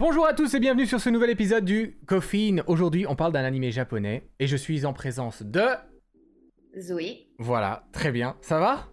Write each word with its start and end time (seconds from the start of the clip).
Bonjour 0.00 0.26
à 0.26 0.32
tous 0.32 0.54
et 0.54 0.60
bienvenue 0.60 0.86
sur 0.86 0.98
ce 0.98 1.10
nouvel 1.10 1.28
épisode 1.28 1.62
du 1.62 1.98
Coffin. 2.06 2.62
Aujourd'hui, 2.66 3.04
on 3.06 3.16
parle 3.16 3.34
d'un 3.34 3.44
animé 3.44 3.70
japonais 3.70 4.30
et 4.38 4.46
je 4.46 4.56
suis 4.56 4.86
en 4.86 4.94
présence 4.94 5.42
de. 5.42 5.60
Zoé, 6.78 7.28
Voilà, 7.38 7.84
très 7.92 8.10
bien. 8.10 8.34
Ça 8.40 8.58
va? 8.58 8.88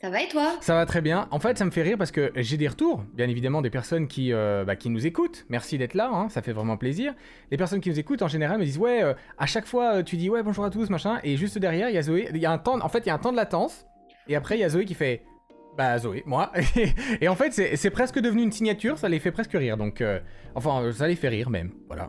Ça 0.00 0.08
va 0.08 0.22
et 0.22 0.28
toi? 0.28 0.58
Ça 0.60 0.74
va 0.74 0.86
très 0.86 1.00
bien. 1.00 1.26
En 1.32 1.40
fait, 1.40 1.58
ça 1.58 1.64
me 1.64 1.72
fait 1.72 1.82
rire 1.82 1.98
parce 1.98 2.12
que 2.12 2.30
j'ai 2.36 2.56
des 2.56 2.68
retours, 2.68 3.02
bien 3.14 3.28
évidemment, 3.28 3.62
des 3.62 3.70
personnes 3.70 4.06
qui, 4.06 4.32
euh, 4.32 4.64
bah, 4.64 4.76
qui 4.76 4.90
nous 4.90 5.08
écoutent. 5.08 5.44
Merci 5.48 5.76
d'être 5.76 5.94
là, 5.94 6.08
hein, 6.12 6.28
ça 6.28 6.40
fait 6.40 6.52
vraiment 6.52 6.76
plaisir. 6.76 7.12
Les 7.50 7.56
personnes 7.56 7.80
qui 7.80 7.90
nous 7.90 7.98
écoutent, 7.98 8.22
en 8.22 8.28
général, 8.28 8.60
me 8.60 8.64
disent 8.64 8.78
Ouais, 8.78 9.02
euh, 9.02 9.12
à 9.38 9.46
chaque 9.46 9.66
fois, 9.66 9.96
euh, 9.96 10.02
tu 10.04 10.16
dis 10.16 10.30
Ouais, 10.30 10.44
bonjour 10.44 10.64
à 10.64 10.70
tous, 10.70 10.88
machin. 10.88 11.18
Et 11.24 11.36
juste 11.36 11.58
derrière, 11.58 11.88
il 11.88 11.96
y 11.96 11.98
a 11.98 12.02
Zoé. 12.02 12.28
Il 12.32 12.40
y 12.40 12.46
a 12.46 12.52
un 12.52 12.58
temps, 12.58 12.78
en 12.80 12.88
fait, 12.88 13.00
il 13.00 13.08
y 13.08 13.10
a 13.10 13.14
un 13.14 13.18
temps 13.18 13.32
de 13.32 13.36
latence. 13.36 13.88
Et 14.28 14.36
après, 14.36 14.56
il 14.56 14.60
y 14.60 14.64
a 14.64 14.68
Zoé 14.68 14.84
qui 14.84 14.94
fait 14.94 15.24
Bah, 15.76 15.98
Zoé, 15.98 16.22
moi. 16.26 16.52
et 17.20 17.28
en 17.28 17.34
fait, 17.36 17.52
c'est 17.52 17.90
presque 17.90 18.18
devenu 18.18 18.42
une 18.42 18.52
signature, 18.52 18.98
ça 18.98 19.08
les 19.08 19.18
fait 19.18 19.32
presque 19.32 19.52
rire. 19.52 19.76
Donc, 19.76 20.00
euh, 20.00 20.20
enfin, 20.54 20.82
euh, 20.82 20.92
ça 20.92 21.06
les 21.08 21.16
fait 21.16 21.28
rire 21.28 21.50
même. 21.50 21.70
Voilà. 21.88 22.08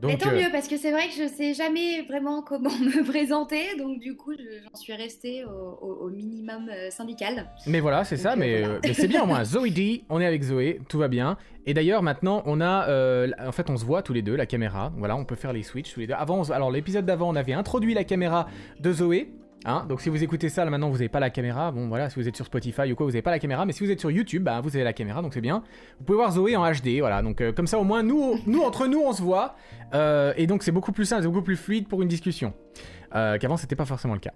Mais 0.00 0.12
Donc, 0.12 0.20
tant 0.20 0.30
euh, 0.30 0.36
mieux, 0.40 0.48
parce 0.52 0.68
que 0.68 0.76
c'est 0.76 0.92
vrai 0.92 1.08
que 1.08 1.14
je 1.24 1.26
sais 1.28 1.54
jamais 1.54 2.02
vraiment 2.02 2.40
comment 2.40 2.70
me 2.78 3.02
présenter, 3.04 3.76
donc 3.76 3.98
du 3.98 4.16
coup, 4.16 4.32
je- 4.32 4.62
j'en 4.62 4.76
suis 4.78 4.92
restée 4.92 5.44
au, 5.44 5.48
au- 5.50 6.06
au 6.06 6.08
minimum 6.10 6.68
euh, 6.70 6.88
syndical. 6.90 7.48
Mais 7.66 7.80
voilà, 7.80 8.04
c'est 8.04 8.16
ça, 8.16 8.34
euh, 8.34 8.36
mais, 8.36 8.60
voilà. 8.60 8.74
euh, 8.74 8.80
mais 8.84 8.94
c'est 8.94 9.08
bien 9.08 9.24
au 9.24 9.26
moins. 9.26 9.42
Zoé 9.44 9.70
D, 9.70 10.04
on 10.08 10.20
est 10.20 10.26
avec 10.26 10.44
Zoé, 10.44 10.78
tout 10.88 10.98
va 10.98 11.08
bien. 11.08 11.36
Et 11.66 11.74
d'ailleurs, 11.74 12.04
maintenant, 12.04 12.44
on 12.46 12.60
a. 12.60 12.88
euh, 12.88 13.28
en 13.44 13.50
fait, 13.50 13.70
on 13.70 13.76
se 13.76 13.84
voit 13.84 14.02
tous 14.02 14.12
les 14.12 14.22
deux, 14.22 14.36
la 14.36 14.46
caméra. 14.46 14.92
Voilà, 14.96 15.16
on 15.16 15.24
peut 15.24 15.34
faire 15.34 15.52
les 15.52 15.64
switches 15.64 15.92
tous 15.94 16.00
les 16.00 16.06
deux. 16.06 16.14
Avant, 16.14 16.38
on 16.42 16.50
alors, 16.52 16.70
l'épisode 16.70 17.04
d'avant, 17.04 17.28
on 17.28 17.34
avait 17.36 17.52
introduit 17.52 17.92
la 17.92 18.04
caméra 18.04 18.46
de 18.78 18.92
Zoé. 18.92 19.32
Hein, 19.64 19.86
donc 19.88 20.00
si 20.00 20.08
vous 20.08 20.22
écoutez 20.22 20.48
ça 20.48 20.64
là 20.64 20.70
maintenant 20.70 20.88
vous 20.88 20.98
n'avez 20.98 21.08
pas 21.08 21.18
la 21.18 21.30
caméra, 21.30 21.72
bon 21.72 21.88
voilà 21.88 22.08
si 22.10 22.16
vous 22.20 22.28
êtes 22.28 22.36
sur 22.36 22.46
Spotify 22.46 22.92
ou 22.92 22.94
quoi 22.94 23.04
vous 23.06 23.10
n'avez 23.10 23.22
pas 23.22 23.32
la 23.32 23.40
caméra, 23.40 23.66
mais 23.66 23.72
si 23.72 23.84
vous 23.84 23.90
êtes 23.90 23.98
sur 23.98 24.10
YouTube 24.10 24.44
bah, 24.44 24.60
vous 24.60 24.74
avez 24.76 24.84
la 24.84 24.92
caméra 24.92 25.20
donc 25.20 25.34
c'est 25.34 25.40
bien. 25.40 25.64
Vous 25.98 26.04
pouvez 26.04 26.16
voir 26.16 26.30
Zoé 26.30 26.54
en 26.56 26.64
HD 26.70 27.00
voilà 27.00 27.22
donc 27.22 27.40
euh, 27.40 27.52
comme 27.52 27.66
ça 27.66 27.78
au 27.78 27.84
moins 27.84 28.04
nous 28.04 28.36
nous 28.46 28.62
entre 28.62 28.86
nous 28.86 29.00
on 29.00 29.12
se 29.12 29.20
voit 29.22 29.56
Euh, 29.94 30.32
et 30.36 30.46
donc 30.46 30.62
c'est 30.62 30.70
beaucoup 30.70 30.92
plus 30.92 31.06
simple, 31.06 31.22
c'est 31.22 31.28
beaucoup 31.28 31.42
plus 31.42 31.56
fluide 31.56 31.88
pour 31.88 32.02
une 32.02 32.08
discussion 32.08 32.52
euh, 33.14 33.38
qu'avant 33.38 33.56
c'était 33.56 33.74
pas 33.76 33.86
forcément 33.86 34.14
le 34.14 34.20
cas. 34.20 34.34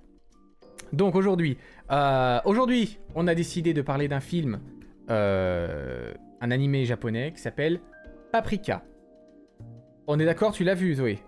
Donc 0.92 1.14
aujourd'hui, 1.14 1.56
euh, 1.90 2.40
aujourd'hui, 2.44 2.98
on 3.14 3.26
a 3.28 3.34
décidé 3.34 3.74
de 3.74 3.82
parler 3.82 4.08
d'un 4.08 4.20
film, 4.20 4.60
un 5.08 6.50
animé 6.50 6.84
japonais 6.84 7.32
qui 7.34 7.40
s'appelle 7.40 7.80
Paprika. 8.32 8.82
On 10.06 10.18
est 10.18 10.24
d'accord, 10.24 10.52
tu 10.52 10.64
l'as 10.64 10.74
vu, 10.74 10.94
Zoé? 10.94 11.18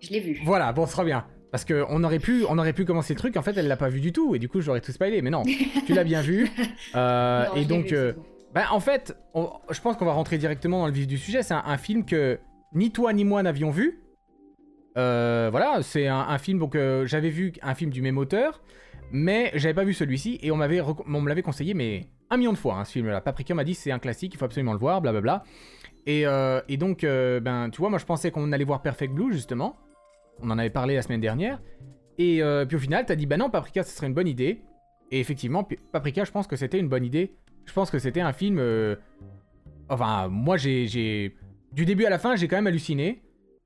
Je 0.00 0.10
l'ai 0.10 0.20
vu. 0.20 0.40
Voilà, 0.44 0.72
bon, 0.72 0.86
ce 0.86 0.92
sera 0.92 1.04
bien. 1.04 1.24
Parce 1.50 1.64
que 1.64 1.84
on 1.88 2.04
aurait 2.04 2.20
pu, 2.20 2.44
on 2.48 2.58
aurait 2.58 2.72
pu 2.72 2.84
commencer 2.84 3.12
le 3.14 3.18
truc. 3.18 3.36
En 3.36 3.42
fait, 3.42 3.56
elle 3.56 3.66
l'a 3.66 3.76
pas 3.76 3.88
vu 3.88 4.00
du 4.00 4.12
tout, 4.12 4.34
et 4.34 4.38
du 4.38 4.48
coup, 4.48 4.60
j'aurais 4.60 4.80
tout 4.80 4.92
spoilé. 4.92 5.20
Mais 5.22 5.30
non, 5.30 5.42
tu 5.86 5.92
l'as 5.94 6.04
bien 6.04 6.20
vu. 6.22 6.48
Euh, 6.94 7.44
Non, 7.46 7.54
et 7.56 7.64
donc, 7.64 7.92
euh, 7.92 8.12
bah, 8.54 8.66
en 8.70 8.78
fait, 8.80 9.16
on- 9.34 9.50
je 9.70 9.80
pense 9.80 9.96
qu'on 9.96 10.04
va 10.04 10.12
rentrer 10.12 10.38
directement 10.38 10.80
dans 10.80 10.86
le 10.86 10.92
vif 10.92 11.06
du 11.08 11.18
sujet. 11.18 11.42
C'est 11.42 11.54
un, 11.54 11.62
un 11.66 11.76
film 11.76 12.04
que 12.04 12.38
ni 12.72 12.92
toi 12.92 13.12
ni 13.12 13.24
moi 13.24 13.42
n'avions 13.42 13.70
vu. 13.70 14.00
Euh, 14.96 15.48
voilà, 15.50 15.82
c'est 15.82 16.06
un, 16.06 16.18
un 16.20 16.38
film. 16.38 16.58
Donc, 16.60 16.74
euh, 16.76 17.04
j'avais 17.06 17.30
vu 17.30 17.52
un 17.62 17.74
film 17.74 17.90
du 17.90 18.00
même 18.02 18.18
auteur, 18.18 18.62
mais 19.10 19.50
j'avais 19.54 19.74
pas 19.74 19.84
vu 19.84 19.92
celui-ci. 19.94 20.38
Et 20.42 20.50
on 20.52 20.56
m'avait, 20.56 20.80
on 20.80 21.20
me 21.20 21.28
l'avait 21.28 21.42
conseillé, 21.42 21.74
mais 21.74 22.06
un 22.30 22.36
million 22.36 22.52
de 22.52 22.58
fois, 22.58 22.76
hein, 22.76 22.84
ce 22.84 22.92
film-là. 22.92 23.20
Paprika 23.20 23.54
m'a 23.54 23.64
dit 23.64 23.74
c'est 23.74 23.90
un 23.90 23.98
classique, 23.98 24.34
il 24.34 24.36
faut 24.36 24.44
absolument 24.44 24.72
le 24.72 24.78
voir, 24.78 25.00
blablabla. 25.00 25.42
Et, 26.06 26.22
et 26.68 26.76
donc, 26.76 27.02
ben, 27.02 27.70
tu 27.70 27.78
vois, 27.80 27.90
moi, 27.90 27.98
je 27.98 28.06
pensais 28.06 28.30
qu'on 28.30 28.52
allait 28.52 28.64
voir 28.64 28.82
Perfect 28.82 29.12
Blue 29.12 29.32
justement. 29.32 29.76
On 30.42 30.50
en 30.50 30.58
avait 30.58 30.70
parlé 30.70 30.94
la 30.94 31.02
semaine 31.02 31.20
dernière. 31.20 31.60
Et 32.18 32.42
euh, 32.42 32.64
puis 32.66 32.76
au 32.76 32.80
final, 32.80 33.04
t'as 33.06 33.14
dit 33.16 33.26
bah 33.26 33.36
non, 33.36 33.50
Paprika, 33.50 33.82
ce 33.82 33.94
serait 33.96 34.06
une 34.06 34.14
bonne 34.14 34.28
idée. 34.28 34.62
Et 35.10 35.20
effectivement, 35.20 35.66
Paprika, 35.92 36.24
je 36.24 36.30
pense 36.30 36.46
que 36.46 36.56
c'était 36.56 36.78
une 36.78 36.88
bonne 36.88 37.04
idée. 37.04 37.32
Je 37.66 37.72
pense 37.72 37.90
que 37.90 37.98
c'était 37.98 38.20
un 38.20 38.32
film. 38.32 38.58
euh, 38.58 38.96
Enfin, 39.88 40.28
moi, 40.28 40.56
j'ai, 40.56 40.86
j'ai- 40.86 41.34
du 41.72 41.84
début 41.84 42.04
à 42.04 42.10
la 42.10 42.18
fin, 42.18 42.36
j'ai 42.36 42.46
quand 42.46 42.56
même 42.56 42.66
halluciné. 42.68 43.22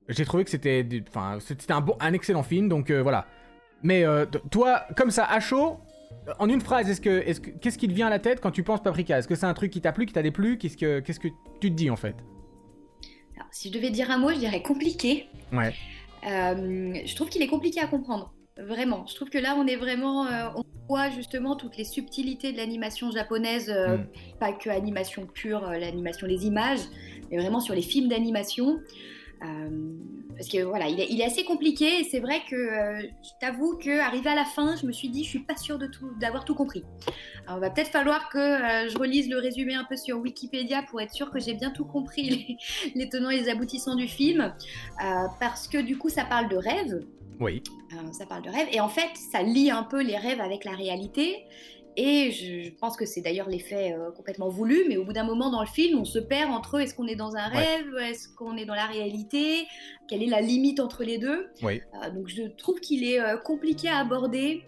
J'ai 0.09 0.25
trouvé 0.25 0.43
que 0.43 0.49
c'était, 0.49 0.85
enfin, 1.07 1.37
c'était 1.39 1.71
un 1.71 1.81
bon, 1.81 1.95
un 1.99 2.13
excellent 2.13 2.43
film. 2.43 2.67
Donc 2.69 2.89
euh, 2.89 3.01
voilà. 3.03 3.27
Mais 3.83 4.03
toi, 4.49 4.81
comme 4.95 5.11
ça, 5.11 5.25
à 5.25 5.39
chaud, 5.39 5.77
en 6.39 6.49
une 6.49 6.61
phrase, 6.61 6.89
est-ce 6.89 7.01
que, 7.01 7.09
est-ce 7.09 7.39
que, 7.41 7.51
qu'est-ce 7.51 7.77
qui 7.77 7.87
te 7.87 7.93
vient 7.93 8.07
à 8.07 8.09
la 8.09 8.19
tête 8.19 8.41
quand 8.41 8.49
tu 8.51 8.63
penses 8.63 8.81
Paprika? 8.81 9.19
Est-ce 9.19 9.27
que 9.27 9.35
c'est 9.35 9.45
un 9.45 9.53
truc 9.53 9.71
qui 9.71 9.81
t'a 9.81 9.91
plu, 9.91 10.05
qui 10.07 10.13
t'a 10.13 10.23
déplu? 10.23 10.57
Qu'est-ce 10.57 10.77
que, 10.77 10.99
qu'est-ce 10.99 11.19
que 11.19 11.27
tu 11.59 11.69
te 11.69 11.75
dis 11.75 11.89
en 11.91 11.95
fait? 11.95 12.15
Alors, 13.35 13.47
si 13.51 13.69
je 13.69 13.73
devais 13.73 13.91
dire 13.91 14.09
un 14.09 14.17
mot, 14.17 14.29
je 14.31 14.39
dirais 14.39 14.61
compliqué. 14.63 15.27
Ouais. 15.51 15.73
Euh, 16.25 16.93
je 17.05 17.15
trouve 17.15 17.29
qu'il 17.29 17.41
est 17.41 17.47
compliqué 17.47 17.79
à 17.79 17.87
comprendre. 17.87 18.33
Vraiment. 18.57 19.05
Je 19.07 19.15
trouve 19.15 19.29
que 19.29 19.37
là, 19.37 19.55
on 19.57 19.67
est 19.67 19.75
vraiment. 19.75 20.25
euh, 20.27 20.47
on 20.55 20.63
voit 20.87 21.09
justement 21.09 21.55
toutes 21.55 21.77
les 21.77 21.83
subtilités 21.83 22.51
de 22.51 22.57
l'animation 22.57 23.11
japonaise, 23.11 23.69
euh, 23.69 23.97
Mm. 23.97 24.07
pas 24.39 24.53
que 24.53 24.69
animation 24.69 25.25
pure, 25.25 25.67
euh, 25.67 25.77
l'animation 25.77 26.27
des 26.27 26.45
images, 26.45 26.79
mais 27.31 27.37
vraiment 27.37 27.59
sur 27.59 27.73
les 27.75 27.81
films 27.81 28.07
d'animation. 28.07 28.79
Euh, 29.45 29.69
parce 30.35 30.49
que 30.49 30.63
voilà, 30.63 30.87
il 30.87 30.99
est, 30.99 31.07
il 31.09 31.21
est 31.21 31.25
assez 31.25 31.43
compliqué 31.43 31.99
et 31.99 32.03
c'est 32.03 32.19
vrai 32.19 32.41
que 32.49 32.55
euh, 32.55 33.01
je 33.23 33.29
t'avoue 33.39 33.77
que 33.77 33.99
arrivé 33.99 34.29
à 34.29 34.35
la 34.35 34.45
fin, 34.45 34.75
je 34.75 34.85
me 34.85 34.91
suis 34.91 35.09
dit, 35.09 35.23
je 35.23 35.29
suis 35.29 35.39
pas 35.39 35.55
sûre 35.55 35.77
de 35.77 35.87
tout, 35.87 36.11
d'avoir 36.19 36.45
tout 36.45 36.55
compris. 36.55 36.83
Alors, 37.45 37.57
il 37.57 37.61
va 37.61 37.69
peut-être 37.69 37.91
falloir 37.91 38.29
que 38.29 38.37
euh, 38.37 38.89
je 38.89 38.97
relise 38.97 39.29
le 39.29 39.37
résumé 39.39 39.75
un 39.75 39.85
peu 39.85 39.95
sur 39.95 40.17
Wikipédia 40.19 40.83
pour 40.83 41.01
être 41.01 41.11
sûre 41.11 41.31
que 41.31 41.39
j'ai 41.39 41.53
bien 41.53 41.71
tout 41.71 41.85
compris 41.85 42.23
les, 42.29 42.57
les 42.95 43.09
tenants 43.09 43.29
et 43.29 43.37
les 43.37 43.49
aboutissants 43.49 43.95
du 43.95 44.07
film, 44.07 44.41
euh, 44.41 45.03
parce 45.39 45.67
que 45.67 45.77
du 45.77 45.97
coup, 45.97 46.09
ça 46.09 46.25
parle 46.25 46.49
de 46.49 46.57
rêve. 46.57 47.05
Oui. 47.39 47.61
Ça 48.11 48.25
parle 48.25 48.43
de 48.43 48.49
rêve. 48.49 48.67
Et 48.71 48.79
en 48.81 48.89
fait, 48.89 49.09
ça 49.31 49.41
lie 49.41 49.71
un 49.71 49.83
peu 49.83 50.01
les 50.01 50.17
rêves 50.17 50.41
avec 50.41 50.65
la 50.65 50.71
réalité. 50.71 51.45
Et 51.97 52.31
je, 52.31 52.71
pense 52.71 52.97
que 52.97 53.05
c'est 53.05 53.21
d'ailleurs 53.21 53.47
l'effet 53.47 53.93
euh, 53.93 54.11
complètement 54.11 54.49
voulu, 54.49 54.83
mais 54.89 54.97
au 54.97 55.05
bout 55.05 55.13
d'un 55.13 55.23
moment 55.23 55.49
dans 55.49 55.61
le 55.61 55.67
film, 55.67 55.99
on 55.99 56.05
se 56.05 56.19
perd 56.19 56.51
entre 56.51 56.79
est-ce 56.81 56.93
qu'on 56.93 57.07
est 57.07 57.15
dans 57.15 57.35
un 57.35 57.49
Ouais. 57.51 57.57
rêve, 57.57 57.97
est-ce 58.01 58.27
qu'on 58.35 58.57
est 58.57 58.65
dans 58.65 58.75
la 58.75 58.85
réalité, 58.85 59.65
quelle 60.07 60.23
est 60.23 60.27
la 60.27 60.41
limite 60.41 60.79
entre 60.79 61.03
les 61.03 61.17
deux. 61.17 61.47
Euh, 61.63 62.09
donc 62.13 62.27
je 62.27 62.43
trouve 62.57 62.79
qu'il 62.79 63.03
est 63.03 63.21
euh, 63.21 63.37
compliqué 63.37 63.87
à 63.87 63.99
aborder. 63.99 64.63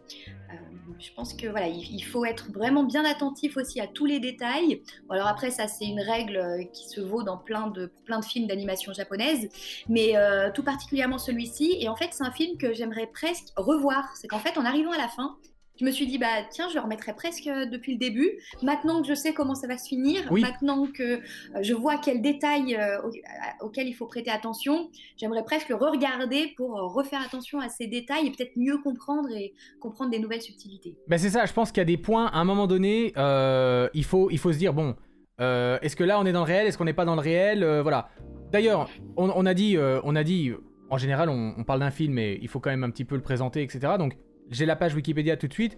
Je 1.00 1.12
pense 1.16 1.34
que 1.34 1.48
voilà, 1.48 1.68
il, 1.68 1.96
il 1.96 2.02
faut 2.02 2.24
être 2.24 2.50
vraiment 2.52 2.84
bien 2.84 3.04
attentif 3.04 3.58
aussi 3.58 3.82
à 3.82 3.88
tous 3.88 4.06
les 4.06 4.20
détails. 4.20 4.82
Bon, 5.08 5.16
alors 5.16 5.28
après, 5.28 5.52
ça 5.52 5.68
c'est 5.68 5.86
une 5.86 6.00
règle 6.00 6.70
qui 6.72 6.88
se 6.88 7.02
vaut 7.02 7.24
dans 7.24 7.38
plein 7.38 7.68
de, 7.68 7.92
plein 8.06 8.20
de 8.20 8.26
films 8.26 8.48
d'animation 8.48 8.94
japonaise, 8.94 9.50
mais 9.90 10.14
tout 10.56 10.64
particulièrement 10.64 11.18
celui-ci. 11.18 11.78
Et 11.82 11.90
en 11.90 11.96
fait, 11.98 12.10
c'est 12.14 12.24
un 12.24 12.32
film 12.32 12.58
que 12.58 12.74
j'aimerais 12.74 13.08
presque 13.08 13.50
revoir. 13.58 14.06
C'est 14.16 14.28
qu'en 14.28 14.40
fait, 14.40 14.58
en 14.58 14.64
arrivant 14.66 14.92
à 14.92 14.98
la 14.98 15.10
fin, 15.10 15.36
je 15.80 15.86
me 15.86 15.92
suis 15.92 16.08
dit, 16.08 16.18
bah 16.18 16.28
tiens, 16.50 16.68
je 16.70 16.76
le 16.76 16.82
remettrai 16.82 17.14
presque 17.14 17.48
euh, 17.48 17.66
depuis 17.66 17.94
le 17.94 18.00
début. 18.00 18.32
Maintenant 18.64 19.02
que 19.02 19.08
je 19.08 19.14
sais 19.14 19.34
comment 19.34 19.56
ça 19.56 19.68
va 19.68 19.78
se 19.78 19.88
finir, 19.88 20.22
Oui. 20.32 20.42
maintenant 20.42 20.88
que 20.88 21.04
euh, 21.04 21.20
je 21.62 21.74
vois 21.74 21.98
quels 21.98 22.22
détails 22.22 22.76
euh, 22.76 22.98
auxquels 23.62 23.88
il 23.88 23.94
faut 23.94 24.08
prêter 24.08 24.30
attention, 24.32 24.90
j'aimerais 25.18 25.44
presque 25.44 25.70
le 25.70 25.76
re-regarder 25.76 26.54
pour 26.58 26.72
refaire 26.94 27.22
attention 27.26 27.60
à 27.60 27.70
ces 27.70 27.88
détails 27.88 28.28
et 28.28 28.32
peut-être 28.32 28.58
mieux 28.58 28.78
comprendre 28.80 29.30
et 29.32 29.54
comprendre 29.80 30.12
des 30.12 30.20
nouvelles 30.20 30.42
subtilités. 30.42 30.96
Ben 31.08 31.18
c'est 31.18 31.30
ça, 31.30 31.46
je 31.46 31.54
pense 31.54 31.72
qu'il 31.72 31.80
y 31.80 31.82
a 31.82 31.86
des 31.86 31.98
points, 31.98 32.28
à 32.28 32.38
un 32.40 32.44
moment 32.46 32.68
donné, 32.68 33.14
euh, 33.18 33.88
il, 33.94 34.04
faut, 34.04 34.30
il 34.32 34.38
faut 34.40 34.52
se 34.52 34.58
dire, 34.58 34.74
bon, 34.74 34.96
euh, 35.40 35.78
est-ce 35.82 35.96
que 35.96 36.04
là 36.04 36.20
on 36.20 36.26
est 36.26 36.32
dans 36.32 36.42
le 36.42 36.46
réel, 36.48 36.68
est-ce 36.68 36.78
qu'on 36.78 36.86
n'est 36.86 36.94
pas 36.94 37.06
dans 37.06 37.16
le 37.16 37.22
réel, 37.22 37.64
voilà. 37.82 38.10
D'ailleurs, 38.52 38.90
on, 39.18 39.30
on 39.30 39.46
a 39.46 39.54
dit, 39.54 39.78
on 39.78 40.16
a 40.16 40.24
dit, 40.24 40.52
en 40.90 40.98
général 40.98 41.30
on, 41.30 41.54
on 41.58 41.64
parle 41.64 41.82
d'un 41.82 41.92
film, 41.92 42.14
mais 42.14 42.40
il 42.42 42.48
faut 42.48 42.60
quand 42.60 42.70
même 42.70 42.84
un 42.84 42.90
petit 42.90 43.06
peu 43.06 43.16
le 43.16 43.22
présenter, 43.22 43.62
etc. 43.62 43.94
Donc 44.00 44.18
j'ai 44.50 44.66
la 44.66 44.76
page 44.76 44.96
Wikipédia 44.96 45.38
tout 45.38 45.48
de 45.48 45.54
suite. 45.54 45.78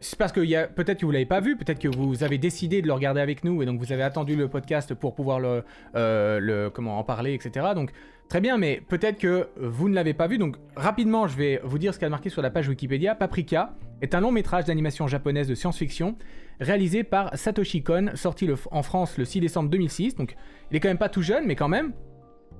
C'est 0.00 0.18
parce 0.18 0.32
que 0.32 0.66
peut-être 0.66 1.00
que 1.00 1.06
vous 1.06 1.12
l'avez 1.12 1.26
pas 1.26 1.40
vu, 1.40 1.56
peut-être 1.56 1.78
que 1.78 1.88
vous 1.88 2.22
avez 2.22 2.36
décidé 2.36 2.82
de 2.82 2.86
le 2.86 2.92
regarder 2.92 3.20
avec 3.20 3.44
nous 3.44 3.62
et 3.62 3.66
donc 3.66 3.80
vous 3.80 3.92
avez 3.92 4.02
attendu 4.02 4.36
le 4.36 4.46
podcast 4.46 4.92
pour 4.92 5.14
pouvoir 5.14 5.40
le, 5.40 5.64
euh, 5.94 6.68
comment 6.70 6.98
en 6.98 7.04
parler, 7.04 7.32
etc. 7.32 7.68
Donc 7.74 7.92
très 8.28 8.42
bien, 8.42 8.58
mais 8.58 8.82
peut-être 8.86 9.18
que 9.18 9.48
vous 9.56 9.88
ne 9.88 9.94
l'avez 9.94 10.12
pas 10.12 10.26
vu. 10.26 10.36
Donc 10.36 10.56
rapidement, 10.76 11.26
je 11.26 11.36
vais 11.36 11.60
vous 11.64 11.78
dire 11.78 11.94
ce 11.94 11.98
qu'il 11.98 12.04
y 12.04 12.08
a 12.08 12.10
marqué 12.10 12.28
sur 12.28 12.42
la 12.42 12.50
page 12.50 12.68
Wikipédia. 12.68 13.14
Paprika 13.14 13.74
est 14.02 14.14
un 14.14 14.20
long 14.20 14.32
métrage 14.32 14.66
d'animation 14.66 15.06
japonaise 15.06 15.48
de 15.48 15.54
science-fiction 15.54 16.16
réalisé 16.60 17.02
par 17.02 17.36
Satoshi 17.36 17.82
Kon, 17.82 18.10
sorti 18.14 18.48
en 18.70 18.82
France 18.82 19.16
le 19.16 19.24
6 19.24 19.40
décembre 19.40 19.70
2006. 19.70 20.14
Donc 20.14 20.36
il 20.70 20.76
est 20.76 20.80
quand 20.80 20.88
même 20.88 20.98
pas 20.98 21.08
tout 21.08 21.22
jeune, 21.22 21.46
mais 21.46 21.56
quand 21.56 21.68
même. 21.68 21.92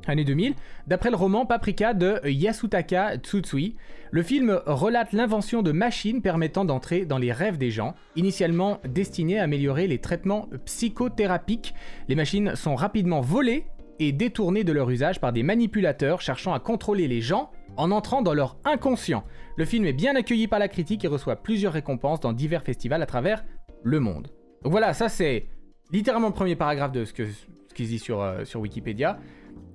Année 0.09 0.25
2000, 0.25 0.55
d'après 0.87 1.11
le 1.11 1.17
roman 1.17 1.47
Paprika 1.47 1.95
de 1.95 2.21
Yasutaka 2.25 3.17
Tsutsui. 3.17 3.77
Le 4.11 4.23
film 4.23 4.61
relate 4.67 5.13
l'invention 5.13 5.63
de 5.63 5.73
machines 5.73 6.23
permettant 6.23 6.65
d'entrer 6.65 7.05
dans 7.05 7.19
les 7.19 7.33
rêves 7.33 7.59
des 7.59 7.71
gens. 7.71 7.95
Initialement 8.15 8.81
destinées 8.89 9.39
à 9.39 9.45
améliorer 9.45 9.87
les 9.87 9.99
traitements 9.99 10.49
psychothérapiques, 10.65 11.75
les 12.09 12.15
machines 12.15 12.55
sont 12.55 12.77
rapidement 12.77 13.21
volées 13.21 13.67
et 13.99 14.13
détournées 14.13 14.65
de 14.65 14.73
leur 14.73 14.91
usage 14.91 15.21
par 15.21 15.33
des 15.33 15.43
manipulateurs 15.43 16.21
cherchant 16.21 16.55
à 16.55 16.61
contrôler 16.61 17.09
les 17.09 17.21
gens 17.21 17.51
en 17.77 17.91
entrant 17.91 18.23
dans 18.23 18.35
leur 18.35 18.57
inconscient. 18.65 19.25
Le 19.57 19.65
film 19.65 19.85
est 19.85 19.93
bien 19.93 20.15
accueilli 20.17 20.47
par 20.47 20.59
la 20.59 20.69
critique 20.69 21.05
et 21.05 21.09
reçoit 21.09 21.37
plusieurs 21.37 21.73
récompenses 21.73 22.21
dans 22.21 22.33
divers 22.33 22.63
festivals 22.63 23.03
à 23.03 23.07
travers 23.07 23.45
le 23.83 24.01
monde. 24.01 24.29
Donc 24.63 24.73
voilà, 24.73 24.95
ça 24.95 25.09
c'est 25.09 25.47
littéralement 25.93 26.29
le 26.29 26.35
premier 26.35 26.57
paragraphe 26.57 26.93
de 26.93 27.05
ce 27.05 27.13
que 27.13 27.25
ce 27.27 28.13
euh, 28.13 28.45
sur 28.45 28.61
Wikipédia. 28.61 29.19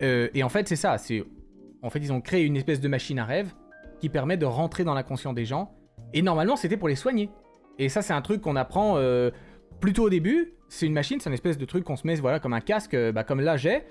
Euh, 0.01 0.29
et 0.33 0.43
en 0.43 0.49
fait, 0.49 0.67
c'est 0.67 0.75
ça. 0.75 0.97
C'est 0.97 1.23
en 1.81 1.89
fait, 1.89 1.99
ils 1.99 2.13
ont 2.13 2.21
créé 2.21 2.45
une 2.45 2.57
espèce 2.57 2.79
de 2.79 2.87
machine 2.87 3.19
à 3.19 3.25
rêve 3.25 3.53
qui 3.99 4.09
permet 4.09 4.37
de 4.37 4.45
rentrer 4.45 4.83
dans 4.83 4.93
l'inconscient 4.93 5.33
des 5.33 5.45
gens. 5.45 5.71
Et 6.13 6.21
normalement, 6.21 6.55
c'était 6.55 6.77
pour 6.77 6.87
les 6.87 6.95
soigner. 6.95 7.29
Et 7.79 7.89
ça, 7.89 8.01
c'est 8.01 8.13
un 8.13 8.21
truc 8.21 8.41
qu'on 8.41 8.55
apprend. 8.55 8.97
euh, 8.97 9.31
plutôt 9.81 10.05
au 10.05 10.09
début, 10.09 10.53
c'est 10.69 10.85
une 10.85 10.93
machine, 10.93 11.19
c'est 11.19 11.29
une 11.29 11.33
espèce 11.33 11.57
de 11.57 11.65
truc 11.65 11.83
qu'on 11.83 11.97
se 11.97 12.07
met 12.07 12.15
voilà, 12.15 12.39
comme 12.39 12.53
un 12.53 12.61
casque, 12.61 12.93
euh, 12.93 13.11
bah, 13.11 13.25
comme 13.25 13.41
là 13.41 13.57
j'ai, 13.57 13.83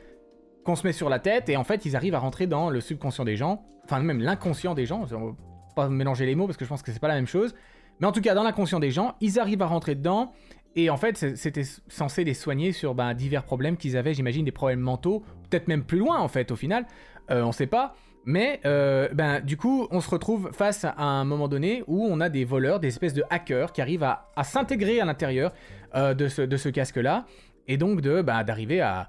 qu'on 0.64 0.76
se 0.76 0.86
met 0.86 0.92
sur 0.92 1.10
la 1.10 1.18
tête, 1.18 1.48
et 1.50 1.56
en 1.56 1.64
fait, 1.64 1.84
ils 1.84 1.96
arrivent 1.96 2.14
à 2.14 2.18
rentrer 2.18 2.46
dans 2.46 2.70
le 2.70 2.80
subconscient 2.80 3.24
des 3.24 3.36
gens, 3.36 3.62
enfin 3.84 4.00
même 4.00 4.20
l'inconscient 4.20 4.74
des 4.74 4.86
gens, 4.86 5.04
on 5.12 5.26
va 5.26 5.34
pas 5.74 5.88
mélanger 5.88 6.26
les 6.26 6.34
mots 6.34 6.46
parce 6.46 6.56
que 6.56 6.64
je 6.64 6.70
pense 6.70 6.82
que 6.82 6.92
c'est 6.92 7.00
pas 7.00 7.08
la 7.08 7.14
même 7.14 7.26
chose, 7.26 7.54
mais 8.00 8.06
en 8.06 8.12
tout 8.12 8.22
cas, 8.22 8.34
dans 8.34 8.44
l'inconscient 8.44 8.80
des 8.80 8.90
gens, 8.90 9.14
ils 9.20 9.38
arrivent 9.38 9.62
à 9.62 9.66
rentrer 9.66 9.94
dedans, 9.94 10.32
et 10.76 10.90
en 10.90 10.96
fait, 10.96 11.36
c'était 11.36 11.64
censé 11.88 12.24
les 12.24 12.34
soigner 12.34 12.72
sur 12.72 12.94
bah, 12.94 13.14
divers 13.14 13.44
problèmes 13.44 13.76
qu'ils 13.76 13.96
avaient, 13.96 14.14
j'imagine 14.14 14.44
des 14.44 14.52
problèmes 14.52 14.80
mentaux, 14.80 15.24
peut-être 15.48 15.68
même 15.68 15.84
plus 15.84 15.98
loin 15.98 16.18
en 16.18 16.28
fait, 16.28 16.50
au 16.50 16.56
final, 16.56 16.86
euh, 17.30 17.42
on 17.42 17.52
sait 17.52 17.66
pas. 17.66 17.94
Mais 18.26 18.60
euh, 18.66 19.08
ben, 19.12 19.40
du 19.40 19.56
coup, 19.56 19.88
on 19.90 20.00
se 20.00 20.10
retrouve 20.10 20.50
face 20.52 20.84
à 20.84 21.02
un 21.02 21.24
moment 21.24 21.48
donné 21.48 21.82
où 21.86 22.04
on 22.04 22.20
a 22.20 22.28
des 22.28 22.44
voleurs, 22.44 22.78
des 22.78 22.88
espèces 22.88 23.14
de 23.14 23.24
hackers 23.30 23.72
qui 23.72 23.80
arrivent 23.80 24.02
à, 24.04 24.44
s'intégrer 24.44 25.00
à 25.00 25.04
l'intérieur 25.04 25.52
euh, 25.94 26.14
de 26.14 26.28
ce, 26.28 26.68
casque-là, 26.68 27.24
et 27.66 27.76
donc 27.76 28.02
bah, 28.02 28.44
d'arriver 28.44 28.80
à, 28.80 29.08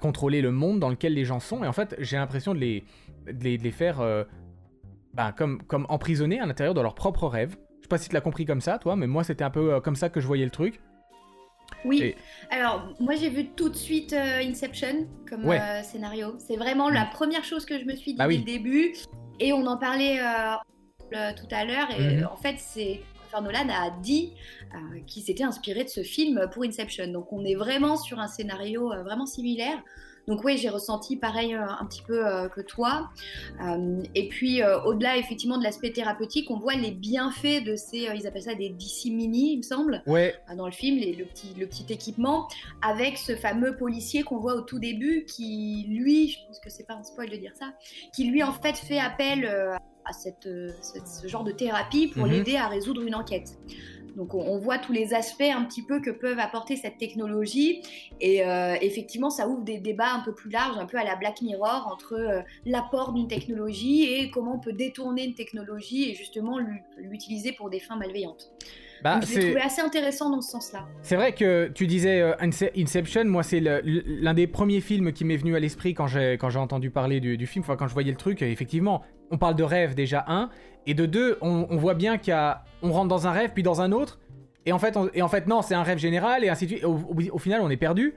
contrôler 0.00 0.40
le 0.40 0.52
monde 0.52 0.78
dans 0.78 0.88
lequel 0.88 1.14
les 1.14 1.24
gens 1.24 1.40
sont. 1.40 1.64
Et 1.64 1.66
en 1.66 1.72
fait, 1.72 1.96
j'ai 1.98 2.16
l'impression 2.16 2.54
de 2.54 2.60
les, 2.60 3.72
faire 3.72 4.00
euh, 4.00 4.24
comme, 5.36 5.62
comme 5.62 5.86
emprisonnés 5.88 6.40
à 6.40 6.46
l'intérieur 6.46 6.74
de 6.74 6.80
leurs 6.80 6.94
propres 6.94 7.26
rêves. 7.26 7.56
Pas 7.92 7.98
si 7.98 8.08
tu 8.08 8.14
l'as 8.14 8.22
compris 8.22 8.46
comme 8.46 8.62
ça, 8.62 8.78
toi, 8.78 8.96
mais 8.96 9.06
moi, 9.06 9.22
c'était 9.22 9.44
un 9.44 9.50
peu 9.50 9.78
comme 9.82 9.96
ça 9.96 10.08
que 10.08 10.18
je 10.18 10.26
voyais 10.26 10.46
le 10.46 10.50
truc. 10.50 10.80
Oui, 11.84 12.14
alors 12.50 12.88
moi 13.00 13.16
j'ai 13.16 13.28
vu 13.28 13.48
tout 13.50 13.68
de 13.68 13.76
suite 13.76 14.14
euh, 14.14 14.40
Inception 14.42 15.06
comme 15.28 15.44
euh, 15.50 15.82
scénario. 15.82 16.36
C'est 16.38 16.56
vraiment 16.56 16.88
la 16.88 17.04
mm. 17.04 17.10
première 17.10 17.44
chose 17.44 17.66
que 17.66 17.78
je 17.78 17.84
me 17.84 17.94
suis 17.94 18.12
dit 18.12 18.18
bah 18.18 18.28
dès 18.28 18.38
le 18.38 18.44
début. 18.44 18.94
Et 19.40 19.52
on 19.52 19.66
en 19.66 19.76
parlait 19.76 20.20
euh, 20.20 21.32
tout 21.36 21.54
à 21.54 21.66
l'heure. 21.66 21.90
Et 21.90 22.20
mm-hmm. 22.20 22.26
en 22.32 22.36
fait, 22.36 22.54
c'est 22.56 23.02
Nolan 23.34 23.68
a 23.68 23.90
dit 24.00 24.32
qu'il 25.06 25.22
s'était 25.22 25.44
inspiré 25.44 25.84
de 25.84 25.90
ce 25.90 26.02
film 26.02 26.48
pour 26.50 26.64
Inception. 26.64 27.08
Donc 27.08 27.30
on 27.30 27.44
est 27.44 27.56
vraiment 27.56 27.98
sur 27.98 28.20
un 28.20 28.28
scénario 28.28 28.88
vraiment 28.88 29.26
similaire. 29.26 29.82
Donc 30.28 30.44
oui, 30.44 30.56
j'ai 30.56 30.68
ressenti 30.68 31.16
pareil 31.16 31.54
euh, 31.54 31.66
un 31.66 31.84
petit 31.86 32.02
peu 32.02 32.26
euh, 32.26 32.48
que 32.48 32.60
toi. 32.60 33.10
Euh, 33.60 34.02
et 34.14 34.28
puis 34.28 34.62
au-delà 34.84 35.16
effectivement 35.16 35.58
de 35.58 35.64
l'aspect 35.64 35.90
thérapeutique, 35.90 36.50
on 36.50 36.58
voit 36.58 36.74
les 36.74 36.90
bienfaits 36.90 37.64
de 37.64 37.76
ces, 37.76 38.08
ils 38.14 38.26
appellent 38.26 38.42
ça 38.42 38.54
des 38.54 38.70
DC 38.70 39.06
mini, 39.06 39.54
il 39.54 39.58
me 39.58 39.62
semble, 39.62 40.02
ouais. 40.06 40.34
dans 40.56 40.66
le 40.66 40.72
film, 40.72 40.98
le, 40.98 41.24
petit, 41.24 41.54
le 41.58 41.66
petit 41.66 41.92
équipement, 41.92 42.48
avec 42.82 43.18
ce 43.18 43.34
fameux 43.34 43.76
policier 43.76 44.22
qu'on 44.22 44.38
voit 44.38 44.54
au 44.54 44.62
tout 44.62 44.78
début, 44.78 45.24
qui 45.24 45.86
lui, 45.88 46.28
je 46.28 46.38
pense 46.46 46.60
que 46.60 46.70
c'est 46.70 46.86
pas 46.86 46.94
un 46.94 47.02
spoil 47.02 47.30
de 47.30 47.36
dire 47.36 47.52
ça, 47.58 47.72
qui 48.14 48.24
lui 48.24 48.42
en 48.42 48.52
fait 48.52 48.76
fait 48.76 48.98
appel 48.98 49.46
à 49.46 50.12
cette, 50.12 50.48
ce 50.82 51.26
genre 51.26 51.44
de 51.44 51.52
thérapie 51.52 52.08
pour 52.08 52.26
mhm. 52.26 52.32
l'aider 52.32 52.56
à 52.56 52.68
résoudre 52.68 53.02
une 53.02 53.14
enquête. 53.14 53.58
Donc 54.16 54.34
on, 54.34 54.58
voit 54.58 54.78
tous 54.78 54.92
les 54.92 55.14
aspects 55.14 55.42
un 55.42 55.64
petit 55.64 55.82
peu 55.82 56.00
que 56.00 56.10
peuvent 56.10 56.38
apporter 56.38 56.76
cette 56.76 56.98
technologie 56.98 57.82
et 58.20 58.44
euh, 58.44 58.76
effectivement 58.80 59.30
ça 59.30 59.48
ouvre 59.48 59.64
des 59.64 59.78
débats 59.78 60.12
un 60.12 60.20
peu 60.20 60.34
plus 60.34 60.50
larges, 60.50 60.78
un 60.78 60.86
peu 60.86 60.98
à 60.98 61.04
la 61.04 61.16
Black 61.16 61.40
Mirror 61.42 61.88
entre 61.90 62.14
euh, 62.14 62.42
l'apport 62.66 63.12
d'une 63.12 63.28
technologie 63.28 64.04
et 64.04 64.30
comment 64.30 64.56
on 64.56 64.58
peut 64.58 64.72
détourner 64.72 65.24
une 65.24 65.34
technologie 65.34 66.10
et 66.10 66.14
justement 66.14 66.58
l'utiliser 66.98 67.52
pour 67.52 67.70
des 67.70 67.80
fins 67.80 67.96
malveillantes. 67.96 68.52
Bah, 69.02 69.18
je 69.20 69.34
l'ai 69.34 69.46
trouvé 69.46 69.60
assez 69.60 69.82
intéressant 69.82 70.30
dans 70.30 70.40
ce 70.40 70.52
sens-là. 70.52 70.86
C'est 71.02 71.16
vrai 71.16 71.34
que 71.34 71.68
tu 71.74 71.88
disais 71.88 72.20
euh, 72.20 72.34
Inception, 72.40 73.24
moi 73.24 73.42
c'est 73.42 73.60
l'un 73.60 74.34
des 74.34 74.46
premiers 74.46 74.80
films 74.80 75.12
qui 75.12 75.24
m'est 75.24 75.36
venu 75.36 75.56
à 75.56 75.58
l'esprit 75.58 75.94
quand 75.94 76.06
j'ai 76.06 76.38
entendu 76.38 76.90
parler 76.90 77.18
du, 77.18 77.36
du 77.36 77.46
film, 77.46 77.64
enfin 77.64 77.76
quand 77.76 77.88
je 77.88 77.94
voyais 77.94 78.12
le 78.12 78.16
truc, 78.16 78.42
effectivement, 78.42 79.02
on 79.32 79.38
parle 79.38 79.56
de 79.56 79.64
rêve 79.64 79.94
déjà, 79.94 80.24
un, 80.28 80.50
et 80.86 80.94
de 80.94 81.06
deux, 81.06 81.38
on, 81.40 81.76
voit 81.76 81.94
bien 81.94 82.18
qu'il 82.18 82.36
on 82.82 82.92
rentre 82.92 83.08
dans 83.08 83.26
un 83.26 83.32
rêve 83.32 83.50
puis 83.54 83.62
dans 83.62 83.80
un 83.80 83.90
autre, 83.90 84.20
et 84.66 84.72
en 84.72 84.78
fait, 84.78 84.96
et 85.14 85.22
en 85.22 85.28
fait 85.28 85.48
non, 85.48 85.62
c'est 85.62 85.74
un 85.74 85.82
rêve 85.82 85.98
général, 85.98 86.44
et 86.44 86.48
ainsi 86.48 86.66
de 86.66 86.76
suite, 86.76 86.84
au, 86.84 87.38
final 87.38 87.62
on 87.62 87.70
est 87.70 87.76
perdu. 87.76 88.14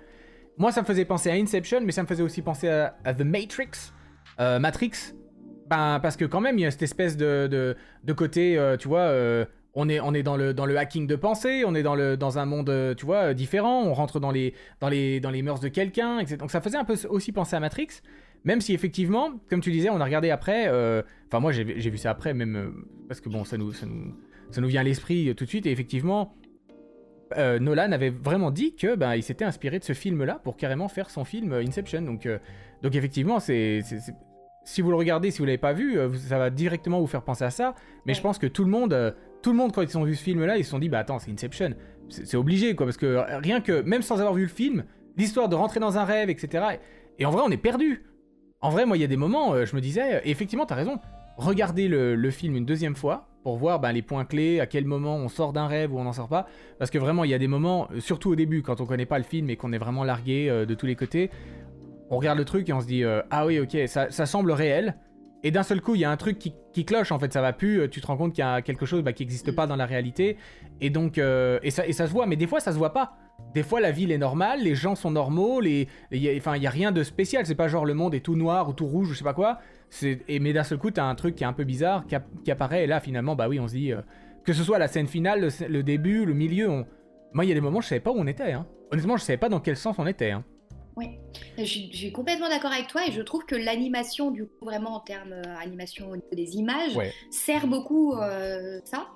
Moi 0.57 0.71
ça 0.71 0.81
me 0.81 0.85
faisait 0.85 1.05
penser 1.05 1.31
à 1.31 1.33
Inception, 1.33 1.81
mais 1.81 1.91
ça 1.91 2.03
me 2.03 2.07
faisait 2.07 2.21
aussi 2.21 2.41
penser 2.41 2.67
à, 2.69 3.13
The 3.13 3.21
Matrix, 3.21 3.91
euh, 4.39 4.59
Matrix, 4.59 4.91
ben, 5.67 5.99
parce 6.01 6.17
que 6.17 6.25
quand 6.25 6.41
même 6.41 6.59
il 6.59 6.61
y 6.61 6.65
a 6.65 6.71
cette 6.71 6.83
espèce 6.83 7.17
de, 7.17 7.75
de, 8.03 8.13
côté, 8.13 8.57
euh, 8.57 8.77
tu 8.77 8.87
vois... 8.87 8.99
Euh, 8.99 9.45
on 9.77 9.89
est, 9.89 9.99
on 9.99 10.13
est 10.13 10.23
dans, 10.23 10.37
le, 10.37 10.53
dans 10.53 10.65
le 10.65 10.77
hacking 10.77 11.05
de 11.05 11.17
pensée, 11.17 11.65
on 11.67 11.75
est 11.75 11.83
dans, 11.83 11.95
le, 11.95 12.15
dans 12.15 12.39
un 12.39 12.45
monde, 12.45 12.95
tu 12.95 13.05
vois, 13.05 13.33
différent, 13.33 13.83
on 13.83 13.93
rentre 13.93 14.21
dans 14.21 14.31
les, 14.31 14.53
dans 14.79 14.87
les, 14.87 15.19
dans 15.19 15.31
les 15.31 15.41
mœurs 15.41 15.59
de 15.59 15.67
quelqu'un, 15.67 16.19
etc. 16.19 16.37
Donc 16.37 16.49
ça 16.49 16.61
faisait 16.61 16.77
un 16.77 16.85
peu 16.85 16.95
aussi 17.09 17.33
penser 17.33 17.57
à 17.57 17.59
Matrix. 17.59 17.89
Même 18.45 18.61
si 18.61 18.73
effectivement, 18.73 19.31
comme 19.49 19.59
tu 19.59 19.71
disais, 19.71 19.89
on 19.89 19.99
a 19.99 20.05
regardé 20.05 20.29
après. 20.29 20.67
Euh, 20.67 21.01
enfin, 21.27 21.39
moi 21.39 21.51
j'ai 21.51 21.63
vu 21.63 21.97
ça 21.97 22.11
après, 22.11 22.33
même 22.33 22.55
euh, 22.55 22.69
parce 23.07 23.19
que 23.19 23.27
bon, 23.27 23.43
ça 23.43 23.57
nous, 23.57 23.73
ça 23.73 23.87
nous, 23.87 24.67
vient 24.67 24.81
à 24.81 24.83
l'esprit 24.83 25.29
euh, 25.29 25.33
tout 25.33 25.45
de 25.45 25.49
suite. 25.49 25.65
Et 25.65 25.71
effectivement, 25.71 26.35
Nolan 27.35 27.91
avait 27.91 28.11
vraiment 28.11 28.51
dit 28.51 28.75
que 28.75 28.95
ben, 28.95 29.15
il 29.15 29.23
s'était 29.23 29.45
inspiré 29.45 29.79
de 29.79 29.83
ce 29.83 29.93
film-là 29.93 30.39
pour 30.43 30.57
carrément 30.57 30.87
faire 30.87 31.09
son 31.09 31.25
film 31.25 31.53
Inception. 31.53 32.03
Donc, 32.03 32.29
donc 32.83 32.95
effectivement, 32.95 33.39
c'est 33.39 33.81
si 34.63 34.81
vous 34.81 34.91
le 34.91 34.95
regardez, 34.95 35.31
si 35.31 35.39
vous 35.39 35.45
l'avez 35.45 35.57
pas 35.57 35.73
vu, 35.73 35.97
ça 36.27 36.37
va 36.37 36.51
directement 36.51 36.99
vous 36.99 37.07
faire 37.07 37.23
penser 37.23 37.43
à 37.43 37.49
ça. 37.49 37.73
Mais 38.05 38.13
je 38.13 38.21
pense 38.21 38.37
que 38.37 38.45
tout 38.45 38.63
le 38.63 38.69
monde, 38.69 39.15
tout 39.41 39.51
le 39.51 39.57
monde 39.57 39.71
quand 39.73 39.81
ils 39.81 39.97
ont 39.97 40.03
vu 40.03 40.13
ce 40.13 40.23
film-là, 40.23 40.57
ils 40.57 40.63
se 40.63 40.69
sont 40.69 40.79
dit 40.79 40.87
bah 40.87 40.99
attends, 40.99 41.17
c'est 41.17 41.31
Inception, 41.31 41.73
c'est 42.09 42.37
obligé 42.37 42.75
quoi, 42.75 42.85
parce 42.85 42.97
que 42.97 43.23
rien 43.41 43.59
que 43.59 43.81
même 43.81 44.03
sans 44.03 44.19
avoir 44.19 44.35
vu 44.35 44.43
le 44.43 44.47
film, 44.47 44.85
l'histoire 45.17 45.49
de 45.49 45.55
rentrer 45.55 45.79
dans 45.79 45.97
un 45.97 46.05
rêve, 46.05 46.29
etc. 46.29 46.63
Et 47.17 47.25
en 47.25 47.31
vrai, 47.31 47.41
on 47.43 47.49
est 47.49 47.57
perdu. 47.57 48.03
En 48.61 48.69
vrai, 48.69 48.85
moi, 48.85 48.97
il 48.97 49.01
y 49.01 49.03
a 49.03 49.07
des 49.07 49.17
moments, 49.17 49.53
euh, 49.53 49.65
je 49.65 49.75
me 49.75 49.81
disais, 49.81 50.21
et 50.23 50.31
effectivement, 50.31 50.65
t'as 50.65 50.75
raison, 50.75 50.99
regardez 51.37 51.87
le, 51.87 52.31
film 52.31 52.55
une 52.55 52.65
deuxième 52.65 52.95
fois 52.95 53.27
pour 53.43 53.57
voir 53.57 53.79
bah, 53.79 53.91
les 53.91 54.01
points 54.01 54.25
clés, 54.25 54.59
à 54.59 54.65
quel 54.65 54.85
moment 54.85 55.17
on 55.17 55.29
sort 55.29 55.53
d'un 55.53 55.67
rêve 55.67 55.93
ou 55.93 55.99
on 55.99 56.03
n'en 56.03 56.13
sort 56.13 56.29
pas. 56.29 56.47
Parce 56.79 56.89
que 56.89 56.97
vraiment, 56.97 57.23
il 57.23 57.29
y 57.29 57.33
a 57.33 57.37
des 57.37 57.47
moments, 57.47 57.87
euh, 57.91 57.99
surtout 57.99 58.31
au 58.31 58.35
début, 58.35 58.63
quand 58.63 58.81
on 58.81 58.85
connaît 58.85 59.05
pas 59.05 59.17
le 59.17 59.23
film 59.23 59.49
et 59.49 59.55
qu'on 59.55 59.71
est 59.71 59.77
vraiment 59.77 60.03
largué 60.03 60.49
euh, 60.49 60.65
de 60.65 60.73
tous 60.73 60.85
les 60.85 60.95
côtés, 60.95 61.29
on 62.09 62.17
regarde 62.17 62.37
le 62.37 62.45
truc 62.45 62.67
et 62.69 62.73
on 62.73 62.81
se 62.81 62.85
dit, 62.85 63.03
ah 63.31 63.45
oui, 63.47 63.59
ok, 63.59 63.75
ça, 63.87 64.09
semble 64.09 64.51
réel. 64.51 64.95
Et 65.43 65.49
d'un 65.49 65.63
seul 65.63 65.81
coup, 65.81 65.95
il 65.95 66.01
y 66.01 66.05
a 66.05 66.11
un 66.11 66.17
truc 66.17 66.37
qui, 66.37 66.85
cloche, 66.85 67.11
en 67.11 67.17
fait, 67.17 67.33
ça 67.33 67.41
va 67.41 67.51
plus, 67.51 67.89
tu 67.89 67.99
te 67.99 68.05
rends 68.05 68.15
compte 68.15 68.33
qu'il 68.33 68.43
y 68.43 68.47
a 68.47 68.61
quelque 68.61 68.85
chose 68.85 69.01
bah, 69.01 69.11
qui 69.11 69.23
n'existe 69.23 69.51
pas 69.51 69.65
dans 69.65 69.75
la 69.75 69.87
réalité. 69.87 70.37
Et 70.81 70.91
donc, 70.91 71.17
et, 71.17 71.71
ça, 71.71 71.87
et 71.87 71.93
ça 71.93 72.05
se 72.05 72.11
voit, 72.11 72.27
mais 72.27 72.35
des 72.35 72.45
fois, 72.45 72.59
ça 72.59 72.71
se 72.71 72.77
voit 72.77 72.93
pas. 72.93 73.17
Des 73.53 73.63
fois, 73.63 73.79
la 73.79 73.91
ville 73.91 74.11
est 74.11 74.17
normale, 74.17 74.61
les 74.61 74.75
gens 74.75 74.95
sont 74.95 75.11
normaux, 75.11 75.61
les... 75.61 75.87
enfin, 76.37 76.55
il 76.55 76.59
n'y 76.59 76.67
a 76.67 76.71
rien 76.71 76.91
de 76.91 77.03
spécial. 77.03 77.45
C'est 77.45 77.55
pas 77.55 77.67
genre 77.67 77.85
le 77.85 77.93
monde 77.93 78.13
est 78.13 78.19
tout 78.19 78.35
noir 78.35 78.67
ou 78.69 78.73
tout 78.73 78.85
rouge 78.85 79.09
ou 79.09 79.13
je 79.13 79.17
sais 79.19 79.23
pas 79.23 79.33
quoi. 79.33 79.59
Et, 80.01 80.39
mais 80.39 80.51
d'un 80.51 80.63
seul 80.63 80.77
coup, 80.77 80.91
t'as 80.91 81.05
un 81.05 81.15
truc 81.15 81.35
qui 81.35 81.43
est 81.43 81.47
un 81.47 81.53
peu 81.53 81.63
bizarre 81.63 82.05
qui, 82.07 82.51
apparaît. 82.51 82.83
Et 82.83 82.87
là, 82.87 82.99
finalement, 82.99 83.35
bah 83.35 83.47
oui, 83.47 83.59
on 83.59 83.67
se 83.67 83.73
dit. 83.73 83.93
Euh, 83.93 84.01
que 84.45 84.53
ce 84.53 84.63
soit 84.63 84.77
la 84.77 84.87
scène 84.87 85.07
finale, 85.07 85.49
le, 85.67 85.83
début, 85.83 86.25
le 86.25 86.33
milieu. 86.33 86.85
Moi, 87.33 87.45
il 87.45 87.47
y 87.47 87.51
a 87.51 87.55
des 87.55 87.61
moments, 87.61 87.81
je 87.81 87.87
savais 87.87 87.99
pas 87.99 88.11
où 88.11 88.17
on 88.17 88.27
était. 88.27 88.51
Hein. 88.51 88.67
Honnêtement, 88.91 89.17
je 89.17 89.23
savais 89.23 89.37
pas 89.37 89.49
dans 89.49 89.59
quel 89.59 89.75
sens 89.75 89.95
on 89.97 90.05
était. 90.05 90.31
Hein. 90.31 90.43
Oui, 90.95 91.17
je, 91.57 91.63
suis 91.63 92.11
complètement 92.13 92.47
d'accord 92.47 92.71
avec 92.71 92.87
toi 92.87 93.05
et 93.05 93.11
je 93.11 93.21
trouve 93.21 93.43
que 93.45 93.55
l'animation, 93.55 94.31
du 94.31 94.45
coup, 94.45 94.63
vraiment 94.63 94.95
en 94.95 94.99
termes 95.01 95.41
d'animation 95.41 96.13
euh, 96.13 96.35
des 96.35 96.55
images, 96.55 96.97
sert 97.31 97.67
beaucoup 97.67 98.13
euh, 98.13 98.79
ça 98.85 99.07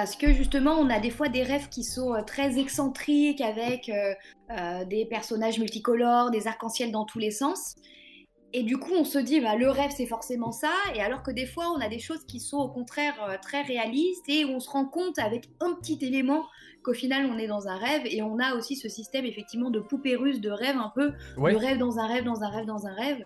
parce 0.00 0.16
que 0.16 0.32
justement, 0.32 0.76
on 0.80 0.88
a 0.88 0.98
des 0.98 1.10
fois 1.10 1.28
des 1.28 1.42
rêves 1.42 1.68
qui 1.68 1.84
sont 1.84 2.14
euh, 2.14 2.22
très 2.22 2.58
excentriques 2.58 3.42
avec 3.42 3.90
euh, 3.90 4.14
euh, 4.50 4.86
des 4.86 5.04
personnages 5.04 5.58
multicolores, 5.58 6.30
des 6.30 6.46
arcs-en-ciel 6.46 6.90
dans 6.90 7.04
tous 7.04 7.18
les 7.18 7.30
sens. 7.30 7.74
Et 8.54 8.62
du 8.62 8.78
coup, 8.78 8.94
on 8.94 9.04
se 9.04 9.18
dit, 9.18 9.40
bah, 9.40 9.56
le 9.56 9.68
rêve, 9.68 9.90
c'est 9.94 10.06
forcément 10.06 10.52
ça. 10.52 10.72
Et 10.94 11.02
alors 11.02 11.22
que 11.22 11.30
des 11.30 11.44
fois, 11.44 11.70
on 11.76 11.82
a 11.82 11.88
des 11.90 11.98
choses 11.98 12.24
qui 12.24 12.40
sont 12.40 12.56
au 12.56 12.68
contraire 12.70 13.38
très 13.42 13.60
réalistes 13.60 14.24
et 14.26 14.46
on 14.46 14.58
se 14.58 14.70
rend 14.70 14.86
compte 14.86 15.18
avec 15.18 15.50
un 15.60 15.74
petit 15.74 15.98
élément 16.00 16.46
qu'au 16.82 16.94
final, 16.94 17.26
on 17.26 17.36
est 17.36 17.46
dans 17.46 17.68
un 17.68 17.76
rêve. 17.76 18.04
Et 18.06 18.22
on 18.22 18.38
a 18.38 18.54
aussi 18.54 18.76
ce 18.76 18.88
système, 18.88 19.26
effectivement, 19.26 19.68
de 19.68 19.80
poupée 19.80 20.16
russe, 20.16 20.40
de 20.40 20.50
rêve 20.50 20.78
un 20.78 20.90
peu, 20.94 21.12
de 21.36 21.56
rêve 21.56 21.76
dans 21.76 21.98
un 21.98 22.06
rêve, 22.06 22.24
dans 22.24 22.42
un 22.42 22.48
rêve, 22.48 22.64
dans 22.64 22.86
un 22.86 22.94
rêve. 22.94 23.22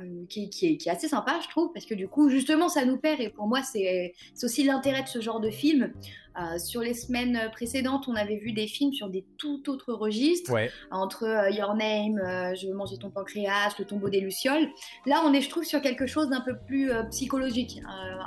Euh, 0.00 0.24
qui, 0.28 0.50
est, 0.62 0.88
assez 0.88 1.08
sympa, 1.08 1.38
je 1.42 1.48
trouve, 1.48 1.70
parce 1.72 1.84
que 1.84 1.94
du 1.94 2.08
coup, 2.08 2.30
justement, 2.30 2.68
ça 2.68 2.84
nous 2.84 2.96
perd. 2.96 3.20
Et 3.20 3.28
pour 3.28 3.46
moi, 3.46 3.62
c'est 3.62 4.14
aussi 4.42 4.64
l'intérêt 4.64 5.02
de 5.02 5.08
ce 5.08 5.20
genre 5.20 5.40
de 5.40 5.50
film. 5.50 5.92
Euh, 6.36 6.58
sur 6.58 6.80
les 6.80 6.94
semaines 6.94 7.38
précédentes, 7.52 8.08
on 8.08 8.14
avait 8.14 8.36
vu 8.36 8.52
des 8.52 8.66
films 8.66 8.92
sur 8.92 9.08
des 9.08 9.24
tout 9.38 9.70
autres 9.70 9.92
registres, 9.92 10.52
entre 10.90 11.24
euh, 11.24 11.50
Your 11.50 11.74
Name, 11.74 12.18
Je 12.56 12.66
veux 12.66 12.74
manger 12.74 12.96
ton 12.96 13.10
pancréas, 13.10 13.74
Le 13.78 13.84
tombeau 13.84 14.08
des 14.08 14.20
Lucioles. 14.20 14.68
Là, 15.06 15.22
on 15.24 15.32
est, 15.32 15.42
je 15.42 15.50
trouve, 15.50 15.64
sur 15.64 15.80
quelque 15.80 16.06
chose 16.06 16.28
d'un 16.28 16.40
peu 16.40 16.56
plus 16.66 16.90
psychologique. 17.10 17.80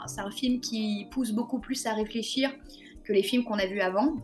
c'est 0.06 0.22
un 0.22 0.32
film 0.32 0.62
qui 0.62 1.08
pousse 1.12 1.32
beaucoup 1.32 1.60
plus 1.60 1.86
à 1.86 1.94
réfléchir 1.94 2.52
que 3.04 3.14
les 3.14 3.24
films 3.24 3.44
qu'on 3.44 3.58
a 3.58 3.66
vus 3.66 3.82
avant. 3.82 4.16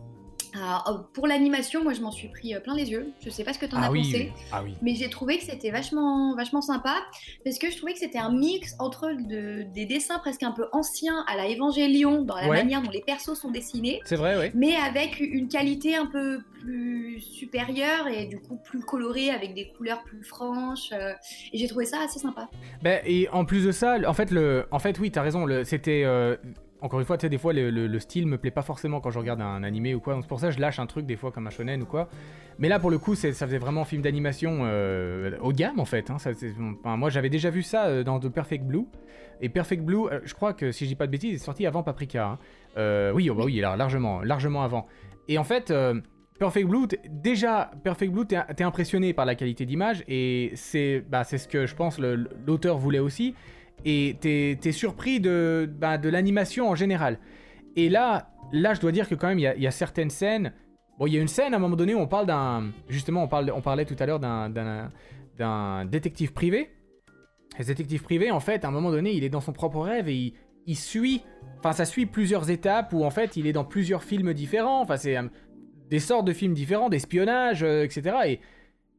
Oh, 0.86 0.98
pour 1.12 1.26
l'animation, 1.26 1.82
moi 1.82 1.92
je 1.92 2.00
m'en 2.00 2.10
suis 2.10 2.28
pris 2.28 2.54
euh, 2.54 2.60
plein 2.60 2.74
les 2.74 2.90
yeux. 2.90 3.12
Je 3.24 3.30
sais 3.30 3.44
pas 3.44 3.52
ce 3.52 3.58
que 3.58 3.66
tu 3.66 3.74
en 3.74 3.82
ah 3.82 3.86
as 3.86 3.88
pensé, 3.88 4.32
ah 4.52 4.62
oui. 4.64 4.74
mais 4.82 4.94
j'ai 4.94 5.08
trouvé 5.08 5.38
que 5.38 5.44
c'était 5.44 5.70
vachement, 5.70 6.34
vachement 6.36 6.60
sympa 6.60 6.94
parce 7.44 7.58
que 7.58 7.70
je 7.70 7.76
trouvais 7.76 7.92
que 7.92 7.98
c'était 7.98 8.18
un 8.18 8.30
mix 8.30 8.74
entre 8.78 9.12
des 9.18 9.86
dessins 9.86 10.18
presque 10.18 10.42
un 10.42 10.52
peu 10.52 10.66
anciens 10.72 11.24
à 11.28 11.36
la 11.36 11.46
Évangélion 11.46 12.22
dans 12.22 12.36
la 12.36 12.48
manière 12.48 12.82
dont 12.82 12.90
les 12.90 13.02
persos 13.02 13.34
sont 13.34 13.50
dessinés. 13.50 14.00
C'est 14.04 14.16
vrai, 14.16 14.36
oui. 14.38 14.50
Mais 14.54 14.76
avec 14.76 15.20
une 15.20 15.48
qualité 15.48 15.96
un 15.96 16.06
peu 16.06 16.40
plus 16.60 17.20
supérieure 17.20 18.08
et 18.08 18.26
du 18.26 18.40
coup 18.40 18.56
plus 18.56 18.80
colorée 18.80 19.30
avec 19.30 19.54
des 19.54 19.68
couleurs 19.76 20.02
plus 20.04 20.22
franches. 20.22 20.90
Euh, 20.92 21.12
et 21.52 21.58
j'ai 21.58 21.68
trouvé 21.68 21.84
ça 21.84 21.98
assez 22.04 22.18
sympa. 22.18 22.48
Ben, 22.82 23.00
et 23.04 23.28
en 23.30 23.44
plus 23.44 23.64
de 23.64 23.72
ça, 23.72 23.98
en 24.06 24.14
fait, 24.14 24.30
le, 24.30 24.66
en 24.70 24.78
fait 24.78 24.98
oui, 24.98 25.10
tu 25.10 25.18
as 25.18 25.22
raison, 25.22 25.46
c'était. 25.64 26.02
Euh, 26.04 26.36
encore 26.84 27.00
une 27.00 27.06
fois, 27.06 27.16
tu 27.16 27.22
sais, 27.22 27.30
des 27.30 27.38
fois, 27.38 27.54
le, 27.54 27.98
style 27.98 28.26
me 28.26 28.36
plaît 28.36 28.50
pas 28.50 28.60
forcément 28.60 29.00
quand 29.00 29.10
je 29.10 29.18
regarde 29.18 29.40
un, 29.40 29.62
animé 29.62 29.94
ou 29.94 30.00
quoi. 30.00 30.12
Donc 30.12 30.24
c'est 30.24 30.28
pour 30.28 30.38
ça 30.38 30.48
que 30.48 30.54
je 30.54 30.60
lâche 30.60 30.78
un 30.78 30.86
truc 30.86 31.06
des 31.06 31.16
fois 31.16 31.32
comme 31.32 31.46
un 31.46 31.50
shonen 31.50 31.82
ou 31.82 31.86
quoi. 31.86 32.10
Mais 32.58 32.68
là, 32.68 32.78
pour 32.78 32.90
le 32.90 32.98
coup, 32.98 33.14
ça 33.14 33.32
faisait 33.32 33.56
vraiment 33.56 33.86
film 33.86 34.02
d'animation 34.02 34.60
euh, 34.64 35.30
haut 35.40 35.52
de 35.52 35.56
gamme 35.56 35.80
en 35.80 35.86
fait. 35.86 36.10
Hein. 36.10 36.18
moi, 36.84 37.08
j'avais 37.08 37.30
déjà 37.30 37.48
vu 37.48 37.62
ça 37.62 37.86
euh, 37.86 38.04
dans 38.04 38.20
The 38.20 38.28
Perfect 38.28 38.64
Blue. 38.64 38.84
Et 39.40 39.48
Perfect 39.48 39.82
Blue, 39.82 40.08
euh, 40.08 40.20
je 40.24 40.34
crois 40.34 40.52
que 40.52 40.72
si 40.72 40.84
je 40.84 40.90
dis 40.90 40.94
pas 40.94 41.06
de 41.06 41.12
bêtises, 41.12 41.34
est 41.34 41.44
sorti 41.44 41.64
avant 41.64 41.82
Paprika. 41.82 42.38
Hein. 42.76 43.12
Oui, 43.14 43.30
oh, 43.30 43.34
bah 43.34 43.44
oui, 43.46 43.60
largement, 43.60 44.20
largement 44.20 44.62
avant. 44.62 44.86
Et 45.26 45.38
en 45.38 45.44
fait, 45.44 45.72
Perfect 46.38 46.68
Blue, 46.68 46.86
déjà, 47.08 47.70
Perfect 47.82 48.12
Blue, 48.12 48.26
t'es 48.26 48.62
impressionné 48.62 49.14
par 49.14 49.24
la 49.24 49.36
qualité 49.36 49.64
d'image 49.64 50.04
et 50.06 50.52
c'est 50.54 51.02
bah, 51.08 51.24
ce 51.24 51.48
que 51.48 51.64
je 51.64 51.74
pense 51.74 51.98
l'auteur 51.98 52.76
voulait 52.76 52.98
aussi 52.98 53.34
et 53.84 54.16
t'es 54.20 54.58
es 54.62 54.72
surpris 54.72 55.20
de, 55.20 55.70
bah, 55.78 55.98
de 55.98 56.08
l'animation 56.08 56.68
en 56.68 56.74
général. 56.74 57.18
Et 57.76 57.88
là, 57.88 58.30
là, 58.52 58.74
je 58.74 58.80
dois 58.80 58.92
dire 58.92 59.08
que 59.08 59.14
quand 59.14 59.28
même, 59.28 59.38
il 59.38 59.42
y, 59.62 59.66
a 59.66 59.70
certaines 59.70 60.10
scènes. 60.10 60.52
Bon, 60.98 61.06
il 61.06 61.14
y 61.14 61.18
a 61.18 61.20
une 61.20 61.28
scène 61.28 61.54
à 61.54 61.56
un 61.56 61.60
moment 61.60 61.76
donné 61.76 61.94
où 61.94 61.98
on 61.98 62.06
parle 62.06 62.26
d'un. 62.26 62.70
Justement, 62.88 63.24
on, 63.24 63.28
parle, 63.28 63.52
on 63.54 63.60
parlait 63.60 63.84
tout 63.84 63.96
à 63.98 64.06
l'heure 64.06 64.20
d'un 64.20 65.84
détective 65.86 66.32
privé. 66.32 66.70
Et 67.58 67.64
détective 67.64 68.02
privé, 68.02 68.30
en 68.30 68.40
fait, 68.40 68.64
à 68.64 68.68
un 68.68 68.70
moment 68.70 68.90
donné, 68.90 69.12
il 69.12 69.22
est 69.22 69.28
dans 69.28 69.40
son 69.40 69.52
propre 69.52 69.80
rêve 69.80 70.08
et 70.08 70.14
il, 70.14 70.34
il 70.66 70.76
suit. 70.76 71.22
Enfin, 71.58 71.72
ça 71.72 71.84
suit 71.84 72.06
plusieurs 72.06 72.50
étapes 72.50 72.92
où 72.92 73.04
en 73.04 73.10
fait, 73.10 73.36
il 73.36 73.46
est 73.46 73.52
dans 73.52 73.64
plusieurs 73.64 74.02
films 74.02 74.34
différents. 74.34 74.80
Enfin, 74.80 74.96
c'est 74.96 75.16
euh, 75.16 75.22
des 75.90 75.98
sortes 75.98 76.26
de 76.26 76.32
films 76.32 76.54
différents, 76.54 76.88
d'espionnage, 76.88 77.62
euh, 77.62 77.84
etc. 77.84 78.16
Et 78.26 78.40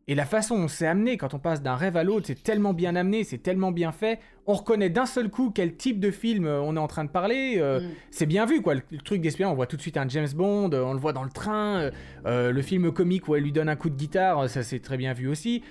et 0.07 0.13
la 0.13 0.25
façon 0.25 0.59
dont 0.59 0.67
c'est 0.67 0.85
amené 0.85 1.17
quand 1.17 1.33
on 1.33 1.39
passe 1.39 1.63
d'un 1.63 1.73
rêve 1.73 1.97
à 1.97 2.03
l'autre, 2.03 2.27
c'est 2.27 2.43
tellement 2.43 2.73
bien 2.73 2.95
amené, 2.95 3.23
c'est 3.23 3.39
tellement 3.39 3.71
bien 3.71 3.91
fait. 3.91 4.19
On 4.45 4.53
reconnaît 4.53 4.91
d'un 4.91 5.07
seul 5.07 5.29
coup 5.29 5.49
quel 5.49 5.75
type 5.75 5.99
de 5.99 6.11
film 6.11 6.45
euh, 6.45 6.61
on 6.61 6.75
est 6.75 6.79
en 6.79 6.85
train 6.85 7.05
de 7.05 7.09
parler. 7.09 7.55
Euh, 7.57 7.79
mm. 7.79 7.91
C'est 8.11 8.27
bien 8.27 8.45
vu, 8.45 8.61
quoi. 8.61 8.75
Le, 8.75 8.81
truc 9.03 9.21
d'espion, 9.21 9.49
on 9.49 9.55
voit 9.55 9.65
tout 9.65 9.77
de 9.77 9.81
suite 9.81 9.97
un 9.97 10.07
James 10.07 10.29
Bond, 10.35 10.69
euh, 10.73 10.83
on 10.83 10.93
le 10.93 10.99
voit 10.99 11.13
dans 11.13 11.23
le 11.23 11.31
train. 11.31 11.89
le 12.23 12.61
film 12.61 12.91
comique 12.91 13.27
où 13.27 13.35
elle 13.35 13.43
lui 13.43 13.51
donne 13.51 13.69
un 13.69 13.75
coup 13.75 13.89
de 13.89 13.95
guitare, 13.95 14.47
ça 14.47 14.61
c'est 14.61 14.79
très 14.79 14.97
bien 14.97 15.13
vu 15.13 15.27
aussi. 15.27 15.63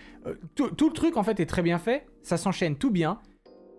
Tout, 0.57 0.69
le 0.69 0.93
truc, 0.93 1.17
en 1.17 1.23
fait, 1.23 1.39
est 1.39 1.47
très 1.47 1.63
bien 1.63 1.79
fait. 1.79 2.07
Ça 2.23 2.37
s'enchaîne 2.37 2.77
tout 2.77 2.91
bien. 2.91 3.21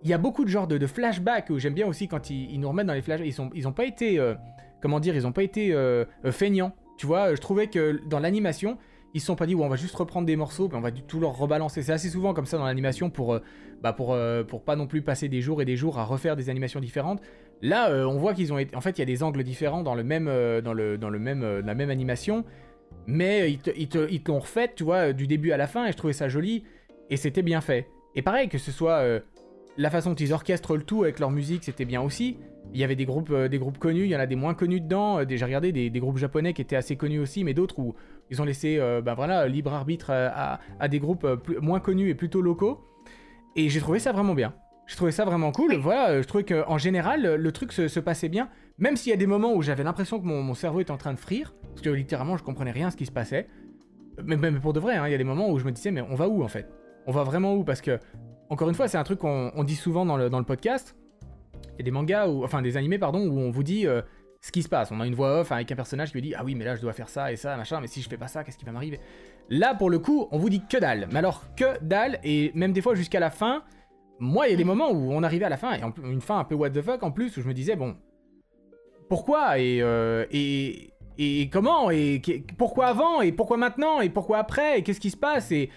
Il 0.04 0.10
y 0.10 0.14
a 0.14 0.18
beaucoup 0.18 0.44
de 0.44 0.50
genres 0.50 0.68
de, 0.68 0.78
de 0.78 0.86
flashbacks 0.86 1.50
où 1.50 1.58
j'aime 1.58 1.74
bien 1.74 1.86
aussi 1.86 2.08
quand 2.08 2.30
ils, 2.30 2.58
nous 2.58 2.68
remettent 2.68 2.86
dans 2.86 2.94
les 2.94 3.02
flashbacks. 3.02 3.28
Ils, 3.28 3.34
sont, 3.34 3.50
ils 3.54 3.68
ont 3.68 3.72
pas 3.72 3.84
été, 3.84 4.18
comment 4.80 5.00
dire, 5.00 5.14
ils 5.14 5.26
ont 5.26 5.32
pas 5.32 5.42
été 5.42 5.74
feignants. 6.30 6.74
Tu 6.96 7.06
vois, 7.06 7.34
je 7.34 7.40
trouvais 7.40 7.66
que 7.66 8.00
dans 8.06 8.20
l'animation, 8.20 8.78
ils 9.16 9.20
se 9.20 9.26
sont 9.26 9.34
pas 9.34 9.46
dit, 9.46 9.54
on 9.54 9.66
va 9.66 9.76
juste 9.76 9.94
reprendre 9.94 10.26
des 10.26 10.36
morceaux, 10.36 10.68
puis 10.68 10.76
on 10.76 10.82
va 10.82 10.90
tout 10.90 11.18
leur 11.20 11.34
rebalancer. 11.38 11.80
C'est 11.80 11.92
assez 11.92 12.10
souvent 12.10 12.34
comme 12.34 12.44
ça 12.44 12.58
dans 12.58 12.66
l'animation 12.66 13.08
pour, 13.08 13.32
euh, 13.32 13.40
bah 13.82 13.96
euh, 13.98 14.44
pas 14.44 14.76
non 14.76 14.86
plus 14.86 15.00
passer 15.00 15.30
des 15.30 15.40
jours 15.40 15.62
et 15.62 15.64
des 15.64 15.74
jours 15.74 15.98
à 15.98 16.04
refaire 16.04 16.36
des 16.36 16.50
animations 16.50 16.80
différentes. 16.80 17.22
Là, 17.62 17.88
euh, 17.88 18.04
on 18.04 18.18
voit 18.18 18.34
qu'ils 18.34 18.52
ont 18.52 18.58
été. 18.58 18.76
En 18.76 18.82
fait, 18.82 18.98
il 18.98 19.00
y 19.00 19.02
a 19.02 19.06
des 19.06 19.22
angles 19.22 19.42
différents 19.42 19.82
dans, 19.82 19.94
le 19.94 20.04
même, 20.04 20.26
dans, 20.62 20.74
le, 20.74 20.98
dans 20.98 21.08
le 21.08 21.18
même, 21.18 21.60
la 21.64 21.74
même 21.74 21.88
animation, 21.88 22.44
mais 23.06 23.50
ils 23.50 23.58
te, 23.58 23.70
ils 24.10 24.20
l'ont 24.28 24.38
refait, 24.38 24.70
tu 24.76 24.84
vois, 24.84 25.14
du 25.14 25.26
début 25.26 25.50
à 25.52 25.56
la 25.56 25.66
fin, 25.66 25.86
et 25.86 25.92
je 25.92 25.96
trouvais 25.96 26.12
ça 26.12 26.28
joli, 26.28 26.64
et 27.08 27.16
c'était 27.16 27.40
bien 27.40 27.62
fait. 27.62 27.88
Et 28.16 28.20
pareil, 28.20 28.50
que 28.50 28.58
ce 28.58 28.70
soit 28.70 29.02
la 29.78 29.90
façon 29.90 30.10
dont 30.10 30.16
ils 30.16 30.34
orchestrent 30.34 30.76
le 30.76 30.82
tout 30.82 31.04
avec 31.04 31.20
leur 31.20 31.30
musique, 31.30 31.64
c'était 31.64 31.86
bien 31.86 32.02
aussi. 32.02 32.36
Il 32.74 32.80
y 32.80 32.84
avait 32.84 32.96
des 32.96 33.06
groupes, 33.06 33.34
des 33.34 33.58
groupes 33.58 33.78
connus, 33.78 34.04
il 34.04 34.10
y 34.10 34.16
en 34.16 34.20
a 34.20 34.26
des 34.26 34.36
moins 34.36 34.52
connus 34.52 34.82
dedans. 34.82 35.20
J'ai 35.26 35.42
regardé 35.42 35.72
des, 35.72 35.88
des, 35.88 36.00
groupes 36.00 36.18
japonais 36.18 36.52
qui 36.52 36.60
étaient 36.60 36.76
assez 36.76 36.96
connus 36.96 37.20
aussi, 37.20 37.44
mais 37.44 37.54
d'autres 37.54 37.78
où 37.78 37.94
ils 38.30 38.42
ont 38.42 38.44
laissé 38.44 38.78
euh, 38.78 39.00
bah, 39.00 39.14
voilà, 39.14 39.46
libre 39.46 39.72
arbitre 39.72 40.10
à, 40.10 40.88
des 40.88 40.98
groupes 40.98 41.24
euh, 41.24 41.36
moins 41.60 41.80
connus 41.80 42.08
et 42.08 42.14
plutôt 42.14 42.42
locaux. 42.42 42.84
Et 43.54 43.68
j'ai 43.68 43.80
trouvé 43.80 43.98
ça 43.98 44.12
vraiment 44.12 44.34
bien. 44.34 44.54
J'ai 44.86 44.96
trouvé 44.96 45.12
ça 45.12 45.24
vraiment 45.24 45.52
cool. 45.52 45.74
Voilà, 45.76 46.10
euh, 46.10 46.22
je 46.22 46.28
trouvais 46.28 46.44
qu'en 46.44 46.78
général, 46.78 47.36
le 47.36 47.52
truc 47.52 47.72
se, 47.72 48.00
passait 48.00 48.28
bien. 48.28 48.48
Même 48.78 48.96
s'il 48.96 49.10
y 49.10 49.12
a 49.12 49.16
des 49.16 49.26
moments 49.26 49.54
où 49.54 49.62
j'avais 49.62 49.82
l'impression 49.82 50.20
que 50.20 50.26
mon, 50.26 50.54
cerveau 50.54 50.80
était 50.80 50.90
en 50.90 50.98
train 50.98 51.14
de 51.14 51.18
frire. 51.18 51.54
Parce 51.70 51.82
que 51.82 51.90
littéralement, 51.90 52.36
je 52.36 52.44
comprenais 52.44 52.72
rien 52.72 52.90
ce 52.90 52.96
qui 52.96 53.06
se 53.06 53.12
passait. 53.12 53.48
Mais, 54.24 54.36
mais 54.36 54.52
pour 54.52 54.72
de 54.72 54.80
vrai, 54.80 54.96
hein, 54.96 55.06
il 55.06 55.12
y 55.12 55.14
a 55.14 55.18
des 55.18 55.24
moments 55.24 55.50
où 55.50 55.58
je 55.58 55.64
me 55.64 55.72
disais, 55.72 55.90
mais 55.90 56.00
on 56.00 56.14
va 56.14 56.28
où 56.28 56.42
en 56.42 56.48
fait? 56.48 56.68
On 57.06 57.12
va 57.12 57.22
vraiment 57.22 57.54
où? 57.54 57.64
Parce 57.64 57.80
que, 57.80 57.98
encore 58.48 58.68
une 58.68 58.74
fois, 58.74 58.88
c'est 58.88 58.98
un 58.98 59.04
truc 59.04 59.20
qu'on 59.20 59.64
dit 59.64 59.76
souvent 59.76 60.04
dans 60.04 60.16
le, 60.16 60.30
dans 60.30 60.38
le 60.38 60.44
podcast. 60.44 60.96
Il 61.74 61.78
y 61.78 61.82
a 61.82 61.84
des 61.84 61.90
mangas, 61.90 62.28
ou, 62.28 62.44
enfin 62.44 62.62
des 62.62 62.76
animés, 62.76 62.98
pardon, 62.98 63.26
où 63.26 63.38
on 63.38 63.50
vous 63.50 63.62
dit 63.62 63.86
ce 64.46 64.52
qui 64.52 64.62
se 64.62 64.68
passe. 64.68 64.92
On 64.92 65.00
a 65.00 65.06
une 65.06 65.14
voix 65.16 65.40
off 65.40 65.50
avec 65.50 65.72
un 65.72 65.74
personnage 65.74 66.10
qui 66.10 66.14
lui 66.14 66.22
dit 66.22 66.34
Ah 66.36 66.44
oui, 66.44 66.54
mais 66.54 66.64
là 66.64 66.76
je 66.76 66.80
dois 66.80 66.92
faire 66.92 67.08
ça 67.08 67.32
et 67.32 67.36
ça, 67.36 67.56
machin, 67.56 67.80
mais 67.80 67.88
si 67.88 68.00
je 68.00 68.08
fais 68.08 68.16
pas 68.16 68.28
ça, 68.28 68.44
qu'est-ce 68.44 68.56
qui 68.56 68.64
va 68.64 68.70
m'arriver? 68.70 69.00
Là, 69.50 69.74
pour 69.74 69.90
le 69.90 69.98
coup, 69.98 70.28
on 70.30 70.38
vous 70.38 70.48
dit 70.48 70.62
que 70.64 70.76
dalle. 70.76 71.08
Mais 71.10 71.18
alors, 71.18 71.42
que 71.56 71.82
dalle, 71.82 72.20
et 72.22 72.52
même 72.54 72.72
des 72.72 72.80
fois 72.80 72.94
jusqu'à 72.94 73.18
la 73.18 73.30
fin, 73.30 73.64
moi, 74.20 74.46
il 74.46 74.52
y 74.52 74.54
a 74.54 74.56
des 74.56 74.64
moments 74.64 74.92
où 74.92 75.12
on 75.12 75.24
arrivait 75.24 75.46
à 75.46 75.48
la 75.48 75.56
fin, 75.56 75.74
et 75.74 75.80
une 76.04 76.20
fin 76.20 76.38
un 76.38 76.44
peu 76.44 76.54
what 76.54 76.70
the 76.70 76.80
fuck 76.80 77.02
en 77.02 77.10
plus, 77.10 77.36
où 77.36 77.42
je 77.42 77.48
me 77.48 77.54
disais 77.54 77.74
Bon, 77.74 77.96
pourquoi 79.08 79.58
et, 79.58 79.82
euh, 79.82 80.26
et, 80.30 80.92
et 81.18 81.48
comment 81.48 81.90
Et 81.90 82.22
pourquoi 82.56 82.86
avant 82.86 83.22
Et 83.22 83.32
pourquoi 83.32 83.56
maintenant 83.56 84.00
Et 84.00 84.10
pourquoi 84.10 84.38
après 84.38 84.78
Et 84.78 84.82
qu'est-ce 84.84 85.00
qui 85.00 85.10
se 85.10 85.16
passe? 85.16 85.50
Et, 85.50 85.70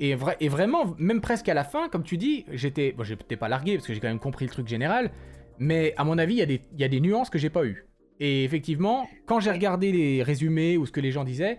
et, 0.00 0.16
et, 0.40 0.48
vraiment, 0.48 0.96
même 0.98 1.20
presque 1.20 1.48
à 1.48 1.54
la 1.54 1.62
fin, 1.62 1.88
comme 1.88 2.02
tu 2.02 2.16
dis, 2.16 2.44
j'étais. 2.50 2.90
Bon, 2.90 3.04
j'étais 3.04 3.36
pas 3.36 3.48
largué 3.48 3.76
parce 3.76 3.86
que 3.86 3.94
j'ai 3.94 4.00
quand 4.00 4.08
même 4.08 4.18
compris 4.18 4.46
le 4.46 4.50
truc 4.50 4.66
général. 4.66 5.12
Mais 5.58 5.94
à 5.96 6.02
mon 6.02 6.18
avis, 6.18 6.34
il 6.34 6.50
y, 6.50 6.82
y, 6.82 6.84
a 6.84 6.88
des 6.88 7.00
nuances 7.00 7.30
que 7.30 7.38
j'ai 7.38 7.50
pas 7.50 7.64
eues. 7.64 7.86
Et 8.20 8.44
effectivement, 8.44 9.08
quand 9.26 9.40
j'ai 9.40 9.50
regardé 9.50 9.92
les 9.92 10.22
résumés 10.22 10.76
ou 10.76 10.86
ce 10.86 10.92
que 10.92 11.00
les 11.00 11.10
gens 11.10 11.24
disaient, 11.24 11.58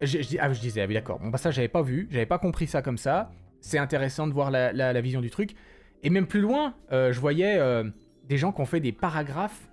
je, 0.00 0.18
ah, 0.38 0.52
je 0.52 0.60
disais, 0.60 0.82
ah 0.82 0.86
oui 0.86 0.94
d'accord, 0.94 1.18
bon 1.18 1.28
bah 1.28 1.38
ça 1.38 1.50
j'avais 1.50 1.68
pas 1.68 1.82
vu, 1.82 2.08
j'avais 2.10 2.26
pas 2.26 2.38
compris 2.38 2.66
ça 2.66 2.82
comme 2.82 2.98
ça, 2.98 3.30
c'est 3.60 3.78
intéressant 3.78 4.26
de 4.26 4.32
voir 4.32 4.50
la, 4.50 5.00
vision 5.00 5.20
du 5.20 5.30
truc. 5.30 5.54
Et 6.02 6.10
même 6.10 6.26
plus 6.26 6.40
loin, 6.40 6.74
euh, 6.92 7.12
je 7.12 7.20
voyais 7.20 7.56
euh, 7.58 7.84
des 8.28 8.36
gens 8.36 8.52
qui 8.52 8.60
ont 8.60 8.66
fait 8.66 8.80
des 8.80 8.92
paragraphes, 8.92 9.68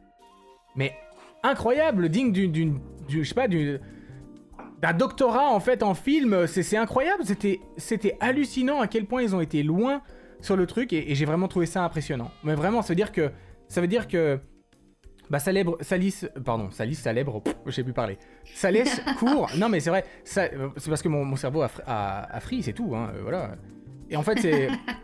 mais 0.75 0.93
incroyables, 1.43 2.09
dignes 2.09 2.31
d'une, 2.31 2.79
je 3.09 3.23
sais 3.23 3.35
pas, 3.35 3.47
d'un 3.47 4.93
doctorat 4.93 5.49
en 5.49 5.59
fait 5.59 5.83
en 5.83 5.93
film, 5.93 6.47
c'est 6.47 6.77
incroyable, 6.77 7.23
c'était 7.77 8.17
hallucinant 8.19 8.79
à 8.79 8.87
quel 8.87 9.05
point 9.05 9.21
ils 9.21 9.35
ont 9.35 9.41
été 9.41 9.61
loin 9.63 10.01
sur 10.39 10.55
le 10.55 10.65
truc 10.65 10.93
et, 10.93 11.11
et 11.11 11.15
j'ai 11.15 11.25
vraiment 11.25 11.47
trouvé 11.47 11.65
ça 11.65 11.83
impressionnant. 11.83 12.31
Mais 12.43 12.55
vraiment, 12.55 12.81
ça 12.81 12.89
veut 12.89 12.95
dire 12.95 13.11
que 13.11 13.31
ça 13.67 13.81
veut 13.81 13.87
dire 13.87 14.07
que 14.07 14.39
bah, 15.31 15.39
Salèbre, 15.39 15.77
Salis, 15.79 16.25
pardon, 16.43 16.69
Salis, 16.71 16.95
Salèbre, 16.95 17.41
je 17.65 17.71
sais 17.71 17.83
plus 17.85 17.93
parler. 17.93 18.17
Salès 18.43 19.01
court. 19.17 19.49
Non, 19.57 19.69
mais 19.69 19.79
c'est 19.79 19.89
vrai, 19.89 20.03
c'est 20.25 20.51
parce 20.89 21.01
que 21.01 21.07
mon, 21.07 21.37
cerveau 21.37 21.61
a, 21.61 21.69
a, 21.87 22.39
fri, 22.41 22.61
c'est 22.61 22.73
tout, 22.73 22.93
hein, 22.93 23.13
euh, 23.15 23.21
voilà. 23.21 23.51
Et 24.09 24.17
en 24.17 24.23
fait, 24.23 24.39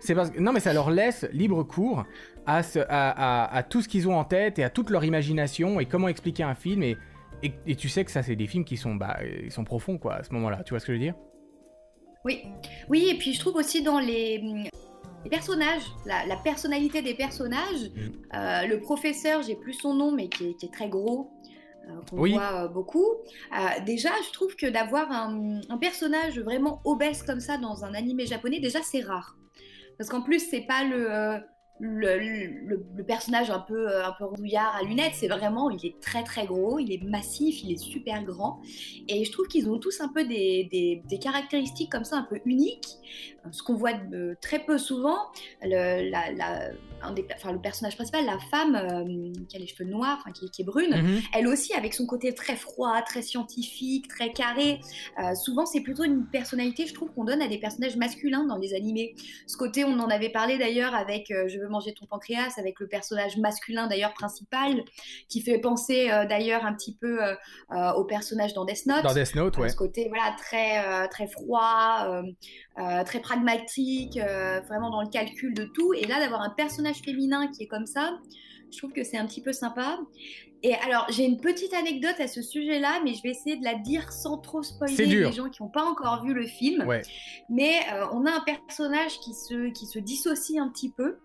c'est 0.01 0.15
parce 0.15 0.31
que. 0.31 0.39
Non, 0.41 0.51
mais 0.51 0.59
ça 0.59 0.73
leur 0.73 0.91
laisse 0.91 1.25
libre 1.31 1.63
cours 1.63 2.03
à, 2.45 2.59
à, 2.89 3.55
à, 3.55 3.63
tout 3.63 3.81
ce 3.81 3.87
qu'ils 3.87 4.09
ont 4.09 4.19
en 4.19 4.25
tête 4.25 4.59
et 4.59 4.65
à 4.65 4.69
toute 4.69 4.89
leur 4.89 5.05
imagination 5.05 5.79
et 5.79 5.85
comment 5.85 6.09
expliquer 6.09 6.43
un 6.43 6.55
film. 6.55 6.83
Et, 6.83 6.97
et, 7.41 7.75
tu 7.77 7.87
sais 7.87 8.03
que 8.03 8.11
ça, 8.11 8.21
c'est 8.21 8.35
des 8.35 8.47
films 8.47 8.65
qui 8.65 8.75
sont, 8.75 8.95
bah, 8.95 9.19
ils 9.45 9.51
sont 9.51 9.63
profonds, 9.63 9.97
quoi, 9.97 10.15
à 10.15 10.23
ce 10.23 10.33
moment-là. 10.33 10.61
Tu 10.65 10.71
vois 10.71 10.81
ce 10.81 10.87
que 10.87 10.91
je 10.91 10.97
veux 10.97 11.03
dire? 11.03 11.15
Oui. 12.25 12.43
Oui, 12.89 13.07
et 13.09 13.17
puis 13.17 13.33
je 13.33 13.39
trouve 13.39 13.55
aussi 13.55 13.81
dans 13.81 13.99
les 13.99 14.69
les 15.27 15.37
personnages, 15.37 15.83
la, 16.05 16.37
personnalité 16.37 17.01
des 17.01 17.13
personnages. 17.13 17.91
Mm. 17.95 18.35
Euh, 18.35 18.67
le 18.67 18.79
professeur, 18.79 19.43
j'ai 19.43 19.55
plus 19.55 19.73
son 19.73 19.93
nom, 19.93 20.11
mais 20.11 20.29
qui 20.29 20.55
est, 20.61 20.73
très 20.73 20.87
gros, 20.87 21.31
euh, 21.87 21.91
qu'on 22.09 22.15
voit 22.15 22.63
euh, 22.63 22.67
beaucoup. 22.69 23.05
déjà, 23.85 24.09
je 24.25 24.31
trouve 24.31 24.55
que 24.55 24.67
d'avoir 24.67 25.11
un, 25.11 25.59
un, 25.69 25.77
personnage 25.77 26.39
vraiment 26.39 26.81
obèse 26.85 27.23
comme 27.23 27.41
ça 27.41 27.57
dans 27.57 27.83
un 27.83 27.93
animé 27.93 28.25
japonais, 28.25 28.59
déjà, 28.59 28.81
c'est 28.81 29.01
rare. 29.01 29.35
Parce 29.97 30.09
qu'en 30.09 30.21
plus, 30.21 30.39
c'est 30.39 30.61
pas 30.61 30.83
le 30.83 31.41
le, 31.79 33.03
personnage 33.03 33.49
un 33.49 33.59
peu, 33.59 33.89
euh, 33.89 34.05
un 34.05 34.13
peu 34.17 34.25
rouillard 34.25 34.75
à 34.75 34.83
lunettes, 34.83 35.13
c'est 35.15 35.27
vraiment, 35.27 35.69
il 35.69 35.85
est 35.85 35.99
très 36.01 36.23
très 36.23 36.45
gros, 36.45 36.79
il 36.79 36.91
est 36.91 37.03
massif, 37.03 37.63
il 37.63 37.71
est 37.71 37.77
super 37.77 38.23
grand. 38.23 38.59
Et 39.07 39.23
je 39.23 39.31
trouve 39.31 39.47
qu'ils 39.47 39.69
ont 39.69 39.77
tous 39.77 40.01
un 40.01 40.09
peu 40.09 40.25
des, 40.25 40.69
des, 40.71 41.19
caractéristiques 41.19 41.91
comme 41.91 42.03
ça, 42.03 42.17
un 42.17 42.27
peu 42.29 42.39
uniques. 42.45 42.97
Euh, 43.45 43.49
ce 43.51 43.63
qu'on 43.63 43.75
voit 43.75 43.93
très 44.41 44.59
peu 44.59 44.77
souvent, 44.77 45.17
le, 45.61 46.09
la, 46.09 46.69
un 47.01 47.13
des, 47.13 47.25
enfin, 47.35 47.51
le 47.51 47.59
personnage 47.59 47.95
principal, 47.95 48.25
la 48.25 48.39
femme 48.51 48.75
euh, 48.75 49.43
qui 49.47 49.55
a 49.55 49.59
les 49.59 49.67
cheveux 49.67 49.89
noirs, 49.89 50.17
enfin, 50.19 50.31
qui, 50.31 50.61
est 50.61 50.65
brune, 50.65 50.95
mhm. 50.95 51.21
elle 51.33 51.47
aussi 51.47 51.73
avec 51.73 51.93
son 51.93 52.05
côté 52.05 52.33
très 52.33 52.55
froid, 52.55 53.01
très 53.03 53.21
scientifique, 53.21 54.07
très 54.07 54.31
carré. 54.31 54.79
souvent, 55.35 55.65
c'est 55.65 55.81
plutôt 55.81 56.03
une 56.03 56.25
personnalité, 56.25 56.87
je 56.87 56.93
trouve, 56.93 57.11
qu'on 57.11 57.23
donne 57.23 57.41
à 57.41 57.47
des 57.47 57.59
personnages 57.59 57.95
masculins 57.95 58.45
dans 58.45 58.57
les 58.57 58.73
animés. 58.73 59.15
Ce 59.45 59.57
côté, 59.57 59.85
on 59.85 59.99
en 59.99 60.09
avait 60.09 60.29
parlé 60.29 60.57
d'ailleurs 60.57 60.95
avec 60.95 61.27
Je 61.29 61.59
veux 61.59 61.66
manger 61.69 61.93
ton 61.93 62.05
pancréas 62.05 62.53
avec 62.57 62.79
le 62.79 62.87
personnage 62.87 63.37
masculin 63.37 63.87
d'ailleurs 63.87 64.13
principal 64.13 64.83
qui 65.29 65.41
fait 65.41 65.59
penser 65.59 66.09
euh, 66.09 66.25
d'ailleurs 66.25 66.65
un 66.65 66.73
petit 66.73 66.95
peu 66.95 67.23
euh, 67.23 67.35
euh, 67.71 67.91
au 67.93 68.05
personnage 68.05 68.53
dans 68.53 68.65
Death 68.65 68.85
Note. 68.85 69.03
Dans 69.03 69.13
Death 69.13 69.35
Note, 69.35 69.57
ouais. 69.57 69.69
Ce 69.69 69.75
côté 69.75 70.07
voilà 70.09 70.35
très 70.37 71.07
très 71.09 71.27
froid, 71.27 72.23
très 73.05 73.19
pragmatique, 73.19 74.19
vraiment 74.67 74.89
dans 74.89 75.01
le 75.01 75.09
calcul 75.09 75.53
de 75.53 75.65
tout. 75.65 75.93
Et 75.93 76.05
là 76.05 76.19
d'avoir 76.19 76.41
un 76.41 76.49
personnage 76.49 76.97
féminin 76.97 77.47
qui 77.47 77.63
est 77.63 77.67
comme 77.67 77.85
ça, 77.85 78.17
je 78.71 78.77
trouve 78.77 78.91
que 78.91 79.03
c'est 79.03 79.17
un 79.17 79.25
petit 79.25 79.41
peu 79.41 79.53
sympa. 79.53 79.99
Et 80.63 80.73
alors, 80.73 81.05
j'ai 81.09 81.23
une 81.23 81.39
petite 81.39 81.73
anecdote 81.73 82.19
à 82.19 82.27
ce 82.27 82.41
sujet-là, 82.41 82.99
mais 83.03 83.13
je 83.13 83.21
vais 83.21 83.29
essayer 83.29 83.57
de 83.57 83.63
la 83.63 83.75
dire 83.75 84.11
sans 84.11 84.37
trop 84.37 84.63
spoiler 84.63 85.05
les 85.05 85.31
gens 85.31 85.49
qui 85.49 85.61
n'ont 85.61 85.69
pas 85.69 85.83
encore 85.83 86.23
vu 86.23 86.33
le 86.33 86.47
film. 86.47 86.85
Mais 87.49 87.75
on 88.11 88.25
a 88.25 88.31
un 88.31 88.41
personnage 88.41 89.19
qui 89.19 89.33
se, 89.33 89.71
qui 89.71 89.85
se 89.85 89.99
dissocie 89.99 90.59
un 90.59 90.69
petit 90.69 90.91
peu 90.91 91.17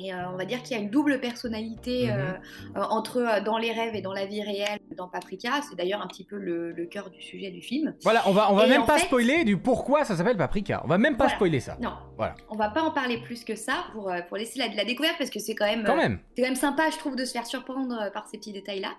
Et 0.00 0.14
on 0.14 0.36
va 0.36 0.44
dire 0.44 0.62
qu'il 0.62 0.76
y 0.76 0.80
a 0.80 0.82
une 0.82 0.90
double 0.90 1.18
personnalité 1.20 2.08
Mhm. 2.12 2.82
entre 2.90 3.42
dans 3.44 3.58
les 3.58 3.72
rêves 3.72 3.94
et 3.96 4.00
dans 4.02 4.12
la 4.12 4.26
vie 4.26 4.42
réelle 4.42 4.78
dans 4.96 5.08
Paprika. 5.08 5.60
C'est 5.68 5.76
d'ailleurs 5.76 6.02
un 6.02 6.06
petit 6.06 6.24
peu 6.24 6.36
le, 6.36 6.70
le 6.72 6.86
cœur 6.86 7.10
du 7.10 7.20
sujet 7.20 7.50
du 7.50 7.62
film. 7.62 7.94
Voilà, 8.02 8.22
on 8.26 8.32
va, 8.32 8.52
on 8.52 8.54
va 8.54 8.66
Et 8.66 8.70
même 8.70 8.84
pas 8.84 8.98
fait- 8.98 9.06
spoiler 9.06 9.44
du 9.44 9.56
pourquoi 9.56 10.04
ça 10.04 10.16
s'appelle 10.16 10.36
Paprika. 10.36 10.82
On 10.84 10.88
va 10.88 10.98
même 10.98 11.16
pas 11.16 11.24
Voilà. 11.24 11.34
spoiler 11.36 11.60
ça. 11.60 11.76
Non, 11.80 11.94
Voilà. 12.16 12.34
on 12.48 12.56
va 12.56 12.68
pas 12.70 12.82
en 12.82 12.90
parler 12.92 13.18
plus 13.18 13.42
que 13.44 13.56
ça 13.56 13.86
pour, 13.92 14.08
euh, 14.10 14.20
pour 14.28 14.36
laisser 14.36 14.58
la, 14.58 14.68
la 14.68 14.84
découverte 14.84 15.16
parce 15.18 15.30
que 15.30 15.40
c'est 15.40 15.54
quand 15.54 15.66
même, 15.66 15.82
Quand 15.84 15.94
euh, 15.94 15.96
même. 15.96 16.18
quand 16.36 16.42
même 16.44 16.54
sympa, 16.56 16.90
je 16.92 16.98
trouve, 16.98 17.16
de 17.16 17.24
se 17.24 17.32
faire 17.32 17.46
surprendre 17.46 17.98
euh, 18.00 18.10
par 18.10 18.28
ces 18.28 18.38
petits 18.38 18.52
détails-là. 18.52 18.90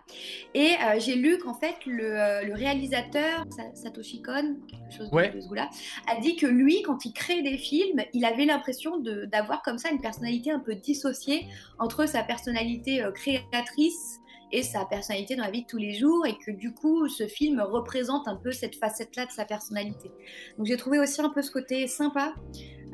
Et 0.54 0.72
euh, 0.72 1.00
j'ai 1.00 1.16
lu 1.16 1.38
qu'en 1.38 1.54
fait, 1.54 1.76
le, 1.86 2.20
euh, 2.20 2.44
le 2.44 2.54
réalisateur, 2.56 3.46
Sa- 3.52 3.74
Satoshi 3.84 4.22
Kon, 4.22 4.58
quelque 4.70 4.98
chose 4.98 5.10
de, 5.10 5.16
Ouais. 5.16 5.30
de 5.30 5.40
ce 5.40 5.48
goût-là, 5.48 5.70
a 6.12 6.20
dit 6.20 6.36
que 6.36 6.46
lui, 6.48 6.82
quand 6.82 7.06
il 7.06 7.14
crée 7.14 7.42
des 7.42 7.58
films, 7.58 8.02
il 8.14 8.26
avait 8.26 8.46
l'impression 8.46 8.98
d'avoir 9.32 9.62
comme 9.62 9.78
ça 9.78 9.90
une 9.92 10.02
personnalité 10.02 10.52
un 10.52 10.60
peu 10.60 10.69
dissociée 10.76 11.48
entre 11.78 12.06
sa 12.08 12.24
personnalité 12.24 13.04
euh, 13.04 13.12
créatrice 13.12 14.20
et 14.52 14.64
sa 14.64 14.86
personnalité 14.86 15.36
dans 15.36 15.44
la 15.44 15.52
vie 15.52 15.62
de 15.62 15.68
tous 15.68 15.78
les 15.78 15.94
jours 15.94 16.26
et 16.26 16.38
que 16.38 16.52
du 16.52 16.74
coup 16.74 17.08
ce 17.08 17.28
film 17.28 17.62
représente 17.62 18.28
un 18.28 18.36
peu 18.36 18.52
cette 18.52 18.76
facette-là 18.76 19.26
de 19.26 19.32
sa 19.32 19.46
personnalité. 19.46 20.12
Donc 20.58 20.66
j'ai 20.66 20.78
trouvé 20.78 21.00
aussi 21.00 21.22
un 21.22 21.30
peu 21.30 21.42
ce 21.42 21.52
côté 21.52 21.88
sympa 21.88 22.34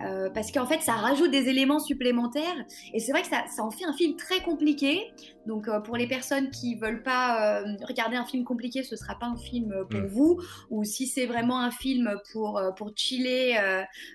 euh, 0.01 0.29
parce 0.29 0.51
qu'en 0.51 0.65
fait 0.65 0.81
ça 0.81 0.93
rajoute 0.93 1.31
des 1.31 1.47
éléments 1.47 1.79
supplémentaires 1.79 2.65
et 2.93 2.99
c'est 2.99 3.11
vrai 3.11 3.21
que 3.21 3.27
ça, 3.27 3.43
ça 3.47 3.63
en 3.63 3.71
fait 3.71 3.85
un 3.85 3.93
film 3.93 4.15
très 4.15 4.41
compliqué. 4.41 5.11
Donc 5.45 5.67
euh, 5.67 5.79
pour 5.79 5.95
les 5.95 6.07
personnes 6.07 6.49
qui 6.49 6.75
veulent 6.75 7.03
pas 7.03 7.61
euh, 7.61 7.75
regarder 7.87 8.17
un 8.17 8.25
film 8.25 8.43
compliqué, 8.43 8.83
ce 8.83 8.95
sera 8.95 9.15
pas 9.15 9.27
un 9.27 9.37
film 9.37 9.73
pour 9.89 10.01
Mm. 10.01 10.07
vous. 10.07 10.41
Ou 10.69 10.83
si 10.83 11.07
c'est 11.07 11.25
vraiment 11.25 11.59
un 11.59 11.71
film 11.71 12.15
pour 12.33 12.61
pour 12.77 12.91
chiller 12.95 13.57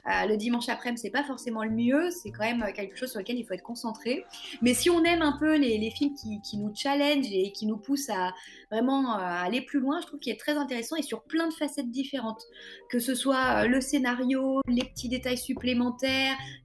le 0.05 0.37
dimanche 0.37 0.69
après-midi, 0.69 1.01
c'est 1.03 1.11
pas 1.11 1.25
forcément 1.25 1.65
le 1.65 1.71
mieux. 1.71 2.11
C'est 2.11 2.31
quand 2.31 2.45
même 2.45 2.65
quelque 2.75 2.97
chose 2.97 3.11
sur 3.11 3.21
lequel 3.21 3.39
il 3.39 3.45
faut 3.45 3.55
être 3.55 3.63
concentré. 3.63 4.25
Mais 4.63 4.75
si 4.75 4.91
on 4.91 5.03
aime 5.05 5.23
un 5.23 5.37
peu 5.39 5.57
les, 5.57 5.79
les 5.79 5.91
films 5.91 6.15
qui, 6.15 6.41
qui 6.43 6.59
nous 6.59 6.73
challenge 6.75 7.27
et 7.31 7.53
qui 7.53 7.67
nous 7.67 7.79
poussent 7.79 8.11
à 8.11 8.33
vraiment 8.71 9.15
aller 9.15 9.63
plus 9.63 9.81
loin, 9.81 10.01
je 10.01 10.07
trouve 10.07 10.21
qu'il 10.21 10.33
est 10.33 10.41
très 10.41 10.57
intéressant 10.57 10.97
et 10.97 11.03
sur 11.03 11.23
plein 11.25 11.49
de 11.49 11.55
facettes 11.55 11.91
différentes. 11.91 12.43
Que 12.91 12.99
ce 12.99 13.15
soit 13.15 13.67
le 13.67 13.81
scénario, 13.81 14.61
les 14.69 14.85
petits 14.85 15.09
détails 15.09 15.39
supplémentaires, 15.39 15.70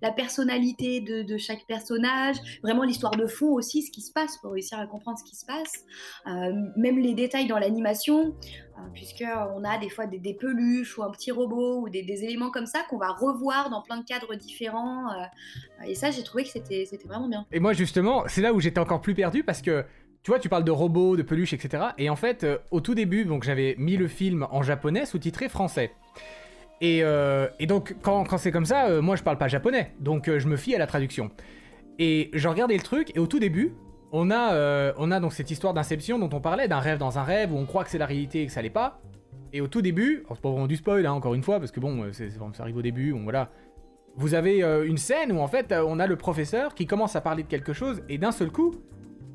la 0.02 0.12
personnalité 0.12 1.02
de, 1.02 1.38
chaque 1.38 1.66
personnage, 1.68 2.38
vraiment 2.64 2.84
l'histoire 2.84 3.16
de 3.16 3.28
fond 3.28 3.54
aussi, 3.54 3.82
ce 3.82 3.92
qui 3.92 4.02
se 4.02 4.12
passe 4.12 4.38
pour 4.38 4.52
réussir 4.52 4.80
à 4.80 4.88
comprendre 4.88 5.18
ce 5.20 5.24
qui 5.24 5.36
se 5.36 5.46
passe, 5.46 5.86
Euh, 6.28 6.54
même 6.78 7.00
les 7.00 7.14
détails 7.14 7.48
dans 7.48 7.60
l'animation, 7.60 8.36
euh, 8.78 8.82
puisqu'on 8.94 9.64
a 9.64 9.78
des 9.78 9.90
fois 9.90 10.06
des, 10.06 10.34
peluches 10.34 10.98
ou 10.98 11.04
un 11.04 11.12
petit 11.12 11.32
robot 11.32 11.82
ou 11.82 11.90
des, 11.90 12.24
éléments 12.24 12.52
comme 12.52 12.66
ça 12.66 12.80
qu'on 12.90 12.98
va 12.98 13.12
revoir 13.12 13.70
dans 13.70 13.82
plein 13.82 13.98
de 13.98 14.04
cadres 14.04 14.36
différents. 14.36 15.12
euh, 15.12 15.86
et 15.86 15.96
ça, 15.96 16.12
j'ai 16.12 16.24
trouvé 16.24 16.44
que 16.44 16.50
c'était 16.50 16.86
vraiment 17.06 17.30
bien. 17.30 17.46
Et 17.52 17.60
moi, 17.60 17.74
justement, 17.74 18.24
c'est 18.28 18.42
là 18.42 18.54
où 18.54 18.60
j'étais 18.60 18.80
encore 18.80 19.02
plus 19.02 19.16
perdu 19.16 19.44
parce 19.44 19.62
que, 19.62 19.86
tu 20.24 20.32
vois, 20.32 20.40
tu 20.40 20.50
parles 20.50 20.64
de 20.66 20.72
robots, 20.72 21.16
de 21.16 21.22
peluches, 21.22 21.54
etc. 21.54 21.84
Et 21.98 22.10
en 22.10 22.16
fait, 22.16 22.44
euh, 22.44 22.58
au 22.72 22.82
tout 22.82 22.96
début, 22.96 23.24
donc 23.26 23.44
j'avais 23.44 23.76
mis 23.78 23.96
le 23.96 24.08
film 24.08 24.46
en 24.52 24.62
japonais 24.62 25.06
sous-titré 25.06 25.48
français. 25.48 25.94
Et, 26.82 27.00
euh, 27.04 27.48
et 27.60 27.68
donc, 27.68 27.96
quand, 28.02 28.26
c'est 28.38 28.52
comme 28.52 28.66
ça, 28.66 28.88
euh, 28.88 29.02
moi 29.02 29.16
je 29.16 29.24
parle 29.24 29.38
pas 29.38 29.48
japonais. 29.48 29.94
Donc, 30.00 30.28
euh, 30.28 30.40
je 30.40 30.48
me 30.48 30.58
fie 30.58 30.76
à 30.76 30.80
la 30.80 30.88
traduction. 30.88 31.32
Et 32.00 32.30
je 32.34 32.48
regardais 32.48 32.76
le 32.76 32.84
truc, 32.84 33.12
et 33.16 33.20
au 33.20 33.28
tout 33.28 33.40
début, 33.40 33.74
on 34.12 34.32
a, 34.32 34.94
on 34.98 35.12
a 35.12 35.20
donc 35.20 35.34
cette 35.34 35.52
histoire 35.52 35.74
d'inception 35.74 36.20
dont 36.20 36.30
on 36.34 36.40
parlait, 36.40 36.68
d'un 36.68 36.80
rêve 36.80 36.98
dans 36.98 37.18
un 37.18 37.24
rêve 37.24 37.54
où 37.54 37.58
on 37.58 37.66
croit 37.66 37.84
que 37.84 37.90
c'est 37.90 37.98
la 37.98 38.06
réalité 38.06 38.44
et 38.44 38.46
que 38.46 38.52
ça 38.52 38.62
l'est 38.62 38.70
pas. 38.70 39.02
Et 39.52 39.62
au 39.62 39.68
tout 39.68 39.82
début, 39.82 40.24
alors, 40.26 40.36
c'est 40.36 40.42
pas 40.42 40.50
vraiment 40.50 40.68
du 40.68 40.76
spoil, 40.76 41.06
hein, 41.06 41.14
encore 41.14 41.34
une 41.34 41.44
fois, 41.44 41.60
parce 41.60 41.72
que 41.72 41.80
bon, 41.80 42.06
c'est, 42.12 42.30
ça 42.30 42.40
arrive 42.60 42.78
au 42.78 42.82
début, 42.82 43.14
bon 43.14 43.24
voilà. 43.24 43.50
Vous 44.18 44.34
avez 44.34 44.62
une 44.86 44.98
scène 44.98 45.32
où 45.34 45.40
en 45.40 45.48
fait, 45.48 45.74
on 45.74 46.00
a 46.00 46.08
le 46.08 46.16
professeur 46.16 46.76
qui 46.76 46.86
commence 46.86 47.16
à 47.16 47.22
parler 47.22 47.44
de 47.44 47.48
quelque 47.48 47.74
chose, 47.74 48.02
et 48.08 48.18
d'un 48.18 48.32
seul 48.32 48.52
coup, 48.52 48.74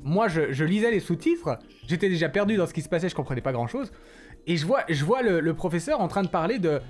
moi 0.03 0.27
je, 0.27 0.63
lisais 0.63 0.91
les 0.91 0.99
sous-titres, 0.99 1.59
j'étais 1.87 2.09
déjà 2.09 2.29
perdu 2.29 2.57
dans 2.57 2.65
ce 2.65 2.73
qui 2.73 2.81
se 2.81 2.89
passait, 2.89 3.09
je 3.09 3.15
comprenais 3.15 3.41
pas 3.41 3.51
grand 3.51 3.67
chose. 3.67 3.91
Et 4.47 4.57
je 4.57 4.65
vois, 4.65 4.83
je 4.89 5.05
vois 5.05 5.21
le, 5.21 5.53
professeur 5.53 6.01
en 6.01 6.07
train 6.07 6.23
de 6.23 6.27
parler 6.27 6.57
de 6.59 6.81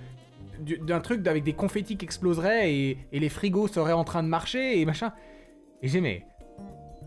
d'un 0.62 1.00
truc 1.00 1.26
avec 1.28 1.44
des 1.44 1.54
confettis 1.54 1.98
qui 1.98 2.06
exploseraient 2.06 2.74
et, 2.74 2.98
les 3.12 3.30
frigos 3.30 3.68
seraient 3.68 3.94
en 3.94 4.04
train 4.04 4.24
de 4.24 4.28
marcher 4.28 4.80
et 4.80 4.86
machin. 4.86 5.14
Et 5.82 5.88
j'ai 5.88 6.02
mais 6.02 6.26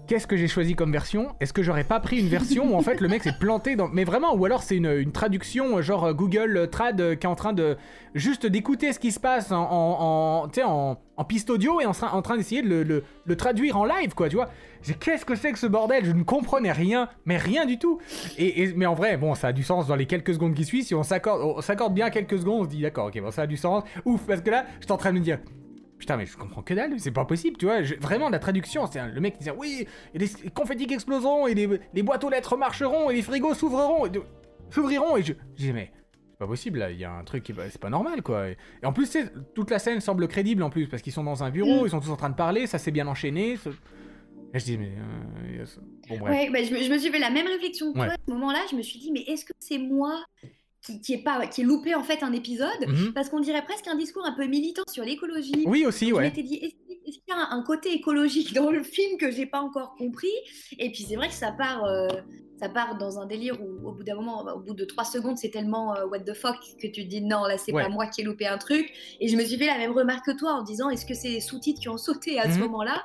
qu'est-ce 0.06 0.26
que 0.26 0.36
j'ai 0.36 0.48
choisi 0.48 0.74
comme 0.74 0.92
version? 0.92 1.34
Est-ce 1.40 1.52
que 1.52 1.62
j'aurais 1.62 1.84
pas 1.84 2.00
pris 2.00 2.20
une 2.20 2.28
version 2.28 2.72
où 2.72 2.76
en 2.76 2.82
fait 2.82 3.00
le 3.00 3.08
mec 3.08 3.22
s'est 3.22 3.36
planté 3.38 3.76
dans 3.76 3.88
mais 3.88 4.04
vraiment 4.04 4.34
ou 4.34 4.44
alors 4.44 4.62
c'est 4.62 4.76
une, 4.76 5.12
traduction 5.12 5.78
euh, 5.78 5.82
genre 5.82 6.04
euh, 6.04 6.12
Google 6.12 6.56
euh, 6.56 6.66
Trad 6.66 7.18
qui 7.18 7.26
est 7.26 7.30
en 7.30 7.34
train 7.34 7.52
de 7.52 7.76
juste 8.14 8.46
d'écouter 8.46 8.92
ce 8.92 8.98
qui 8.98 9.12
se 9.12 9.20
passe 9.20 9.52
en 9.52 9.62
en, 9.62 10.98
en, 11.16 11.24
piste 11.24 11.50
audio 11.50 11.80
et 11.80 11.86
en, 11.86 11.92
en 11.92 12.22
train 12.22 12.36
d'essayer 12.36 12.62
de 12.62 13.02
le, 13.26 13.36
traduire 13.36 13.76
en 13.76 13.84
live 13.84 14.14
quoi 14.14 14.28
tu 14.28 14.36
vois 14.36 14.50
qu'est-ce 15.00 15.24
que 15.24 15.34
c'est 15.34 15.52
que 15.52 15.58
ce 15.58 15.66
bordel? 15.66 16.04
Je 16.04 16.12
ne 16.12 16.24
comprenais 16.24 16.72
rien, 16.72 17.08
mais 17.24 17.38
rien 17.38 17.64
du 17.64 17.78
tout. 17.78 18.00
Et, 18.36 18.72
mais 18.76 18.84
en 18.84 18.92
vrai, 18.94 19.16
bon, 19.16 19.34
ça 19.34 19.48
a 19.48 19.52
du 19.52 19.62
sens 19.62 19.86
dans 19.86 19.96
les 19.96 20.04
quelques 20.04 20.34
secondes 20.34 20.52
qui 20.52 20.66
suivent. 20.66 20.84
Si 20.84 20.94
on 20.94 21.02
s'accorde, 21.02 21.40
on 21.42 21.62
s'accorde 21.62 21.94
bien 21.94 22.10
quelques 22.10 22.38
secondes, 22.38 22.60
on 22.60 22.64
se 22.64 22.68
dit 22.68 22.82
d'accord, 22.82 23.06
ok, 23.06 23.18
bon, 23.18 23.30
ça 23.30 23.42
a 23.42 23.46
du 23.46 23.56
sens. 23.56 23.82
Ouf, 24.04 24.20
parce 24.26 24.42
que 24.42 24.50
là, 24.50 24.66
j'étais 24.80 24.92
en 24.92 24.98
train 24.98 25.12
de 25.12 25.18
me 25.18 25.24
dire. 25.24 25.38
Putain, 25.98 26.16
mais 26.16 26.26
je 26.26 26.36
comprends 26.36 26.62
que 26.62 26.74
dalle, 26.74 26.98
c'est 26.98 27.12
pas 27.12 27.24
possible, 27.24 27.56
tu 27.56 27.66
vois. 27.66 27.82
je- 27.82 27.94
vraiment, 27.94 28.28
la 28.28 28.38
traduction, 28.38 28.86
c'est 28.86 29.00
le 29.06 29.20
mec 29.20 29.34
qui 29.34 29.38
disait 29.40 29.54
oui, 29.56 29.86
et 30.12 30.18
les 30.18 30.28
confettis 30.54 30.86
qui 30.86 30.94
exploseront, 30.94 31.46
et 31.46 31.54
les, 31.54 31.68
les 31.94 32.02
boîtes 32.02 32.24
aux 32.24 32.30
lettres 32.30 32.56
marcheront, 32.56 33.10
et 33.10 33.14
les 33.14 33.22
frigos 33.22 33.54
s'ouvriront, 33.54 34.06
et 34.06 34.10
s'ouvriront, 34.70 35.16
et 35.16 35.22
je. 35.22 35.32
Disais, 35.56 35.72
mais 35.72 35.92
c'est 36.30 36.38
pas 36.38 36.46
possible, 36.48 36.80
là, 36.80 36.90
il 36.90 36.98
y 36.98 37.04
a 37.04 37.12
un 37.12 37.22
truc 37.24 37.44
qui. 37.44 37.54
C'est 37.70 37.80
pas 37.80 37.90
normal, 37.90 38.22
quoi. 38.22 38.48
Et, 38.50 38.56
et 38.82 38.86
en 38.86 38.92
plus, 38.92 39.16
toute 39.54 39.70
la 39.70 39.78
scène 39.78 40.00
semble 40.00 40.26
crédible 40.28 40.62
en 40.64 40.70
plus, 40.70 40.88
parce 40.88 41.00
qu'ils 41.00 41.12
sont 41.12 41.24
dans 41.24 41.44
un 41.44 41.50
bureau, 41.50 41.82
Mm. 41.82 41.86
ils 41.86 41.90
sont 41.90 42.00
tous 42.00 42.10
en 42.10 42.16
train 42.16 42.30
de 42.30 42.34
parler, 42.36 42.66
ça 42.66 42.78
s'est 42.78 42.90
bien 42.90 43.06
enchaîné. 43.06 43.56
Là, 43.64 44.60
je 44.60 44.64
dis, 44.64 44.76
mais. 44.78 44.92
euh, 44.98 45.58
yes. 45.58 45.78
Bon, 46.08 46.18
bref. 46.18 46.30
Ouais, 46.32 46.50
bah, 46.50 46.58
je, 46.62 46.72
me, 46.74 46.80
je 46.82 46.90
me 46.92 46.98
suis 46.98 47.10
fait 47.10 47.18
la 47.18 47.30
même 47.30 47.46
réflexion 47.46 47.92
que 47.92 47.98
toi 47.98 48.06
à 48.06 48.16
ce 48.26 48.32
moment-là. 48.32 48.58
Je 48.70 48.76
me 48.76 48.82
suis 48.82 48.98
dit, 48.98 49.10
mais 49.12 49.20
est-ce 49.22 49.44
que 49.44 49.52
c'est 49.60 49.78
moi 49.78 50.22
qui, 50.84 51.00
qui, 51.00 51.14
est 51.14 51.22
pas, 51.22 51.46
qui 51.46 51.62
est 51.62 51.64
loupé 51.64 51.94
en 51.94 52.02
fait 52.02 52.22
un 52.22 52.32
épisode 52.32 52.68
Mhm. 52.86 53.12
Parce 53.12 53.28
qu'on 53.30 53.40
dirait 53.40 53.64
presque 53.64 53.86
un 53.88 53.96
discours 53.96 54.24
un 54.26 54.32
peu 54.32 54.46
militant 54.46 54.82
sur 54.90 55.04
l'écologie. 55.04 55.64
Oui, 55.66 55.86
aussi, 55.86 56.08
Je 56.08 56.14
ouais. 56.14 56.22
m'étais 56.24 56.42
dit, 56.42 56.56
est-ce 56.56 56.74
qu'il 57.18 57.22
y 57.28 57.32
a 57.32 57.36
un, 57.36 57.58
un 57.58 57.62
côté 57.62 57.92
écologique 57.94 58.52
dans 58.54 58.70
le 58.70 58.82
film 58.82 59.18
que 59.18 59.30
j'ai 59.30 59.46
pas 59.46 59.60
encore 59.60 59.94
compris? 59.96 60.32
Et 60.78 60.90
puis 60.90 61.04
c'est 61.08 61.16
vrai 61.16 61.28
que 61.28 61.34
ça 61.34 61.52
part, 61.52 61.84
euh, 61.84 62.08
ça 62.60 62.68
part 62.68 62.96
dans 62.98 63.18
un 63.18 63.26
délire 63.26 63.56
où 63.62 63.88
au 63.88 63.92
bout 63.92 64.04
d'un 64.04 64.14
moment, 64.14 64.44
au 64.54 64.60
bout 64.60 64.74
de 64.74 64.84
trois 64.84 65.04
secondes, 65.04 65.36
c'est 65.38 65.50
tellement 65.50 65.94
euh, 65.96 66.06
what 66.06 66.20
the 66.20 66.34
fuck 66.34 66.56
que 66.80 66.86
tu 66.86 67.04
te 67.04 67.08
dis 67.08 67.20
non, 67.22 67.44
là 67.44 67.56
c'est 67.58 67.72
Ouais. 67.72 67.82
pas 67.82 67.88
moi 67.88 68.06
qui 68.06 68.20
ai 68.20 68.24
loupé 68.24 68.46
un 68.46 68.58
truc. 68.58 68.92
Et 69.20 69.28
je 69.28 69.36
me 69.36 69.44
suis 69.44 69.56
fait 69.58 69.66
la 69.66 69.78
même 69.78 69.92
remarque 69.92 70.26
que 70.26 70.36
toi 70.36 70.52
en 70.52 70.62
disant, 70.62 70.90
est-ce 70.90 71.06
que 71.06 71.14
c'est 71.14 71.28
les 71.30 71.40
sous-titres 71.40 71.80
qui 71.80 71.88
ont 71.88 71.98
sauté 71.98 72.38
à 72.38 72.44
ce 72.44 72.56
Mhm. 72.56 72.60
moment-là? 72.64 73.02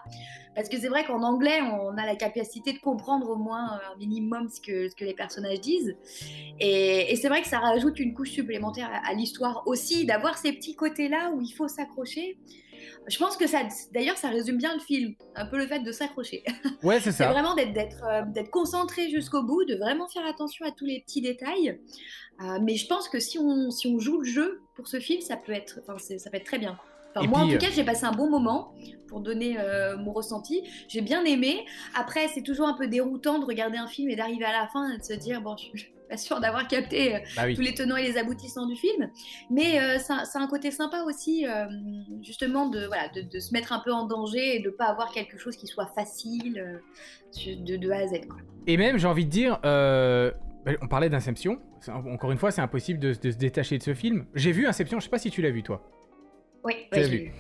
Parce 0.60 0.70
que 0.70 0.78
c'est 0.80 0.90
vrai 0.90 1.06
qu'en 1.06 1.24
anglais, 1.24 1.62
on 1.62 1.98
a 1.98 2.06
la 2.06 2.16
capacité 2.16 2.74
de 2.74 2.80
comprendre 2.80 3.30
au 3.30 3.36
moins 3.38 3.74
euh, 3.74 3.94
un 3.94 3.98
minimum 3.98 4.50
ce 4.50 4.60
que, 4.60 4.90
ce 4.90 4.96
que 4.96 5.06
les 5.06 5.14
personnages 5.14 5.62
disent. 5.62 5.96
Et, 6.60 7.12
et 7.12 7.16
c'est 7.16 7.30
vrai 7.30 7.42
que 7.42 7.48
ça 7.48 7.60
rajoute 7.60 7.98
une 8.00 8.14
couche 8.14 8.32
supplémentaire 8.32 8.90
à, 8.92 9.10
à 9.10 9.14
l'histoire 9.14 9.64
aussi, 9.68 10.06
d'avoir 10.06 10.38
ces 10.38 10.52
petits 10.54 10.76
côtés-là 10.76 11.32
où 11.34 11.42
il 11.42 11.52
faut 11.52 11.68
s'accrocher. 11.68 12.38
Je 13.08 13.18
pense 13.18 13.38
que 13.38 13.48
ça, 13.48 13.60
d'ailleurs, 13.94 14.18
ça 14.18 14.30
résume 14.30 14.58
bien 14.58 14.74
le 14.74 14.80
film, 14.80 15.16
un 15.36 15.46
peu 15.46 15.58
le 15.58 15.68
fait 15.68 15.80
de 15.80 15.92
s'accrocher. 15.92 16.44
Ouais, 16.84 17.00
c'est 17.00 17.12
C'est 17.12 17.24
ça. 17.24 17.32
vraiment 17.32 17.56
d'être 17.56 17.74
d'être 17.74 18.04
euh, 18.06 18.22
d'être 18.28 18.52
concentré 18.52 19.10
jusqu'au 19.10 19.44
bout, 19.44 19.66
de 19.66 19.76
vraiment 19.76 20.08
faire 20.08 20.26
attention 20.26 20.66
à 20.66 20.72
tous 20.72 20.86
les 20.86 21.02
petits 21.02 21.22
détails. 21.22 21.80
Euh, 22.42 22.60
mais 22.62 22.76
je 22.76 22.88
pense 22.88 23.10
que 23.10 23.20
si 23.20 23.38
on, 23.38 23.70
si 23.72 23.88
on 23.88 24.00
joue 24.00 24.20
le 24.20 24.26
jeu 24.26 24.62
pour 24.76 24.88
ce 24.88 25.00
film, 25.00 25.22
ça 25.22 25.36
peut 25.38 25.52
être, 25.52 25.80
c'est- 25.98 26.20
ça 26.20 26.30
peut 26.30 26.38
être 26.38 26.46
très 26.46 26.60
bien. 26.60 26.78
Enfin, 27.16 27.28
moi, 27.28 27.40
puis, 27.40 27.48
en 27.48 27.50
euh, 27.50 27.58
tout 27.58 27.66
cas, 27.66 27.72
j'ai 27.72 27.84
passé 27.84 28.06
un 28.06 28.12
bon 28.12 28.30
moment 28.30 28.74
pour 29.08 29.22
donner 29.22 29.58
euh, 29.60 29.98
mon 29.98 30.12
ressenti. 30.12 30.62
J'ai 30.88 31.02
bien 31.02 31.24
aimé. 31.26 31.66
Après, 31.96 32.28
c'est 32.28 32.44
toujours 32.44 32.68
un 32.68 32.74
peu 32.74 32.88
déroutant 32.88 33.40
de 33.40 33.46
regarder 33.46 33.78
un 33.78 33.88
film 33.88 34.10
et 34.10 34.16
d'arriver 34.16 34.46
à 34.46 34.52
la 34.52 34.68
fin 34.68 34.92
et 34.92 34.98
de 34.98 35.04
se 35.04 35.14
dire 35.14 35.42
bon, 35.42 35.56
je 35.74 35.80
suis 35.80 35.94
pas 36.10 36.18
sûre 36.18 36.40
d'avoir 36.40 36.68
capté 36.68 37.16
euh, 37.16 37.20
Bah 37.36 37.44
oui. 37.46 37.56
tous 37.56 37.62
les 37.62 37.74
tenants 37.74 37.96
et 37.96 38.04
les 38.04 38.18
aboutissants 38.18 38.66
du 38.68 38.76
film. 38.76 39.10
Mais 39.52 39.80
euh, 39.80 39.98
ça, 40.00 40.26
ça 40.26 40.40
a 40.40 40.42
un 40.44 40.48
côté 40.48 40.72
sympa 40.72 41.04
aussi, 41.04 41.46
euh, 41.48 41.66
justement, 42.22 42.68
de, 42.68 42.86
voilà, 42.86 43.10
de, 43.10 43.22
de 43.22 43.40
se 43.40 43.54
mettre 43.54 43.74
un 43.74 43.80
peu 43.80 43.92
en 43.92 44.06
danger 44.06 44.56
et 44.58 44.60
de 44.60 44.70
pas 44.70 44.86
avoir 44.86 45.12
quelque 45.12 45.38
chose 45.38 45.56
qui 45.56 45.68
soit 45.68 45.88
facile 45.96 46.60
euh, 46.60 47.56
de, 47.64 47.76
de 47.78 47.90
A 47.92 47.98
à 47.98 48.08
Z. 48.08 48.28
Quoi. 48.28 48.38
Et 48.68 48.78
même, 48.78 48.98
j'ai 48.98 49.08
envie 49.08 49.26
de 49.26 49.32
dire, 49.32 49.60
euh, 49.66 50.32
bah, 50.66 50.72
on 50.82 50.88
parlait 50.88 51.10
d'Inception. 51.10 51.60
Encore 51.88 52.32
une 52.32 52.38
fois, 52.38 52.52
c'est 52.52 52.62
impossible 52.62 53.00
de, 53.00 53.14
de 53.14 53.32
se 53.32 53.38
détacher 53.38 53.78
de 53.78 53.84
ce 53.84 53.94
film. 53.94 54.26
J'ai 54.36 54.52
vu 54.52 54.68
Inception, 54.68 55.00
je 55.00 55.06
sais 55.06 55.10
pas 55.10 55.20
si 55.20 55.32
tu 55.32 55.42
l'as 55.42 55.52
vu 55.52 55.64
toi. 55.64 55.84
Oui, 56.64 56.74
ouais, 56.92 57.04
vu. 57.04 57.18
vu. 57.18 57.32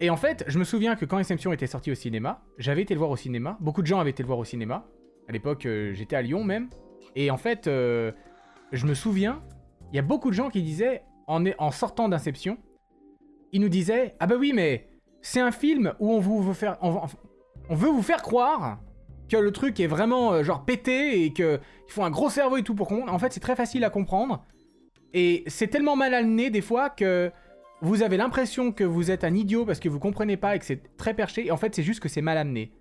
Et 0.00 0.10
en 0.10 0.16
fait, 0.16 0.44
je 0.48 0.58
me 0.58 0.64
souviens 0.64 0.96
que 0.96 1.04
quand 1.04 1.18
Inception 1.18 1.52
était 1.52 1.66
sorti 1.66 1.92
au 1.92 1.94
cinéma, 1.94 2.42
j'avais 2.58 2.82
été 2.82 2.94
le 2.94 2.98
voir 2.98 3.10
au 3.10 3.16
cinéma. 3.16 3.56
Beaucoup 3.60 3.82
de 3.82 3.86
gens 3.86 4.00
avaient 4.00 4.10
été 4.10 4.22
le 4.22 4.26
voir 4.26 4.38
au 4.38 4.44
cinéma. 4.44 4.84
À 5.28 5.32
l'époque, 5.32 5.64
euh, 5.66 5.92
j'étais 5.94 6.16
à 6.16 6.22
Lyon 6.22 6.42
même. 6.42 6.68
Et 7.14 7.30
en 7.30 7.36
fait, 7.36 7.68
euh, 7.68 8.10
je 8.72 8.86
me 8.86 8.94
souviens, 8.94 9.42
il 9.92 9.96
y 9.96 9.98
a 9.98 10.02
beaucoup 10.02 10.30
de 10.30 10.34
gens 10.34 10.50
qui 10.50 10.62
disaient, 10.62 11.02
en, 11.28 11.44
en 11.58 11.70
sortant 11.70 12.08
d'Inception, 12.08 12.58
ils 13.52 13.60
nous 13.60 13.68
disaient 13.68 14.16
Ah 14.18 14.26
bah 14.26 14.34
oui, 14.38 14.52
mais 14.52 14.88
c'est 15.20 15.40
un 15.40 15.52
film 15.52 15.94
où 16.00 16.10
on, 16.10 16.18
vous 16.18 16.42
veut 16.42 16.54
faire, 16.54 16.78
on, 16.82 17.02
on 17.68 17.74
veut 17.74 17.90
vous 17.90 18.02
faire 18.02 18.22
croire 18.22 18.80
que 19.28 19.36
le 19.36 19.52
truc 19.52 19.78
est 19.78 19.86
vraiment 19.86 20.32
euh, 20.32 20.42
genre 20.42 20.64
pété 20.64 21.24
et 21.24 21.32
qu'il 21.32 21.60
faut 21.88 22.02
un 22.02 22.10
gros 22.10 22.28
cerveau 22.28 22.56
et 22.56 22.62
tout 22.62 22.74
pour 22.74 22.88
comprendre. 22.88 23.12
En 23.12 23.18
fait, 23.18 23.32
c'est 23.32 23.40
très 23.40 23.56
facile 23.56 23.84
à 23.84 23.90
comprendre. 23.90 24.44
Et 25.14 25.44
c'est 25.46 25.68
tellement 25.68 25.94
mal 25.94 26.12
amené 26.14 26.50
des 26.50 26.60
fois 26.60 26.90
que 26.90 27.30
vous 27.82 28.02
avez 28.02 28.16
l'impression 28.16 28.70
que 28.70 28.84
vous 28.84 29.10
êtes 29.10 29.24
un 29.24 29.34
idiot 29.34 29.66
parce 29.66 29.80
que 29.80 29.88
vous 29.88 29.98
comprenez 29.98 30.36
pas 30.36 30.54
et 30.54 30.60
que 30.60 30.64
c'est 30.64 30.96
très 30.96 31.14
perché. 31.14 31.48
Et 31.48 31.50
en 31.50 31.56
fait, 31.56 31.74
c'est 31.74 31.82
juste 31.82 31.98
que 32.00 32.08
c'est 32.08 32.22
mal 32.22 32.38
amené. 32.38 32.72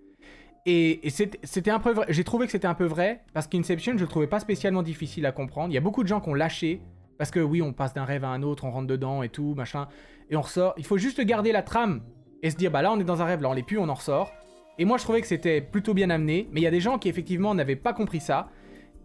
Et, 0.67 1.09
c'était 1.09 1.71
un 1.71 1.79
peu 1.79 1.91
vrai. 1.91 2.05
J'ai 2.09 2.23
trouvé 2.23 2.45
que 2.45 2.51
c'était 2.51 2.67
un 2.67 2.75
peu 2.75 2.85
vrai 2.85 3.23
parce 3.33 3.47
qu'Inception, 3.47 3.93
je 3.95 4.03
le 4.03 4.07
trouvais 4.07 4.27
pas 4.27 4.39
spécialement 4.39 4.83
difficile 4.83 5.25
à 5.25 5.31
comprendre. 5.31 5.71
Il 5.71 5.73
y 5.73 5.77
a 5.77 5.81
beaucoup 5.81 6.03
de 6.03 6.07
gens 6.07 6.21
qui 6.21 6.29
ont 6.29 6.35
lâché 6.35 6.81
parce 7.17 7.31
que 7.31 7.39
oui, 7.39 7.63
on 7.63 7.73
passe 7.73 7.95
d'un 7.95 8.05
rêve 8.05 8.23
à 8.23 8.29
un 8.29 8.43
autre, 8.43 8.63
on 8.63 8.71
rentre 8.71 8.87
dedans 8.87 9.23
et 9.23 9.29
tout, 9.29 9.55
machin, 9.55 9.87
et 10.29 10.35
on 10.35 10.41
ressort. 10.41 10.75
Il 10.77 10.85
faut 10.85 10.99
juste 10.99 11.19
garder 11.21 11.51
la 11.51 11.63
trame 11.63 12.01
et 12.43 12.51
se 12.51 12.55
dire, 12.55 12.69
bah 12.69 12.83
là, 12.83 12.91
on 12.91 12.99
est 12.99 13.03
dans 13.03 13.21
un 13.23 13.25
rêve, 13.25 13.41
là, 13.41 13.49
on 13.49 13.53
l'est 13.53 13.63
plus, 13.63 13.79
on 13.79 13.89
en 13.89 13.93
ressort. 13.95 14.31
Et 14.77 14.85
moi, 14.85 14.97
je 14.97 15.03
trouvais 15.03 15.21
que 15.21 15.27
c'était 15.27 15.61
plutôt 15.61 15.95
bien 15.95 16.11
amené, 16.11 16.47
mais 16.51 16.61
il 16.61 16.63
y 16.63 16.67
a 16.67 16.71
des 16.71 16.79
gens 16.79 16.99
qui 16.99 17.09
effectivement 17.09 17.53
n'avaient 17.55 17.75
pas 17.75 17.93
compris 17.93 18.19
ça 18.19 18.49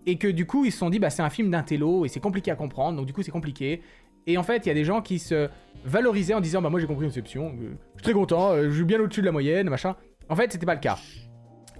et 0.06 0.16
que 0.18 0.28
du 0.28 0.46
coup, 0.46 0.64
ils 0.64 0.72
se 0.72 0.78
sont 0.78 0.88
dit, 0.88 0.98
bah 0.98 1.10
c'est 1.10 1.22
un 1.22 1.30
film 1.30 1.50
d'intello 1.50 2.04
et 2.04 2.08
c'est 2.08 2.20
compliqué 2.20 2.50
à 2.50 2.54
comprendre, 2.54 2.96
donc 2.96 3.06
du 3.06 3.12
coup, 3.12 3.22
c'est 3.22 3.32
compliqué. 3.32 3.82
Et 4.26 4.38
en 4.38 4.42
fait, 4.42 4.66
il 4.66 4.68
y 4.68 4.72
a 4.72 4.74
des 4.74 4.84
gens 4.84 5.02
qui 5.02 5.18
se 5.18 5.48
valorisaient 5.84 6.34
en 6.34 6.40
disant, 6.40 6.60
bah 6.60 6.68
moi, 6.68 6.80
j'ai 6.80 6.86
compris 6.86 7.06
Inception, 7.06 7.54
euh, 7.60 7.74
je 7.94 8.00
suis 8.00 8.02
très 8.02 8.12
content, 8.12 8.52
euh, 8.52 8.70
je 8.70 8.74
suis 8.74 8.84
bien 8.84 9.00
au-dessus 9.00 9.20
de 9.20 9.26
la 9.26 9.32
moyenne, 9.32 9.68
machin. 9.68 9.94
En 10.28 10.34
fait, 10.34 10.50
c'était 10.52 10.66
pas 10.66 10.74
le 10.74 10.80
cas 10.80 10.98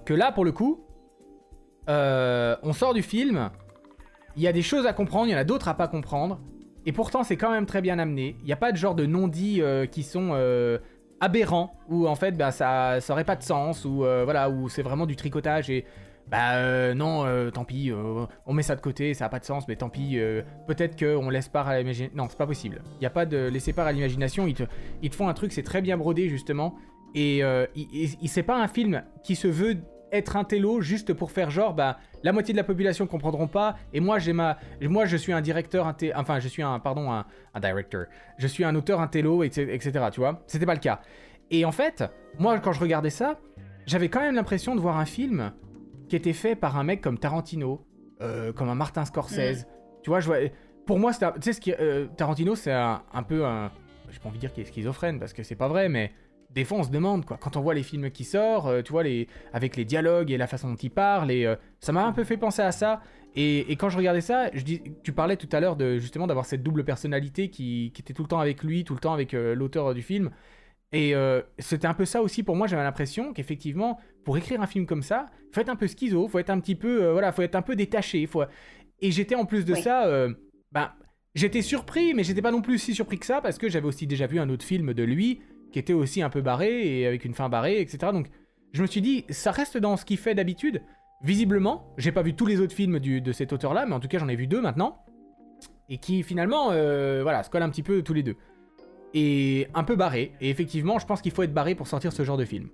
que 0.05 0.13
là, 0.13 0.31
pour 0.31 0.45
le 0.45 0.53
coup, 0.53 0.85
euh, 1.89 2.55
on 2.63 2.71
sort 2.71 2.93
du 2.93 3.01
film, 3.01 3.49
il 4.37 4.41
y 4.43 4.47
a 4.47 4.53
des 4.53 4.61
choses 4.61 4.85
à 4.85 4.93
comprendre, 4.93 5.27
il 5.27 5.31
y 5.31 5.35
en 5.35 5.39
a 5.39 5.43
d'autres 5.43 5.67
à 5.67 5.73
pas 5.73 5.89
comprendre, 5.89 6.39
et 6.85 6.93
pourtant 6.93 7.23
c'est 7.23 7.35
quand 7.35 7.51
même 7.51 7.65
très 7.65 7.81
bien 7.81 7.99
amené. 7.99 8.37
Il 8.39 8.45
n'y 8.45 8.53
a 8.53 8.57
pas 8.57 8.71
de 8.71 8.77
genre 8.77 8.95
de 8.95 9.05
non-dits 9.05 9.61
euh, 9.61 9.85
qui 9.85 10.03
sont 10.03 10.31
aberrants, 11.19 11.75
où 11.89 12.07
en 12.07 12.15
fait 12.15 12.37
bah, 12.37 12.51
ça, 12.51 13.01
ça 13.01 13.11
aurait 13.11 13.25
pas 13.25 13.35
de 13.35 13.43
sens, 13.43 13.83
ou 13.83 13.97
voilà, 13.97 14.49
où 14.49 14.69
c'est 14.69 14.81
vraiment 14.83 15.05
du 15.05 15.17
tricotage 15.17 15.69
et 15.69 15.83
bah 16.29 16.93
non, 16.93 17.51
tant 17.51 17.63
pis, 17.65 17.91
on 18.45 18.53
met 18.53 18.63
ça 18.63 18.75
de 18.75 18.81
côté, 18.81 19.13
ça 19.13 19.25
a 19.25 19.29
pas 19.29 19.39
de 19.39 19.45
sens, 19.45 19.67
mais 19.67 19.75
tant 19.75 19.89
pis, 19.89 20.19
peut-être 20.67 20.97
qu'on 20.99 21.29
laisse 21.29 21.49
part 21.49 21.67
à 21.67 21.77
l'imagination. 21.77 22.15
Non, 22.17 22.27
c'est 22.29 22.37
pas 22.37 22.47
possible. 22.47 22.81
Il 22.95 22.99
n'y 22.99 23.07
a 23.07 23.11
pas 23.11 23.25
de 23.25 23.47
laisser 23.47 23.73
part 23.73 23.87
à 23.87 23.91
l'imagination, 23.91 24.47
ils 24.47 24.53
te, 24.53 24.63
ils 25.01 25.09
te 25.09 25.15
font 25.15 25.29
un 25.29 25.33
truc, 25.33 25.51
c'est 25.53 25.63
très 25.63 25.81
bien 25.81 25.97
brodé 25.97 26.29
justement, 26.29 26.75
et 27.15 27.41
c'est 28.25 28.43
pas 28.43 28.61
un 28.61 28.67
film 28.67 29.03
qui 29.23 29.35
se 29.35 29.47
veut 29.47 29.77
être 30.11 30.37
un 30.37 30.43
télo 30.43 30.81
juste 30.81 31.13
pour 31.13 31.31
faire 31.31 31.49
genre, 31.49 31.73
bah, 31.73 31.97
la 32.23 32.31
moitié 32.31 32.53
de 32.53 32.57
la 32.57 32.63
population 32.63 33.07
comprendront 33.07 33.47
pas, 33.47 33.75
et 33.93 33.99
moi, 33.99 34.19
j'ai 34.19 34.33
ma, 34.33 34.57
moi, 34.81 35.05
je 35.05 35.17
suis 35.17 35.33
un 35.33 35.41
directeur, 35.41 35.93
enfin, 36.15 36.39
je 36.39 36.47
suis 36.47 36.63
un, 36.63 36.79
pardon, 36.79 37.11
un, 37.11 37.25
je 38.37 38.47
suis 38.47 38.63
un 38.63 38.75
auteur, 38.75 39.01
un 39.01 39.07
télo, 39.07 39.43
etc., 39.43 39.91
tu 40.11 40.19
vois. 40.19 40.43
C'était 40.47 40.65
pas 40.65 40.73
le 40.73 40.79
cas. 40.79 41.01
Et 41.51 41.65
en 41.65 41.71
fait, 41.71 42.03
moi, 42.39 42.59
quand 42.59 42.71
je 42.71 42.79
regardais 42.79 43.09
ça, 43.09 43.39
j'avais 43.85 44.09
quand 44.09 44.19
même 44.21 44.35
l'impression 44.35 44.75
de 44.75 44.79
voir 44.81 44.97
un 44.97 45.05
film 45.05 45.51
qui 46.07 46.15
était 46.15 46.33
fait 46.33 46.55
par 46.55 46.77
un 46.77 46.83
mec 46.83 47.01
comme 47.01 47.17
Tarantino, 47.17 47.85
euh, 48.21 48.53
comme 48.53 48.69
un 48.69 48.75
Martin 48.75 49.05
Scorsese. 49.05 49.63
Mm. 49.63 49.67
Tu 50.03 50.09
vois, 50.09 50.19
je 50.19 50.27
vois, 50.27 50.37
pour 50.85 50.99
moi, 50.99 51.13
tu 51.13 51.25
sais, 51.41 51.53
ce 51.53 51.61
qui, 51.61 51.73
euh, 51.73 52.07
Tarantino, 52.17 52.55
c'est 52.55 52.71
un, 52.71 53.03
un, 53.13 53.23
peu 53.23 53.45
un, 53.45 53.71
j'ai 54.09 54.19
pas 54.19 54.29
envie 54.29 54.37
de 54.37 54.41
dire 54.41 54.53
qu'il 54.53 54.63
est 54.63 54.67
schizophrène 54.67 55.19
parce 55.19 55.33
que 55.33 55.43
c'est 55.43 55.55
pas 55.55 55.67
vrai, 55.67 55.89
mais 55.89 56.11
des 56.49 56.63
fois 56.63 56.77
on 56.77 56.83
se 56.83 56.89
demande 56.89 57.25
quoi. 57.25 57.37
Quand 57.37 57.57
on 57.57 57.61
voit 57.61 57.73
les 57.73 57.83
films 57.83 58.09
qui 58.09 58.23
sortent, 58.23 58.67
euh, 58.67 58.81
tu 58.81 58.93
vois 58.93 59.03
les 59.03 59.27
avec 59.51 59.75
les 59.75 59.83
dialogues 59.83 60.31
et 60.31 60.37
la 60.37 60.47
façon 60.47 60.69
dont 60.69 60.75
il 60.75 60.89
parle, 60.89 61.29
et 61.29 61.53
ça 61.81 61.91
m'a 61.91 62.05
un 62.05 62.13
peu 62.13 62.23
fait 62.23 62.37
penser 62.37 62.61
à 62.61 62.71
ça. 62.71 63.01
Et, 63.39 63.75
quand 63.75 63.89
je 63.89 63.97
regardais 63.97 64.21
ça, 64.21 64.49
je 64.53 64.63
dis, 64.63 64.81
tu 65.03 65.11
parlais 65.13 65.37
tout 65.37 65.49
à 65.51 65.59
l'heure 65.59 65.75
de 65.75 65.99
justement 65.99 66.25
d'avoir 66.25 66.47
cette 66.47 66.63
double 66.63 66.83
personnalité 66.83 67.49
qui, 67.51 67.93
était 67.95 68.13
tout 68.13 68.23
le 68.23 68.27
temps 68.27 68.39
avec 68.39 68.63
lui, 68.63 68.83
tout 68.83 68.95
le 68.95 68.99
temps 68.99 69.13
avec 69.13 69.33
l'auteur 69.33 69.93
du 69.93 70.01
film. 70.01 70.31
Et 70.93 71.13
c'était 71.59 71.87
un 71.87 71.93
peu 71.93 72.05
ça 72.05 72.21
aussi 72.21 72.43
pour 72.43 72.55
moi. 72.55 72.67
J'avais 72.67 72.83
l'impression 72.83 73.33
qu'effectivement, 73.33 73.99
pour 74.23 74.37
écrire 74.37 74.61
un 74.61 74.67
film 74.67 74.85
comme 74.85 75.03
ça, 75.03 75.27
faut 75.51 75.61
être 75.61 75.69
un 75.69 75.75
peu 75.75 75.87
schizo, 75.87 76.27
faut 76.27 76.39
être 76.39 76.49
un 76.49 76.59
petit 76.59 76.75
peu, 76.75 77.11
voilà, 77.11 77.31
faut 77.31 77.41
être 77.41 77.55
un 77.55 77.61
peu 77.61 77.75
détaché. 77.75 78.25
Faut... 78.25 78.43
Et 79.01 79.11
j'étais 79.11 79.35
en 79.35 79.45
plus 79.45 79.65
de 79.65 79.75
ça, 79.75 80.09
ben, 80.71 80.91
j'étais 81.35 81.61
surpris, 81.61 82.13
mais 82.13 82.23
j'étais 82.23 82.41
pas 82.41 82.51
non 82.51 82.61
plus 82.61 82.77
si 82.77 82.95
surpris 82.95 83.19
que 83.19 83.25
ça 83.25 83.41
parce 83.41 83.57
que 83.57 83.69
j'avais 83.69 83.85
aussi 83.85 84.07
déjà 84.07 84.27
vu 84.27 84.39
un 84.39 84.49
autre 84.49 84.65
film 84.65 84.93
de 84.93 85.03
lui 85.03 85.41
qui 85.71 85.79
était 85.79 85.93
aussi 85.93 86.21
un 86.21 86.29
peu 86.29 86.41
barré 86.41 86.99
et 86.99 87.05
avec 87.05 87.25
une 87.25 87.33
fin 87.33 87.49
barrée, 87.49 87.81
etc. 87.81 88.11
Donc 88.13 88.27
je 88.71 88.81
me 88.81 88.87
suis 88.87 89.01
dit, 89.01 89.25
ça 89.29 89.51
reste 89.51 89.77
dans 89.77 89.97
ce 89.97 90.05
qu'il 90.05 90.17
fait 90.17 90.35
d'habitude. 90.35 90.81
Visiblement, 91.23 91.93
j'ai 91.97 92.11
pas 92.11 92.21
vu 92.21 92.33
tous 92.35 92.45
les 92.45 92.61
autres 92.61 92.75
films 92.75 92.99
de 92.99 93.31
cet 93.31 93.51
auteur-là, 93.51 93.85
mais 93.85 93.93
en 93.93 93.99
tout 93.99 94.07
cas 94.07 94.19
j'en 94.19 94.27
ai 94.27 94.35
vu 94.35 94.47
deux 94.47 94.61
maintenant, 94.61 95.03
et 95.89 95.97
qui 95.97 96.23
finalement, 96.23 96.69
euh, 96.71 97.21
voilà, 97.23 97.43
se 97.43 97.49
collent 97.49 97.63
un 97.63 97.69
petit 97.69 97.83
peu 97.83 98.01
tous 98.03 98.13
les 98.13 98.23
deux. 98.23 98.35
Et 99.13 99.67
un 99.73 99.83
peu 99.83 99.95
barré, 99.95 100.33
et 100.41 100.49
effectivement, 100.49 100.99
je 100.99 101.05
pense 101.05 101.21
qu'il 101.21 101.31
faut 101.31 101.43
être 101.43 101.53
barré 101.53 101.75
pour 101.75 101.87
sortir 101.87 102.11
ce 102.11 102.23
genre 102.23 102.37
de 102.37 102.45
film. 102.45 102.69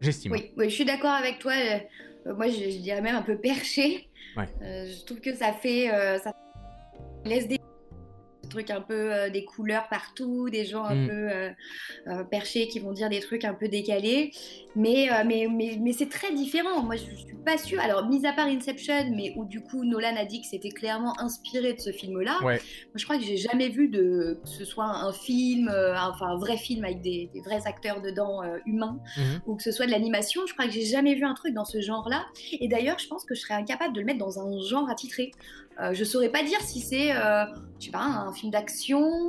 J'estime. 0.00 0.32
Oui, 0.32 0.52
oui, 0.56 0.70
je 0.70 0.74
suis 0.74 0.84
d'accord 0.84 1.10
avec 1.10 1.38
toi. 1.38 1.52
Euh, 1.52 2.34
moi, 2.34 2.48
je, 2.48 2.78
dirais 2.80 3.00
même 3.00 3.16
un 3.16 3.22
peu 3.22 3.36
perché. 3.36 4.08
Ouais. 4.36 4.48
Euh, 4.62 4.86
je 4.86 5.04
trouve 5.04 5.20
que 5.20 5.34
ça 5.34 5.52
fait, 5.52 5.88
ça 6.22 6.32
laisse 7.24 7.48
des 8.46 8.50
trucs 8.50 8.70
un 8.70 8.80
peu 8.80 9.12
euh, 9.12 9.30
des 9.30 9.44
couleurs 9.44 9.88
partout, 9.88 10.48
des 10.50 10.64
gens 10.64 10.84
un 10.84 10.94
mm. 10.94 11.08
peu 11.08 11.12
euh, 11.12 11.50
euh, 12.06 12.24
perchés 12.24 12.68
qui 12.68 12.78
vont 12.78 12.92
dire 12.92 13.08
des 13.08 13.20
trucs 13.20 13.44
un 13.44 13.54
peu 13.54 13.68
décalés. 13.68 14.32
Mais, 14.74 15.08
mais, 15.24 15.48
mais, 15.50 15.78
mais 15.80 15.92
c'est 15.94 16.10
très 16.10 16.34
différent. 16.34 16.82
Moi, 16.82 16.96
je, 16.96 17.02
suis 17.02 17.34
pas 17.46 17.56
sûre. 17.56 17.80
Alors, 17.80 18.06
mis 18.08 18.26
à 18.26 18.34
part 18.34 18.46
Inception, 18.46 19.10
mais 19.16 19.32
où 19.34 19.46
du 19.46 19.62
coup 19.62 19.84
Nolan 19.84 20.14
a 20.16 20.26
dit 20.26 20.42
que 20.42 20.46
c'était 20.46 20.68
clairement 20.68 21.18
inspiré 21.18 21.72
de 21.72 21.80
ce 21.80 21.92
film-là. 21.92 22.36
Moi, 22.42 22.58
je 22.94 23.04
crois 23.04 23.16
que 23.16 23.24
j'ai 23.24 23.38
jamais 23.38 23.70
vu 23.70 23.88
de 23.88 24.38
que 24.42 24.48
ce 24.48 24.66
soit 24.66 24.84
un 24.84 25.12
film, 25.14 25.70
enfin 25.70 26.26
un 26.26 26.36
vrai 26.36 26.58
film 26.58 26.84
avec 26.84 27.00
des, 27.00 27.30
vrais 27.42 27.66
acteurs 27.66 28.02
dedans 28.02 28.42
humains, 28.66 28.98
mm-hmm. 29.16 29.40
ou 29.46 29.56
que 29.56 29.62
ce 29.62 29.72
soit 29.72 29.86
de 29.86 29.92
l'animation. 29.92 30.42
Je 30.46 30.52
crois 30.52 30.66
que 30.66 30.72
j'ai 30.72 30.84
jamais 30.84 31.14
vu 31.14 31.24
un 31.24 31.34
truc 31.34 31.54
dans 31.54 31.64
ce 31.64 31.80
genre-là. 31.80 32.26
Et 32.52 32.68
d'ailleurs, 32.68 32.98
je 32.98 33.08
pense 33.08 33.24
que 33.24 33.34
je 33.34 33.40
serais 33.40 33.54
incapable 33.54 33.94
de 33.94 34.00
le 34.00 34.06
mettre 34.06 34.18
dans 34.18 34.40
un 34.40 34.60
genre 34.60 34.90
attitré. 34.90 35.32
Euh, 35.80 35.92
je 35.92 36.04
saurais 36.04 36.30
pas 36.30 36.42
dire 36.42 36.60
si 36.60 36.80
c'est, 36.80 37.12
euh, 37.12 37.44
je 37.78 37.86
sais 37.86 37.90
pas, 37.90 38.02
un 38.02 38.32
film 38.32 38.50
d'action, 38.50 39.28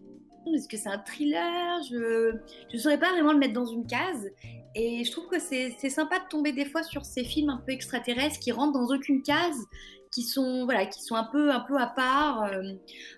est-ce 0.55 0.67
que 0.67 0.77
c'est 0.77 0.89
un 0.89 0.99
thriller, 0.99 1.81
je 1.89 2.31
ne 2.73 2.79
saurais 2.79 2.99
pas 2.99 3.11
vraiment 3.11 3.33
le 3.33 3.39
mettre 3.39 3.53
dans 3.53 3.65
une 3.65 3.85
case. 3.85 4.29
Et 4.75 5.03
je 5.03 5.11
trouve 5.11 5.27
que 5.27 5.39
c'est 5.39 5.89
sympa 5.89 6.19
de 6.19 6.27
tomber 6.29 6.51
des 6.51 6.65
fois 6.65 6.83
sur 6.83 7.03
ces 7.03 7.23
films 7.23 7.49
un 7.49 7.61
peu 7.65 7.71
extraterrestres 7.71 8.39
qui 8.39 8.51
rentrent 8.51 8.73
dans 8.73 8.93
aucune 8.93 9.23
case 9.23 9.65
qui 10.11 10.23
sont 10.23 10.65
voilà 10.65 10.85
qui 10.85 11.01
sont 11.01 11.15
un 11.15 11.23
peu 11.25 11.51
un 11.51 11.59
peu 11.61 11.77
à 11.79 11.87
part 11.87 12.43
euh, 12.43 12.61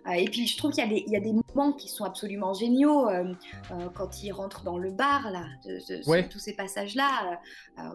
euh, 0.07 0.11
et 0.11 0.25
puis 0.25 0.47
je 0.47 0.57
trouve 0.57 0.71
qu'il 0.71 0.83
y 0.83 0.87
a 0.87 0.89
des 0.89 1.03
il 1.05 1.13
y 1.13 1.15
a 1.15 1.19
des 1.19 1.33
moments 1.33 1.73
qui 1.73 1.87
sont 1.87 2.03
absolument 2.03 2.53
géniaux 2.53 3.07
euh, 3.09 3.33
quand 3.93 4.23
il 4.23 4.31
rentre 4.31 4.63
dans 4.63 4.77
le 4.77 4.91
bar 4.91 5.31
là 5.31 5.45
tous 6.29 6.39
ces 6.39 6.55
passages 6.55 6.95
là 6.95 7.39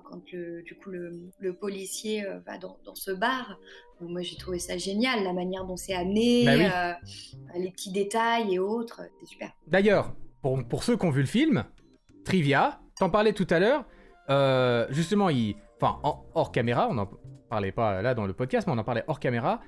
quand 0.05 0.23
le, 0.33 0.63
du 0.63 0.77
coup 0.77 0.91
le, 0.91 1.31
le 1.39 1.55
policier 1.55 2.25
va 2.47 2.59
dans, 2.59 2.79
dans, 2.85 2.95
ce 2.95 3.11
bar 3.11 3.59
moi 4.09 4.23
j'ai 4.23 4.37
trouvé 4.37 4.59
ça 4.59 4.77
génial 4.77 5.25
la 5.25 5.33
manière 5.33 5.65
dont 5.65 5.77
c'est 5.77 5.95
amené 5.95 6.45
bah 6.45 6.99
les 7.57 7.71
petits 7.71 7.93
détails 7.93 8.55
et 8.55 8.59
autres 8.59 9.03
c'est 9.21 9.27
super 9.27 9.51
d'ailleurs 9.67 10.15
pour, 10.43 10.63
pour 10.67 10.83
ceux 10.85 10.97
qui 10.97 11.07
ont 11.07 11.11
vu 11.11 11.21
le 11.21 11.27
film 11.27 11.65
trivia 12.25 12.81
t'en 12.99 13.11
parlais 13.11 13.33
tout 13.33 13.47
à 13.51 13.59
l'heure 13.59 13.85
justement 14.91 15.31
il 15.31 15.57
enfin 15.81 16.01
hors 16.03 16.53
caméra 16.53 16.89
on 16.91 16.99
en 16.99 17.09
parlait 17.55 17.73
pas 17.73 18.03
là 18.03 18.15
dans 18.15 18.27
le 18.27 18.33
podcast, 18.33 18.67
mais 18.67 18.73
on 18.73 18.79
en 18.79 18.85
parlait 18.85 19.05
hors 19.07 19.21
caméra. 19.21 19.61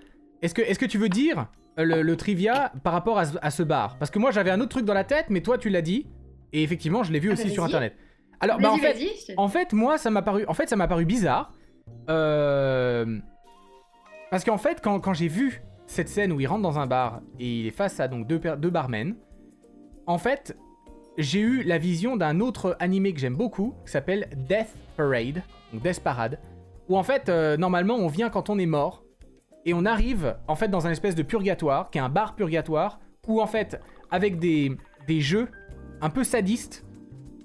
Est-ce 0.42 0.54
que, 0.54 0.62
est 0.62 0.76
que 0.76 0.86
tu 0.86 0.98
veux 0.98 1.08
dire 1.08 1.46
le, 1.76 2.14
trivia 2.14 2.72
par 2.82 2.92
rapport 2.92 3.18
à, 3.18 3.50
ce 3.50 3.62
bar? 3.62 3.96
Parce 3.98 4.10
que 4.10 4.18
moi 4.18 4.32
j'avais 4.32 4.50
un 4.50 4.60
autre 4.60 4.70
truc 4.70 4.84
dans 4.84 4.94
la 4.94 5.04
tête, 5.04 5.26
mais 5.28 5.40
toi 5.40 5.56
tu 5.56 5.68
l'as 5.68 5.82
dit, 5.82 6.06
et 6.52 6.64
effectivement 6.64 7.04
je 7.04 7.12
l'ai 7.12 7.20
vu 7.20 7.30
ah, 7.30 7.34
aussi 7.34 7.44
bah, 7.44 7.52
sur 7.52 7.64
internet. 7.64 7.94
Alors, 8.40 8.58
bah, 8.58 8.72
en, 8.72 8.76
fait, 8.76 8.96
en 9.36 9.48
fait, 9.48 9.72
moi 9.72 9.98
ça 9.98 10.10
m'a 10.10 10.22
paru, 10.22 10.44
en 10.48 10.54
fait, 10.54 10.68
ça 10.68 10.76
m'a 10.76 10.88
paru 10.88 11.04
bizarre. 11.04 11.52
Euh, 12.10 13.18
parce 14.30 14.44
qu'en 14.44 14.58
fait, 14.58 14.80
quand, 14.82 15.14
j'ai 15.14 15.28
vu 15.28 15.62
cette 15.86 16.08
scène 16.08 16.32
où 16.32 16.40
il 16.40 16.46
rentre 16.46 16.62
dans 16.62 16.78
un 16.78 16.86
bar 16.86 17.20
et 17.38 17.60
il 17.60 17.66
est 17.66 17.70
face 17.70 18.00
à 18.00 18.08
donc 18.08 18.26
deux, 18.26 18.38
deux 18.38 18.70
barmen, 18.70 19.16
en 20.06 20.18
fait, 20.18 20.56
j'ai 21.18 21.40
eu 21.40 21.62
la 21.62 21.78
vision 21.78 22.16
d'un 22.16 22.40
autre 22.40 22.76
animé 22.80 23.12
que 23.12 23.20
j'aime 23.20 23.36
beaucoup, 23.36 23.74
qui 23.84 23.92
s'appelle 23.92 24.28
Death 24.48 24.74
Parade, 24.96 25.42
donc 25.72 25.82
Death 25.82 26.00
Parade, 26.00 26.38
où 26.88 26.96
en 26.96 27.02
fait, 27.02 27.28
euh, 27.28 27.56
normalement, 27.56 27.96
on 27.96 28.08
vient 28.08 28.30
quand 28.30 28.50
on 28.50 28.58
est 28.58 28.66
mort, 28.66 29.02
et 29.64 29.74
on 29.74 29.84
arrive 29.84 30.36
en 30.46 30.54
fait 30.54 30.68
dans 30.68 30.86
un 30.86 30.90
espèce 30.90 31.14
de 31.14 31.22
purgatoire, 31.22 31.90
qui 31.90 31.98
est 31.98 32.00
un 32.00 32.08
bar 32.08 32.34
purgatoire, 32.34 33.00
où 33.26 33.40
en 33.40 33.46
fait, 33.46 33.80
avec 34.10 34.38
des, 34.38 34.76
des 35.08 35.20
jeux 35.20 35.48
un 36.00 36.10
peu 36.10 36.22
sadistes, 36.24 36.84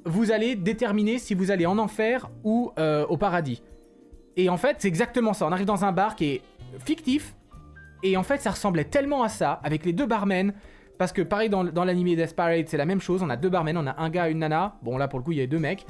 vous 0.06 0.32
allez 0.32 0.56
déterminer 0.56 1.18
si 1.18 1.34
vous 1.34 1.52
allez 1.52 1.66
en 1.66 1.78
enfer 1.78 2.30
ou 2.44 2.72
euh, 2.78 3.06
au 3.08 3.18
paradis. 3.18 3.64
Et 4.36 4.50
en 4.50 4.58
fait, 4.58 4.78
c'est 4.80 4.88
exactement 4.88 5.34
ça. 5.34 5.46
On 5.46 5.52
arrive 5.52 5.66
dans 5.66 5.86
un 5.86 5.92
bar 5.92 6.16
qui 6.16 6.26
est 6.26 6.42
fictif, 6.80 7.36
et 8.04 8.18
en 8.18 8.24
fait, 8.24 8.42
ça 8.42 8.52
ressemblait 8.52 8.86
tellement 8.86 9.24
à 9.24 9.30
ça, 9.30 9.60
avec 9.64 9.86
les 9.86 9.94
deux 9.94 10.06
barmen. 10.06 10.54
Parce 10.98 11.12
que 11.12 11.22
pareil, 11.22 11.50
dans, 11.50 11.64
dans 11.64 11.84
l'anime 11.84 12.16
Desperate, 12.16 12.68
c'est 12.68 12.78
la 12.78 12.86
même 12.86 13.02
chose. 13.02 13.24
On 13.24 13.30
a 13.30 13.38
deux 13.38 13.50
barmen, 13.50 13.78
on 13.78 13.88
a 13.88 14.00
un 14.00 14.10
gars 14.10 14.30
une 14.30 14.40
nana. 14.40 14.76
Bon, 14.84 14.98
là, 14.98 15.08
pour 15.08 15.20
le 15.20 15.26
coup, 15.26 15.32
il 15.32 15.40
y 15.40 15.42
a 15.42 15.48
deux 15.48 15.60
mecs. 15.60 15.86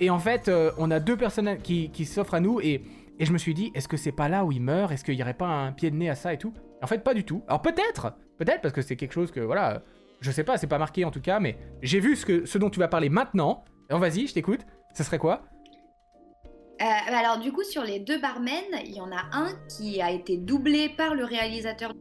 Et 0.00 0.10
en 0.10 0.18
fait, 0.18 0.48
euh, 0.48 0.70
on 0.78 0.90
a 0.90 1.00
deux 1.00 1.16
personnes 1.16 1.58
qui, 1.62 1.90
s'offrent 2.04 2.34
à 2.34 2.40
nous 2.40 2.60
et, 2.60 2.82
et, 3.18 3.24
je 3.24 3.32
me 3.32 3.38
suis 3.38 3.54
dit, 3.54 3.70
est-ce 3.74 3.88
que 3.88 3.96
c'est 3.96 4.12
pas 4.12 4.28
là 4.28 4.44
où 4.44 4.52
il 4.52 4.60
meurt 4.60 4.92
Est-ce 4.92 5.04
qu'il 5.04 5.16
n'y 5.16 5.22
aurait 5.22 5.34
pas 5.34 5.46
un 5.46 5.72
pied 5.72 5.90
de 5.90 5.96
nez 5.96 6.10
à 6.10 6.14
ça 6.14 6.34
et 6.34 6.38
tout? 6.38 6.52
En 6.82 6.86
fait, 6.86 7.02
pas 7.02 7.14
du 7.14 7.24
tout. 7.24 7.42
Alors 7.48 7.62
peut-être, 7.62 8.12
peut-être 8.36 8.60
parce 8.60 8.74
que 8.74 8.82
c'est 8.82 8.96
quelque 8.96 9.12
chose 9.12 9.30
que, 9.30 9.40
voilà, 9.40 9.82
je 10.20 10.30
sais 10.30 10.44
pas, 10.44 10.58
c'est 10.58 10.66
pas 10.66 10.78
marqué 10.78 11.06
en 11.06 11.10
tout 11.10 11.22
cas, 11.22 11.40
mais 11.40 11.56
j'ai 11.82 12.00
vu 12.00 12.14
ce, 12.14 12.26
que, 12.26 12.44
ce 12.44 12.58
dont 12.58 12.68
tu 12.68 12.78
vas 12.78 12.88
parler 12.88 13.08
maintenant. 13.08 13.64
Alors 13.88 14.00
vas-y, 14.00 14.26
je 14.26 14.34
t'écoute. 14.34 14.60
Ça 14.92 15.02
serait 15.02 15.18
quoi? 15.18 15.44
Euh, 16.80 16.84
alors 17.14 17.38
du 17.38 17.52
coup 17.52 17.62
sur 17.64 17.82
les 17.84 17.98
deux 18.00 18.18
barmen, 18.20 18.64
il 18.84 18.92
y 18.94 19.00
en 19.00 19.10
a 19.12 19.24
un 19.32 19.48
qui 19.68 20.00
a 20.02 20.10
été 20.10 20.36
doublé 20.36 20.88
par 20.90 21.14
le 21.14 21.24
réalisateur 21.24 21.92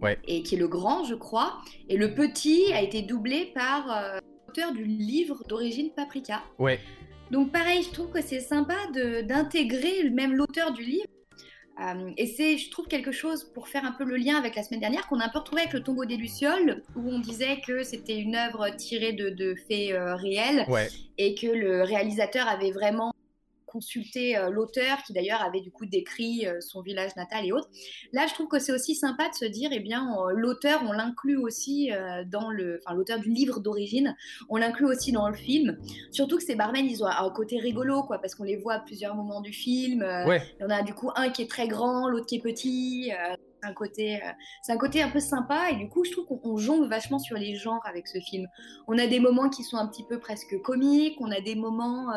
Ouais. 0.00 0.18
et 0.28 0.42
qui 0.44 0.54
est 0.54 0.58
le 0.58 0.68
grand, 0.68 1.02
je 1.04 1.16
crois. 1.16 1.58
Et 1.88 1.96
le 1.96 2.14
petit 2.14 2.72
a 2.72 2.80
été 2.80 3.02
doublé 3.02 3.50
par 3.56 3.90
euh, 3.90 4.18
l'auteur 4.46 4.72
du 4.72 4.84
livre 4.84 5.42
d'origine 5.48 5.90
Paprika. 5.90 6.42
Ouais. 6.60 6.78
Donc 7.32 7.50
pareil, 7.50 7.82
je 7.82 7.90
trouve 7.90 8.10
que 8.10 8.20
c'est 8.22 8.38
sympa 8.40 8.74
d'intégrer 9.24 10.08
même 10.10 10.34
l'auteur 10.34 10.72
du 10.72 10.84
livre. 10.84 11.06
Euh, 11.80 12.10
et 12.16 12.26
c'est, 12.26 12.56
je 12.56 12.70
trouve, 12.70 12.86
quelque 12.86 13.10
chose 13.12 13.44
pour 13.52 13.66
faire 13.68 13.84
un 13.84 13.92
peu 13.92 14.04
le 14.04 14.16
lien 14.16 14.36
avec 14.36 14.54
la 14.56 14.62
semaine 14.62 14.80
dernière 14.80 15.06
qu'on 15.08 15.18
a 15.20 15.24
un 15.26 15.28
peu 15.28 15.38
retrouvé 15.40 15.62
avec 15.62 15.74
le 15.74 15.82
tombeau 15.82 16.04
des 16.04 16.16
Lucioles, 16.16 16.82
où 16.96 17.08
on 17.10 17.18
disait 17.18 17.60
que 17.66 17.82
c'était 17.82 18.16
une 18.18 18.36
œuvre 18.36 18.68
tirée 18.76 19.12
de, 19.12 19.28
de 19.30 19.54
faits 19.68 19.90
euh, 19.92 20.14
réels 20.16 20.66
Ouais. 20.68 20.88
et 21.18 21.34
que 21.34 21.46
le 21.48 21.82
réalisateur 21.82 22.46
avait 22.48 22.70
vraiment 22.72 23.12
consulté 23.68 24.36
euh, 24.36 24.50
l'auteur, 24.50 25.02
qui 25.06 25.12
d'ailleurs 25.12 25.42
avait 25.42 25.60
du 25.60 25.70
coup 25.70 25.86
décrit 25.86 26.46
euh, 26.46 26.60
son 26.60 26.82
village 26.82 27.14
natal 27.16 27.44
et 27.44 27.52
autres. 27.52 27.68
Là, 28.12 28.26
je 28.26 28.34
trouve 28.34 28.48
que 28.48 28.58
c'est 28.58 28.72
aussi 28.72 28.94
sympa 28.94 29.28
de 29.28 29.34
se 29.34 29.44
dire, 29.44 29.70
eh 29.72 29.80
bien, 29.80 30.16
l'auteur, 30.32 30.80
on 30.88 30.92
l'inclut 30.92 31.36
aussi 31.36 31.92
euh, 31.92 32.24
dans 32.26 32.50
le, 32.50 32.80
enfin, 32.84 32.96
l'auteur 32.96 33.18
du 33.18 33.30
livre 33.30 33.60
d'origine, 33.60 34.16
on 34.48 34.56
l'inclut 34.56 34.86
aussi 34.86 35.12
dans 35.12 35.28
le 35.28 35.34
film. 35.34 35.78
Surtout 36.10 36.38
que 36.38 36.44
ces 36.44 36.56
barmen, 36.56 36.86
ils 36.86 37.04
ont 37.04 37.06
un 37.06 37.30
côté 37.30 37.58
rigolo, 37.58 38.02
quoi, 38.02 38.18
parce 38.18 38.34
qu'on 38.34 38.44
les 38.44 38.56
voit 38.56 38.74
à 38.74 38.80
plusieurs 38.80 39.14
moments 39.14 39.40
du 39.40 39.52
film. 39.52 40.02
Ouais. 40.26 40.42
Il 40.58 40.62
y 40.62 40.66
en 40.66 40.70
a 40.70 40.82
du 40.82 40.94
coup 40.94 41.10
un 41.14 41.30
qui 41.30 41.42
est 41.42 41.50
très 41.50 41.68
grand, 41.68 42.08
l'autre 42.08 42.26
qui 42.26 42.36
est 42.36 42.42
petit. 42.42 43.10
c'est 43.10 43.68
un 43.68 43.74
côté, 43.74 44.20
c'est 44.62 44.72
un 44.72 44.78
côté 44.78 45.02
un 45.02 45.10
peu 45.10 45.20
sympa 45.20 45.70
et 45.70 45.76
du 45.76 45.88
coup, 45.88 46.04
je 46.04 46.12
trouve 46.12 46.26
qu'on 46.26 46.40
on 46.44 46.56
jongle 46.56 46.88
vachement 46.88 47.18
sur 47.18 47.36
les 47.36 47.56
genres 47.56 47.82
avec 47.84 48.08
ce 48.08 48.18
film. 48.18 48.46
On 48.86 48.98
a 48.98 49.06
des 49.06 49.20
moments 49.20 49.48
qui 49.48 49.62
sont 49.62 49.76
un 49.76 49.86
petit 49.86 50.04
peu 50.04 50.18
presque 50.18 50.60
comiques, 50.62 51.20
on 51.20 51.30
a 51.30 51.40
des 51.40 51.54
moments 51.54 52.12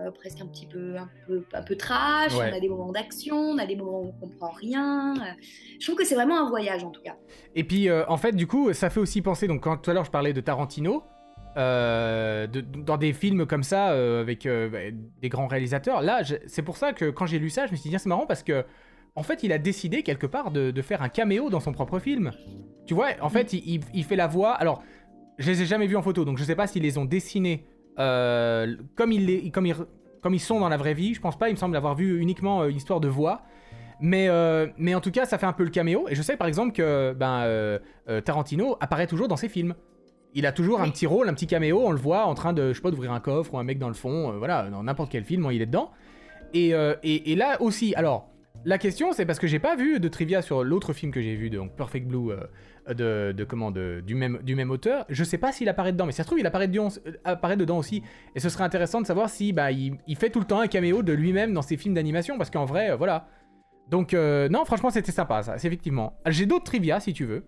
euh, 0.00 0.10
presque 0.10 0.40
un 0.40 0.46
petit 0.46 0.66
peu, 0.66 0.96
un 0.96 1.08
peu, 1.26 1.44
un 1.52 1.62
peu 1.62 1.76
trash, 1.76 2.34
Ouais. 2.36 2.50
on 2.52 2.56
a 2.56 2.60
des 2.60 2.68
moments 2.68 2.92
d'action, 2.92 3.36
on 3.36 3.58
a 3.58 3.66
des 3.66 3.76
moments 3.76 4.00
où 4.02 4.06
on 4.16 4.28
comprend 4.28 4.50
rien. 4.50 5.14
euh. 5.16 5.24
Je 5.80 5.86
trouve 5.86 5.96
que 5.98 6.04
c'est 6.04 6.14
vraiment 6.14 6.38
un 6.38 6.48
voyage 6.48 6.84
en 6.84 6.90
tout 6.90 7.02
cas. 7.02 7.16
Et 7.54 7.64
puis, 7.64 7.88
euh, 7.88 8.04
en 8.08 8.16
fait, 8.16 8.32
du 8.36 8.46
coup, 8.46 8.72
ça 8.72 8.90
fait 8.90 9.00
aussi 9.00 9.22
penser. 9.22 9.46
Donc, 9.48 9.62
quand 9.62 9.76
tout 9.78 9.90
à 9.90 9.94
l'heure, 9.94 10.04
je 10.04 10.10
parlais 10.10 10.32
de 10.32 10.40
Tarantino. 10.40 11.02
euh, 11.56 12.46
de- 12.46 12.60
dans 12.60 12.96
des 12.98 13.12
films 13.12 13.44
comme 13.46 13.62
ça, 13.64 13.86
avec 14.20 14.44
bah, 14.46 14.78
des 15.20 15.28
grands 15.28 15.48
réalisateurs. 15.48 16.02
Là, 16.02 16.20
c'est 16.46 16.62
pour 16.62 16.76
ça 16.76 16.92
que 16.92 17.10
quand 17.10 17.26
j'ai 17.26 17.40
lu 17.40 17.50
ça, 17.50 17.66
je 17.66 17.72
me 17.72 17.76
suis 17.76 17.90
dit, 17.90 17.96
c'est 17.98 18.08
marrant 18.08 18.26
parce 18.26 18.44
que, 18.44 18.64
en 19.16 19.22
fait, 19.24 19.42
il 19.42 19.50
a 19.52 19.58
décidé 19.58 20.04
quelque 20.04 20.26
part 20.26 20.52
de, 20.52 20.70
de 20.70 20.82
faire 20.82 21.02
un 21.02 21.08
caméo 21.08 21.50
dans 21.50 21.58
son 21.58 21.72
propre 21.72 21.98
film. 21.98 22.30
Tu 22.86 22.94
vois, 22.94 23.08
en 23.20 23.28
fait, 23.28 23.52
il, 23.54 23.68
il- 23.76 23.80
il 23.92 24.04
fait 24.04 24.14
la 24.14 24.28
voix. 24.28 24.52
Alors, 24.52 24.82
je 25.38 25.50
les 25.50 25.62
ai 25.62 25.66
jamais 25.66 25.86
vus 25.88 25.96
en 25.96 26.02
photo, 26.02 26.24
donc 26.24 26.38
je 26.38 26.44
sais 26.44 26.54
pas 26.54 26.66
s'ils 26.68 26.82
les 26.82 26.96
ont 26.98 27.04
dessinés 27.04 27.64
euh, 27.98 28.76
comme, 28.94 29.12
ils 29.12 29.26
les, 29.26 29.50
comme, 29.50 29.66
ils, 29.66 29.76
comme 30.22 30.34
ils 30.34 30.40
sont 30.40 30.60
dans 30.60 30.68
la 30.68 30.76
vraie 30.76 30.94
vie. 30.94 31.14
Je 31.14 31.20
pense 31.20 31.38
pas, 31.38 31.48
il 31.48 31.52
me 31.52 31.58
semble 31.58 31.76
avoir 31.76 31.94
vu 31.94 32.20
uniquement 32.20 32.62
euh, 32.62 32.68
une 32.68 32.76
histoire 32.76 33.00
de 33.00 33.08
voix. 33.08 33.42
Mais, 34.00 34.28
euh, 34.28 34.68
mais 34.76 34.94
en 34.94 35.00
tout 35.00 35.10
cas, 35.10 35.26
ça 35.26 35.38
fait 35.38 35.46
un 35.46 35.52
peu 35.52 35.64
le 35.64 35.70
caméo. 35.70 36.06
Et 36.08 36.14
je 36.14 36.22
sais 36.22 36.36
par 36.36 36.46
exemple 36.46 36.72
que 36.72 37.12
ben, 37.12 37.42
euh, 37.42 37.78
Tarantino 38.24 38.76
apparaît 38.80 39.06
toujours 39.08 39.28
dans 39.28 39.36
ses 39.36 39.48
films. 39.48 39.74
Il 40.34 40.46
a 40.46 40.52
toujours 40.52 40.80
un 40.80 40.90
petit 40.90 41.06
rôle, 41.06 41.28
un 41.28 41.34
petit 41.34 41.46
caméo. 41.46 41.80
On 41.84 41.90
le 41.90 41.98
voit 41.98 42.26
en 42.26 42.34
train 42.34 42.52
de, 42.52 42.68
je 42.68 42.74
sais 42.74 42.82
pas, 42.82 42.90
d'ouvrir 42.90 43.12
un 43.12 43.20
coffre 43.20 43.54
ou 43.54 43.58
un 43.58 43.64
mec 43.64 43.78
dans 43.78 43.88
le 43.88 43.94
fond. 43.94 44.36
voilà, 44.38 44.70
dans 44.70 44.82
n'importe 44.84 45.10
quel 45.10 45.24
film, 45.24 45.48
il 45.50 45.62
est 45.62 45.66
dedans. 45.66 45.90
Et, 46.54 46.70
et, 47.02 47.32
et 47.32 47.34
là 47.34 47.60
aussi, 47.60 47.94
alors, 47.94 48.28
la 48.64 48.78
question, 48.78 49.12
c'est 49.12 49.24
parce 49.24 49.38
que 49.38 49.46
j'ai 49.46 49.60
pas 49.60 49.76
vu 49.76 50.00
de 50.00 50.08
trivia 50.08 50.42
sur 50.42 50.64
l'autre 50.64 50.92
film 50.92 51.12
que 51.12 51.20
j'ai 51.22 51.36
vu, 51.36 51.48
donc 51.48 51.76
Perfect 51.76 52.06
Blue, 52.06 52.32
euh, 52.32 52.40
de, 52.94 53.34
de 53.36 54.00
du, 54.00 54.14
même, 54.14 54.70
auteur. 54.70 55.04
Je 55.08 55.24
sais 55.24 55.38
pas 55.38 55.52
s'il 55.52 55.68
apparaît 55.68 55.92
dedans, 55.92 56.06
mais 56.06 56.12
ça 56.12 56.22
se 56.22 56.28
trouve, 56.28 56.38
il 56.38 56.46
apparaît 56.46 56.68
dedans, 56.68 56.88
euh, 57.06 57.12
apparaît 57.24 57.56
dedans 57.56 57.78
aussi. 57.78 58.02
Et 58.34 58.40
ce 58.40 58.48
serait 58.48 58.64
intéressant 58.64 59.00
de 59.00 59.06
savoir 59.06 59.30
si 59.30 59.52
bah, 59.52 59.70
il, 59.70 59.98
fait 60.16 60.30
tout 60.30 60.40
le 60.40 60.46
temps 60.46 60.60
un 60.60 60.66
caméo 60.66 61.02
de 61.02 61.12
lui-même 61.12 61.52
dans 61.52 61.62
ses 61.62 61.76
films 61.76 61.94
d'animation, 61.94 62.38
parce 62.38 62.50
qu'en 62.50 62.64
vrai, 62.64 62.90
euh, 62.90 62.96
voilà. 62.96 63.26
Donc, 63.88 64.14
euh, 64.14 64.48
non, 64.48 64.64
franchement, 64.64 64.90
c'était 64.90 65.12
sympa, 65.12 65.42
ça, 65.42 65.58
c'est 65.58 65.66
effectivement. 65.66 66.18
J'ai 66.26 66.46
d'autres 66.46 66.64
trivia, 66.64 67.00
si 67.00 67.12
tu 67.12 67.24
veux. 67.24 67.46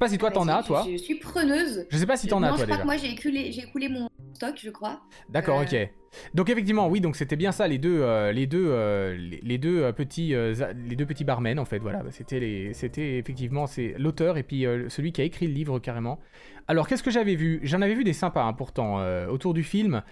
Je 0.00 0.06
sais 0.06 0.08
pas 0.08 0.08
si 0.08 0.18
toi 0.18 0.30
t'en 0.30 0.44
Vas-y, 0.44 0.56
as, 0.58 0.62
je- 0.62 0.66
toi. 0.66 0.86
Je, 0.90 0.96
suis 0.96 1.14
preneuse. 1.18 1.86
Je 1.90 1.96
sais 1.98 2.06
pas 2.06 2.16
si 2.16 2.26
t'en 2.26 2.42
as, 2.42 2.52
je 2.52 2.56
toi, 2.56 2.64
crois 2.64 2.66
déjà. 2.66 2.80
que 2.80 2.86
moi 2.86 2.96
j'ai 2.96 3.10
écoulé, 3.12 3.52
j'ai 3.52 3.62
écoulé 3.62 3.88
mon 3.88 4.08
stock, 4.34 4.54
je 4.62 4.70
crois. 4.70 5.00
D'accord, 5.28 5.60
Euh, 5.60 5.64
ok. 5.64 5.90
Donc 6.34 6.50
effectivement, 6.50 6.88
oui, 6.88 7.00
donc 7.00 7.14
c'était 7.14 7.36
bien 7.36 7.52
ça, 7.52 7.68
les 7.68 7.78
deux, 7.78 8.00
euh, 8.00 8.32
les 8.32 8.46
deux, 8.46 8.66
euh, 8.68 9.14
les, 9.16 9.40
les 9.42 9.58
deux 9.58 9.82
euh, 9.82 9.92
petits, 9.92 10.34
les 10.34 10.96
deux 10.96 11.06
petits 11.06 11.22
barmen 11.24 11.58
en 11.58 11.64
fait. 11.64 11.78
Voilà, 11.78 12.02
c'était 12.10 12.40
les, 12.40 12.72
c'était 12.74 13.18
effectivement 13.18 13.66
c'est 13.66 13.94
l'auteur 13.98 14.36
et 14.38 14.42
puis 14.42 14.64
celui 14.88 15.12
qui 15.12 15.20
a 15.20 15.24
écrit 15.24 15.46
le 15.46 15.52
livre 15.52 15.78
carrément. 15.78 16.18
Alors 16.66 16.88
qu'est-ce 16.88 17.02
que 17.02 17.10
j'avais 17.10 17.34
vu? 17.36 17.60
J'en 17.62 17.80
avais 17.82 17.94
vu 17.94 18.02
des 18.02 18.12
sympas 18.12 18.42
hein, 18.44 18.52
pourtant 18.54 19.00
autour 19.28 19.54
du 19.54 19.62
film. 19.62 20.02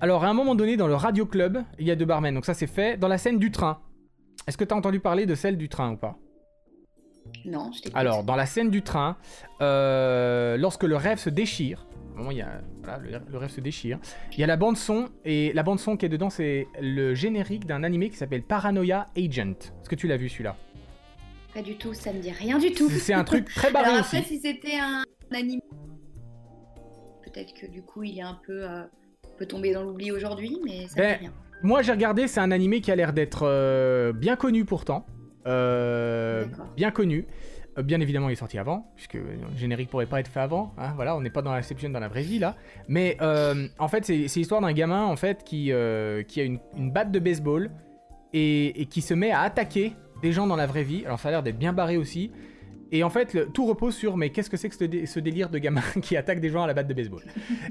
Alors 0.00 0.24
à 0.24 0.28
un 0.28 0.34
moment 0.34 0.54
donné 0.56 0.76
dans 0.76 0.88
le 0.88 0.94
radio 0.94 1.24
club, 1.24 1.62
il 1.78 1.86
y 1.86 1.90
a 1.90 1.96
deux 1.96 2.04
barmen, 2.04 2.34
donc 2.34 2.44
ça 2.44 2.52
c'est 2.54 2.66
fait 2.66 2.98
dans 2.98 3.08
la 3.08 3.16
scène 3.18 3.38
du 3.38 3.50
train. 3.50 3.78
Est-ce 4.46 4.58
que 4.58 4.64
t'as 4.64 4.74
entendu 4.76 5.00
parler 5.00 5.24
de 5.24 5.34
celle 5.34 5.56
du 5.56 5.68
train 5.68 5.92
ou 5.92 5.96
pas? 5.96 6.18
Non, 7.46 7.70
je 7.72 7.82
t'écoute. 7.82 7.96
alors, 7.96 8.24
dans 8.24 8.36
la 8.36 8.44
scène 8.46 8.70
du 8.70 8.82
train, 8.82 9.16
euh, 9.60 10.56
lorsque 10.56 10.82
le 10.84 10.96
rêve 10.96 11.18
se 11.18 11.30
déchire, 11.30 11.86
il 12.30 12.36
y 12.36 12.40
a, 12.42 12.60
voilà, 12.82 12.98
le, 12.98 13.20
le 13.30 13.38
rêve 13.38 13.50
se 13.50 13.60
déchire, 13.60 13.98
il 14.32 14.38
y 14.40 14.44
a 14.44 14.46
la 14.46 14.56
bande 14.56 14.76
son, 14.76 15.08
et 15.24 15.52
la 15.52 15.62
bande 15.62 15.78
son 15.78 15.96
qui 15.96 16.06
est 16.06 16.08
dedans, 16.08 16.30
c'est 16.30 16.66
le 16.80 17.14
générique 17.14 17.66
d'un 17.66 17.84
animé 17.84 18.08
qui 18.10 18.16
s'appelle 18.16 18.42
Paranoia 18.42 19.06
Agent. 19.16 19.50
Est-ce 19.80 19.88
que 19.88 19.94
tu 19.94 20.06
l'as 20.08 20.16
vu 20.16 20.28
celui-là? 20.28 20.56
Pas 21.54 21.62
du 21.62 21.76
tout, 21.76 21.94
ça 21.94 22.12
me 22.12 22.20
dit 22.20 22.30
rien 22.32 22.58
du 22.58 22.72
tout. 22.72 22.88
C'est 22.90 23.12
un 23.14 23.24
truc 23.24 23.46
très 23.54 23.70
barré 23.70 23.86
Alors 23.90 24.00
après, 24.00 24.20
aussi. 24.20 24.28
si 24.28 24.40
c'était 24.40 24.78
un 24.78 25.04
anime, 25.34 25.60
peut-être 27.24 27.54
que 27.54 27.66
du 27.66 27.82
coup, 27.82 28.02
il 28.02 28.18
est 28.18 28.22
un 28.22 28.38
peu, 28.46 28.62
euh, 28.68 28.82
peut 29.38 29.46
tomber 29.46 29.72
dans 29.72 29.82
l'oubli 29.82 30.10
aujourd'hui, 30.10 30.58
mais 30.64 30.86
ça 30.88 30.94
me 30.96 31.02
Ben, 31.02 31.12
dit 31.18 31.24
rien. 31.26 31.32
Moi 31.62 31.82
j'ai 31.82 31.92
regardé, 31.92 32.28
c'est 32.28 32.40
un 32.40 32.50
animé 32.50 32.80
qui 32.80 32.90
a 32.90 32.96
l'air 32.96 33.12
d'être 33.12 33.42
euh, 33.44 34.12
bien 34.12 34.36
connu 34.36 34.64
pourtant. 34.64 35.06
Euh, 35.46 36.44
bien 36.76 36.90
connu. 36.90 37.26
Euh, 37.78 37.82
bien 37.82 38.00
évidemment, 38.00 38.28
il 38.28 38.32
est 38.32 38.36
sorti 38.36 38.58
avant, 38.58 38.90
puisque 38.96 39.14
le 39.14 39.22
générique 39.56 39.90
pourrait 39.90 40.06
pas 40.06 40.20
être 40.20 40.28
fait 40.28 40.40
avant. 40.40 40.72
hein, 40.78 40.92
voilà, 40.96 41.16
on 41.16 41.20
n'est 41.20 41.30
pas 41.30 41.42
dans 41.42 41.52
l'inception 41.54 41.90
dans 41.90 42.00
la 42.00 42.08
vraie 42.08 42.22
vie 42.22 42.38
là. 42.38 42.56
Mais 42.88 43.16
euh, 43.20 43.66
en 43.78 43.88
fait, 43.88 44.04
c'est 44.04 44.28
c'est 44.28 44.40
l'histoire 44.40 44.60
d'un 44.60 44.72
gamin 44.72 45.04
en 45.04 45.16
fait 45.16 45.44
qui, 45.44 45.72
euh, 45.72 46.22
qui 46.22 46.40
a 46.40 46.44
une, 46.44 46.58
une 46.76 46.90
batte 46.90 47.10
de 47.12 47.18
baseball 47.18 47.70
et, 48.32 48.80
et 48.80 48.86
qui 48.86 49.02
se 49.02 49.14
met 49.14 49.30
à 49.30 49.40
attaquer 49.40 49.92
des 50.22 50.32
gens 50.32 50.46
dans 50.46 50.56
la 50.56 50.66
vraie 50.66 50.84
vie. 50.84 51.04
Alors 51.04 51.18
ça 51.20 51.28
a 51.28 51.30
l'air 51.32 51.42
d'être 51.42 51.58
bien 51.58 51.72
barré 51.74 51.96
aussi. 51.98 52.30
Et 52.92 53.02
en 53.02 53.10
fait, 53.10 53.34
le- 53.34 53.46
tout 53.46 53.66
repose 53.66 53.94
sur 53.94 54.16
mais 54.16 54.30
qu'est-ce 54.30 54.48
que 54.48 54.56
c'est 54.56 54.68
que 54.68 54.76
ce, 54.76 54.84
dé- 54.84 55.06
ce 55.06 55.18
délire 55.20 55.50
de 55.50 55.58
gamin 55.58 55.82
qui 56.02 56.16
attaque 56.16 56.40
des 56.40 56.48
gens 56.50 56.62
à 56.62 56.66
la 56.66 56.72
batte 56.74 56.86
de 56.88 56.94
baseball? 56.94 57.22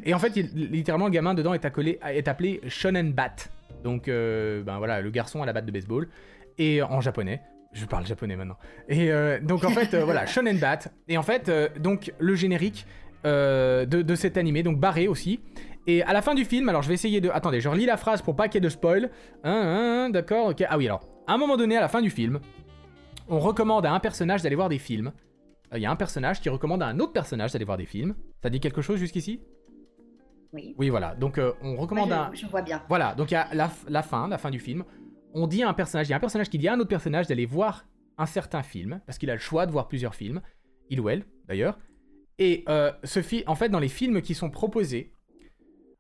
Et 0.04 0.14
en 0.14 0.20
fait, 0.20 0.36
il- 0.36 0.70
littéralement, 0.72 1.06
le 1.06 1.12
gamin 1.12 1.34
dedans 1.34 1.54
est, 1.54 1.66
accolé- 1.66 2.00
est 2.06 2.28
appelé 2.28 2.62
Shonen 2.68 3.12
Bat. 3.14 3.36
Donc, 3.84 4.08
euh, 4.08 4.62
ben 4.64 4.78
voilà, 4.78 5.02
le 5.02 5.10
garçon 5.10 5.42
à 5.42 5.46
la 5.46 5.54
batte 5.54 5.66
de 5.66 5.72
baseball. 5.72 6.08
Et 6.58 6.82
en 6.84 7.02
japonais. 7.02 7.42
Je 7.76 7.86
parle 7.86 8.06
japonais 8.06 8.38
maintenant. 8.38 8.58
Et 8.88 9.12
euh, 9.12 9.40
donc, 9.42 9.66
en 9.66 9.70
fait, 9.70 9.94
euh, 9.94 10.06
voilà, 10.06 10.26
Shonen 10.34 10.58
Bat. 10.58 10.80
Et 11.10 11.18
en 11.18 11.24
fait, 11.24 11.50
euh, 11.50 11.68
donc, 11.78 12.14
le 12.20 12.34
générique 12.34 12.86
euh, 13.26 13.86
de, 13.86 14.02
de 14.02 14.16
cet 14.16 14.38
animé, 14.38 14.64
donc 14.64 14.80
barré 14.80 15.10
aussi. 15.10 15.42
Et 15.86 16.02
à 16.04 16.14
la 16.14 16.22
fin 16.22 16.34
du 16.36 16.46
film, 16.46 16.70
alors 16.70 16.82
je 16.84 16.88
vais 16.88 16.94
essayer 16.94 17.20
de. 17.20 17.30
Attendez, 17.30 17.60
je 17.60 17.68
relis 17.68 17.86
la 17.86 17.98
phrase 17.98 18.22
pour 18.22 18.36
pas 18.36 18.48
qu'il 18.48 18.56
y 18.56 18.58
ait 18.60 18.68
de 18.68 18.70
spoil. 18.70 19.12
Hein, 19.44 19.52
hein, 20.06 20.10
D'accord, 20.10 20.48
ok. 20.48 20.64
Ah 20.70 20.78
oui, 20.78 20.86
alors, 20.88 21.04
à 21.28 21.34
un 21.34 21.38
moment 21.38 21.58
donné, 21.58 21.76
à 21.76 21.82
la 21.82 21.90
fin 21.90 22.02
du 22.02 22.10
film, 22.10 22.40
on 23.28 23.40
recommande 23.40 23.86
à 23.86 23.92
un 23.92 24.00
personnage 24.00 24.42
d'aller 24.42 24.56
voir 24.56 24.70
des 24.70 24.80
films. 24.80 25.12
Euh, 25.74 25.78
Il 25.78 25.82
y 25.82 25.86
a 25.86 25.92
un 25.92 25.96
personnage 25.98 26.40
qui 26.40 26.48
recommande 26.48 26.82
à 26.82 26.88
un 26.88 27.00
autre 27.00 27.12
personnage 27.14 27.52
d'aller 27.52 27.66
voir 27.66 27.78
des 27.78 27.86
films. 27.86 28.16
Ça 28.42 28.50
dit 28.50 28.62
quelque 28.62 28.82
chose 28.82 29.00
jusqu'ici? 29.00 29.42
Oui. 30.54 30.74
Oui, 30.78 30.90
voilà. 30.90 31.14
Donc, 31.16 31.38
euh, 31.38 31.52
on 31.62 31.76
recommande 31.76 32.08
Moi, 32.08 32.18
à. 32.18 32.32
je, 32.34 32.42
je 32.42 32.46
vois 32.48 32.62
bien. 32.62 32.82
Voilà, 32.88 33.14
donc 33.16 33.32
il 33.32 33.34
y 33.34 33.38
a 33.38 33.50
la 33.54 34.02
fin, 34.02 34.30
la 34.30 34.38
fin 34.38 34.50
du 34.50 34.60
film. 34.60 34.86
On 35.38 35.48
dit 35.48 35.64
à 35.64 35.70
un 35.70 35.74
personnage, 35.74 36.08
il 36.08 36.12
y 36.12 36.14
a 36.14 36.18
un 36.18 36.22
personnage 36.22 36.50
qui 36.50 36.58
dit 36.58 36.70
à 36.70 36.74
un 36.74 36.80
autre 36.80 36.90
personnage 36.90 37.28
d'aller 37.28 37.46
voir 37.46 37.86
un 38.18 38.26
certain 38.26 38.64
film, 38.64 39.02
parce 39.06 39.18
qu'il 39.18 39.30
a 39.30 39.34
le 39.34 39.40
choix 39.40 39.66
de 39.66 39.72
voir 39.72 39.90
plusieurs 39.90 40.16
films, 40.16 40.42
il 40.90 41.02
ou 41.02 41.10
elle 41.10 41.26
d'ailleurs. 41.46 41.78
Et 42.40 42.64
euh, 42.70 42.90
ce 43.04 43.20
en 43.46 43.56
fait, 43.56 43.68
dans 43.68 43.80
les 43.80 43.90
films 43.90 44.22
qui 44.22 44.34
sont 44.34 44.50
proposés, 44.50 45.12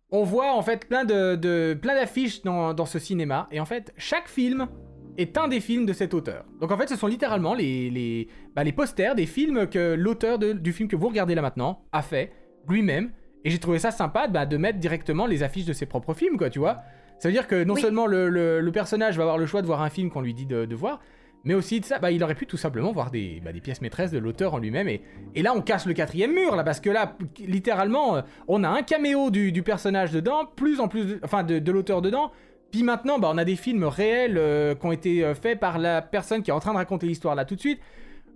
on 0.09 0.23
voit 0.23 0.53
en 0.53 0.61
fait 0.61 0.87
plein 0.87 1.03
de, 1.03 1.35
d'affiches 1.83 2.43
dans, 2.43 2.73
dans 2.73 2.85
ce 2.85 2.97
cinéma, 2.97 3.49
et 3.51 3.59
en 3.59 3.65
fait, 3.65 3.93
chaque 3.97 4.29
film 4.29 4.69
est 5.17 5.37
un 5.37 5.49
des 5.49 5.59
films 5.59 5.85
de 5.85 5.91
cet 5.91 6.13
auteur. 6.13 6.45
Donc 6.61 6.71
en 6.71 6.77
fait, 6.77 6.87
ce 6.87 6.95
sont 6.95 7.07
littéralement 7.07 7.53
les, 7.53 7.89
les, 7.89 8.29
bah, 8.55 8.63
posters 8.71 9.15
des 9.15 9.25
films 9.25 9.67
que 9.67 9.95
l'auteur 9.95 10.39
du 10.39 10.71
film 10.71 10.87
que 10.87 10.95
vous 10.95 11.09
regardez 11.09 11.35
là 11.35 11.41
maintenant 11.41 11.83
a 11.91 12.01
fait 12.01 12.31
lui-même. 12.69 13.11
Et 13.43 13.49
j'ai 13.49 13.59
trouvé 13.59 13.79
ça 13.79 13.91
sympa 13.91 14.27
bah, 14.27 14.45
de 14.45 14.57
mettre 14.57 14.79
directement 14.79 15.25
les 15.25 15.43
affiches 15.43 15.65
de 15.65 15.73
ses 15.73 15.85
propres 15.85 16.13
films, 16.13 16.37
quoi, 16.37 16.49
tu 16.49 16.59
vois. 16.59 16.81
Ça 17.19 17.29
veut 17.29 17.33
dire 17.33 17.47
que 17.47 17.63
non 17.63 17.73
Oui. 17.75 17.81
seulement 17.81 18.07
le, 18.07 18.29
le- 18.29 18.59
le 18.61 18.71
personnage 18.71 19.17
va 19.17 19.23
avoir 19.23 19.37
le 19.37 19.45
choix 19.45 19.61
de 19.61 19.67
voir 19.67 19.81
un 19.81 19.89
film 19.89 20.09
qu'on 20.09 20.21
lui 20.21 20.33
dit 20.33 20.45
de, 20.45 20.65
de 20.65 20.75
voir, 20.75 20.99
mais 21.43 21.53
aussi 21.53 21.79
de 21.79 21.85
ça, 21.85 21.99
bah, 21.99 22.11
il 22.11 22.23
aurait 22.23 22.35
pu 22.35 22.45
tout 22.47 22.57
simplement 22.57 22.91
voir 22.91 23.11
des, 23.11 23.39
bah, 23.43 23.53
des 23.53 23.61
pièces 23.61 23.81
maîtresses 23.81 24.11
de 24.11 24.17
l'auteur 24.17 24.53
en 24.53 24.57
lui-même. 24.57 24.87
Et, 24.89 25.01
et 25.35 25.41
là, 25.41 25.53
on 25.55 25.61
casse 25.61 25.85
le 25.85 25.93
quatrième 25.93 26.33
mur, 26.33 26.55
là, 26.55 26.63
parce 26.63 26.79
que 26.79 26.89
là, 26.89 27.15
littéralement, 27.39 28.17
euh, 28.17 28.21
on 28.47 28.63
a 28.63 28.69
un 28.69 28.81
caméo 28.81 29.29
du, 29.29 29.51
du 29.51 29.61
personnage 29.63 30.11
dedans, 30.11 30.45
plus 30.45 30.79
en 30.79 30.87
plus, 30.87 31.05
de- 31.05 31.19
enfin, 31.23 31.43
de, 31.43 31.59
de 31.59 31.71
l'auteur 31.71 32.01
dedans. 32.01 32.31
Puis 32.71 32.83
maintenant, 32.83 33.19
bah, 33.19 33.29
on 33.31 33.37
a 33.37 33.45
des 33.45 33.55
films 33.55 33.83
réels 33.85 34.37
euh, 34.37 34.75
qui 34.75 34.85
ont 34.85 34.91
été 34.91 35.23
euh, 35.23 35.35
faits 35.35 35.59
par 35.59 35.77
la 35.79 36.01
personne 36.01 36.41
qui 36.43 36.49
est 36.49 36.53
en 36.53 36.59
train 36.59 36.71
de 36.73 36.77
raconter 36.77 37.05
l'histoire 37.07 37.35
là 37.35 37.45
tout 37.45 37.55
de 37.55 37.59
suite. 37.61 37.79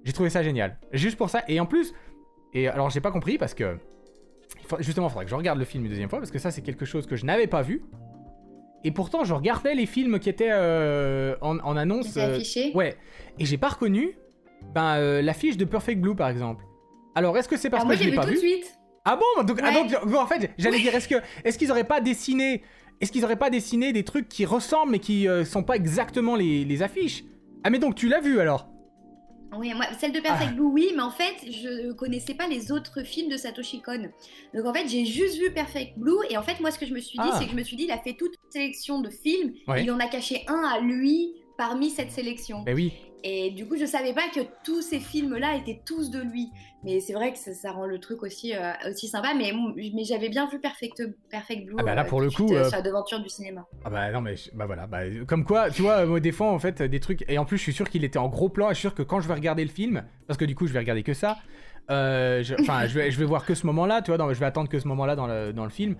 J'ai 0.05 0.13
trouvé 0.13 0.29
ça 0.29 0.43
génial. 0.43 0.77
Juste 0.93 1.17
pour 1.17 1.29
ça. 1.29 1.43
Et 1.49 1.59
en 1.59 1.65
plus, 1.65 1.93
et 2.53 2.67
alors 2.69 2.89
j'ai 2.89 3.01
pas 3.01 3.11
compris 3.11 3.37
parce 3.37 3.53
que 3.53 3.75
justement, 4.79 5.07
il 5.07 5.09
faudrait 5.09 5.25
que 5.25 5.31
je 5.31 5.35
regarde 5.35 5.59
le 5.59 5.65
film 5.65 5.83
une 5.83 5.89
deuxième 5.89 6.09
fois 6.09 6.19
parce 6.19 6.31
que 6.31 6.39
ça, 6.39 6.51
c'est 6.51 6.61
quelque 6.61 6.85
chose 6.85 7.05
que 7.05 7.15
je 7.15 7.25
n'avais 7.25 7.47
pas 7.47 7.61
vu. 7.63 7.81
Et 8.83 8.91
pourtant, 8.91 9.23
je 9.23 9.33
regardais 9.33 9.75
les 9.75 9.85
films 9.85 10.19
qui 10.19 10.29
étaient 10.29 10.51
euh, 10.51 11.35
en, 11.41 11.59
en 11.59 11.75
annonce. 11.75 12.07
C'est 12.07 12.21
euh, 12.21 12.35
affiché. 12.35 12.71
Ouais. 12.73 12.95
Et 13.37 13.45
j'ai 13.45 13.57
pas 13.57 13.69
reconnu 13.69 14.17
ben, 14.73 14.95
euh, 14.97 15.21
l'affiche 15.21 15.57
de 15.57 15.65
Perfect 15.65 15.99
Blue, 15.99 16.15
par 16.15 16.29
exemple. 16.29 16.63
Alors, 17.15 17.37
est-ce 17.37 17.49
que 17.49 17.57
c'est 17.57 17.69
parce 17.69 17.85
moi 17.85 17.95
que 17.95 18.03
je 18.03 18.09
l'ai 18.09 18.15
pas 18.15 18.23
tout 18.23 18.29
vu 18.29 18.35
de 18.35 18.39
suite. 18.39 18.75
Ah 19.05 19.17
bon 19.17 19.43
donc, 19.43 19.59
ah, 19.63 19.71
donc, 19.71 20.13
en 20.13 20.27
fait, 20.27 20.51
j'allais 20.57 20.79
dire, 20.79 20.93
est-ce 20.93 21.07
que 21.07 21.15
est-ce 21.43 21.57
qu'ils 21.57 21.71
auraient 21.71 21.83
pas 21.85 21.99
dessiné, 22.01 22.61
est-ce 23.01 23.11
qu'ils 23.11 23.23
auraient 23.25 23.37
pas 23.37 23.49
dessiné 23.49 23.91
des 23.91 24.03
trucs 24.03 24.29
qui 24.29 24.45
ressemblent 24.45 24.91
mais 24.91 24.99
qui 24.99 25.27
euh, 25.27 25.45
sont 25.45 25.63
pas 25.63 25.75
exactement 25.75 26.35
les, 26.35 26.63
les 26.65 26.83
affiches? 26.83 27.23
Ah 27.63 27.69
mais 27.69 27.79
donc 27.79 27.95
tu 27.95 28.07
l'as 28.07 28.19
vu 28.19 28.39
alors? 28.39 28.68
Oui, 29.57 29.73
moi, 29.73 29.85
celle 29.99 30.11
de 30.11 30.19
Ah. 30.19 30.29
Perfect 30.29 30.53
Blue, 30.55 30.65
oui, 30.65 30.91
mais 30.95 31.01
en 31.01 31.11
fait, 31.11 31.33
je 31.51 31.91
connaissais 31.93 32.33
pas 32.33 32.47
les 32.47 32.71
autres 32.71 33.03
films 33.03 33.29
de 33.29 33.37
Satoshi 33.37 33.81
Kon. 33.81 34.09
Donc 34.53 34.65
en 34.65 34.73
fait, 34.73 34.87
j'ai 34.87 35.05
juste 35.05 35.37
vu 35.39 35.51
Perfect 35.51 35.97
Blue, 35.97 36.17
et 36.29 36.37
en 36.37 36.43
fait, 36.43 36.59
moi, 36.59 36.71
ce 36.71 36.77
que 36.79 36.85
je 36.85 36.93
me 36.93 36.99
suis 36.99 37.17
dit, 37.17 37.25
Ah. 37.31 37.35
c'est 37.39 37.45
que 37.45 37.51
je 37.51 37.55
me 37.55 37.63
suis 37.63 37.75
dit, 37.75 37.83
il 37.85 37.91
a 37.91 37.97
fait 37.97 38.13
toute 38.13 38.33
une 38.33 38.51
sélection 38.51 39.01
de 39.01 39.09
films, 39.09 39.53
il 39.77 39.91
en 39.91 39.99
a 39.99 40.07
caché 40.07 40.43
un 40.47 40.63
à 40.63 40.79
lui 40.79 41.33
parmi 41.57 41.89
cette 41.89 42.11
sélection. 42.11 42.61
Ben 42.63 42.75
oui. 42.75 42.93
Et 43.23 43.51
du 43.51 43.67
coup, 43.67 43.75
je 43.77 43.85
savais 43.85 44.13
pas 44.13 44.29
que 44.33 44.39
tous 44.63 44.81
ces 44.81 44.99
films-là 44.99 45.55
étaient 45.55 45.81
tous 45.85 46.09
de 46.09 46.19
lui. 46.21 46.51
Mais 46.83 47.01
c'est 47.01 47.11
vrai 47.13 47.33
que 47.33 47.37
ça, 47.37 47.53
ça 47.53 47.71
rend 47.73 47.85
le 47.85 47.99
truc 47.99 48.23
aussi, 48.23 48.55
euh, 48.55 48.71
aussi 48.89 49.09
sympa. 49.09 49.33
Mais, 49.37 49.51
mais 49.93 50.03
j'avais 50.05 50.29
bien 50.29 50.47
vu 50.49 50.59
Perfect, 50.59 51.03
Perfect 51.29 51.65
Blue 51.65 51.75
Ah 51.79 51.83
bah 51.83 51.95
là, 51.95 52.03
euh, 52.03 52.05
pour 52.07 52.19
tout 52.19 52.23
le 52.25 52.29
suite, 52.29 52.47
coup, 52.47 52.53
euh, 52.55 52.69
euh, 52.73 53.03
sur 53.05 53.19
du 53.19 53.27
cinéma. 53.29 53.65
Ah 53.83 53.89
bah 53.89 54.11
non 54.11 54.21
mais 54.21 54.35
bah 54.53 54.65
voilà 54.65 54.87
bah 54.87 54.99
comme 55.27 55.43
quoi 55.45 55.69
tu 55.69 55.81
vois 55.81 56.19
des 56.19 56.31
fois 56.31 56.51
en 56.51 56.59
fait 56.59 56.81
des 56.81 56.99
trucs 56.99 57.23
et 57.29 57.37
en 57.37 57.45
plus 57.45 57.57
je 57.57 57.63
suis 57.63 57.73
sûr 57.73 57.89
qu'il 57.89 58.03
était 58.03 58.19
en 58.19 58.27
gros 58.27 58.49
plan 58.49 58.69
je 58.69 58.73
suis 58.75 58.81
sûr 58.81 58.93
que 58.95 59.03
quand 59.03 59.21
je 59.21 59.27
vais 59.27 59.33
regarder 59.33 59.63
le 59.63 59.69
film 59.69 60.03
parce 60.27 60.37
que 60.37 60.43
du 60.45 60.53
coup 60.55 60.67
je 60.67 60.73
vais 60.73 60.79
regarder 60.79 61.01
que 61.03 61.13
ça 61.13 61.37
euh, 61.89 62.43
je- 62.43 62.55
enfin 62.59 62.87
je 62.87 62.93
vais 62.99 63.09
je 63.11 63.17
vais 63.17 63.25
voir 63.25 63.45
que 63.45 63.55
ce 63.55 63.65
moment 63.65 63.85
là 63.85 64.01
tu 64.01 64.11
vois 64.11 64.17
dans- 64.17 64.31
je 64.33 64.39
vais 64.39 64.45
attendre 64.45 64.69
que 64.69 64.79
ce 64.79 64.87
moment 64.87 65.05
là 65.05 65.15
dans 65.15 65.27
le, 65.27 65.53
dans 65.53 65.63
le 65.63 65.69
film 65.69 65.95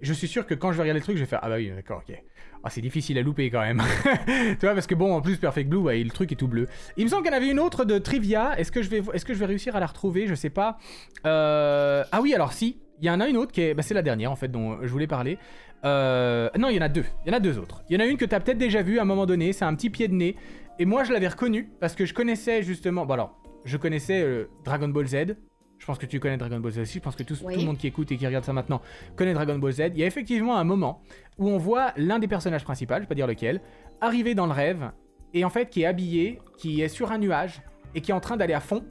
je 0.00 0.12
suis 0.12 0.28
sûr 0.28 0.46
que 0.46 0.54
quand 0.54 0.70
je 0.72 0.76
vais 0.76 0.82
regarder 0.82 1.00
le 1.00 1.04
truc 1.04 1.16
je 1.16 1.22
vais 1.22 1.28
faire 1.28 1.40
ah 1.42 1.48
bah 1.48 1.56
oui 1.56 1.70
d'accord 1.74 2.02
ok 2.08 2.16
ah 2.64 2.70
c'est 2.70 2.80
difficile 2.80 3.18
à 3.18 3.22
louper 3.22 3.50
quand 3.50 3.60
même 3.60 3.82
tu 4.26 4.66
vois 4.66 4.74
parce 4.74 4.86
que 4.86 4.94
bon 4.94 5.14
en 5.14 5.20
plus 5.20 5.36
Perfect 5.36 5.68
Blue 5.68 5.84
le 6.02 6.10
truc 6.10 6.32
est 6.32 6.36
tout 6.36 6.48
bleu 6.48 6.66
il 6.96 7.04
me 7.04 7.10
semble 7.10 7.22
qu'il 7.22 7.32
y 7.32 7.34
en 7.34 7.36
avait 7.38 7.50
une 7.50 7.60
autre 7.60 7.84
de 7.84 7.98
trivia 7.98 8.58
est-ce 8.58 8.72
que 8.72 8.82
je 8.82 8.88
vais 8.90 9.46
réussir 9.46 9.76
à 9.76 9.80
la 9.80 9.86
retrouver? 9.86 10.26
Je 10.26 10.34
sais 10.34 10.50
pas 10.50 10.78
Euh, 11.26 12.04
ah 12.10 12.20
oui 12.20 12.34
alors 12.34 12.52
si 12.52 12.78
il 13.00 13.06
y 13.06 13.10
en 13.10 13.20
a 13.20 13.28
une 13.28 13.36
autre 13.36 13.52
qui 13.52 13.60
est 13.60 13.74
bah, 13.74 13.82
c'est 13.82 13.94
la 13.94 14.02
dernière 14.02 14.32
en 14.32 14.36
fait 14.36 14.48
dont 14.48 14.78
je 14.82 14.88
voulais 14.88 15.06
parler 15.06 15.38
euh, 15.84 16.48
non, 16.58 16.68
il 16.68 16.76
y 16.76 16.78
en 16.78 16.82
a 16.82 16.88
deux. 16.88 17.04
Il 17.24 17.30
y 17.30 17.34
en 17.34 17.36
a 17.36 17.40
deux 17.40 17.58
autres. 17.58 17.82
Il 17.88 17.94
y 17.94 17.96
en 17.96 18.00
a 18.00 18.06
une 18.06 18.16
que 18.16 18.24
tu 18.24 18.34
as 18.34 18.40
peut-être 18.40 18.58
déjà 18.58 18.82
vue 18.82 18.98
à 18.98 19.02
un 19.02 19.04
moment 19.04 19.26
donné. 19.26 19.52
C'est 19.52 19.64
un 19.64 19.74
petit 19.74 19.90
pied 19.90 20.08
de 20.08 20.14
nez. 20.14 20.36
Et 20.78 20.86
moi, 20.86 21.04
je 21.04 21.12
l'avais 21.12 21.28
reconnu 21.28 21.70
parce 21.80 21.94
que 21.94 22.06
je 22.06 22.14
connaissais 22.14 22.62
justement. 22.62 23.06
Bon, 23.06 23.14
alors, 23.14 23.38
je 23.64 23.76
connaissais 23.76 24.22
euh, 24.22 24.48
Dragon 24.64 24.88
Ball 24.88 25.06
Z. 25.06 25.36
Je 25.84 25.86
pense 25.86 25.98
que 25.98 26.06
tu 26.06 26.18
connais 26.18 26.38
Dragon 26.38 26.60
Ball 26.60 26.72
Z 26.72 26.78
aussi. 26.78 26.94
Je 26.94 27.02
pense 27.02 27.14
que 27.14 27.22
tout, 27.24 27.34
Oui. 27.44 27.52
tout 27.52 27.60
le 27.60 27.66
monde 27.66 27.76
qui 27.76 27.86
écoute 27.86 28.10
et 28.10 28.16
qui 28.16 28.26
regarde 28.26 28.42
ça 28.46 28.54
maintenant 28.54 28.80
connaît 29.16 29.34
Dragon 29.34 29.58
Ball 29.58 29.70
Z. 29.70 29.80
Il 29.92 29.98
y 29.98 30.02
a 30.02 30.06
effectivement 30.06 30.56
un 30.56 30.64
moment 30.64 31.02
où 31.36 31.50
on 31.50 31.58
voit 31.58 31.92
l'un 31.98 32.18
des 32.18 32.26
personnages 32.26 32.64
principaux, 32.64 32.94
je 32.94 33.00
vais 33.00 33.06
pas 33.06 33.14
dire 33.14 33.26
lequel, 33.26 33.60
arriver 34.00 34.34
dans 34.34 34.46
le 34.46 34.52
rêve 34.52 34.92
et 35.34 35.44
en 35.44 35.50
fait 35.50 35.68
qui 35.68 35.82
est 35.82 35.86
habillé, 35.86 36.40
qui 36.56 36.80
est 36.80 36.88
sur 36.88 37.12
un 37.12 37.18
nuage 37.18 37.60
et 37.94 38.00
qui 38.00 38.12
est 38.12 38.14
en 38.14 38.20
train 38.20 38.38
d'aller 38.38 38.54
à 38.54 38.60
fond 38.60 38.82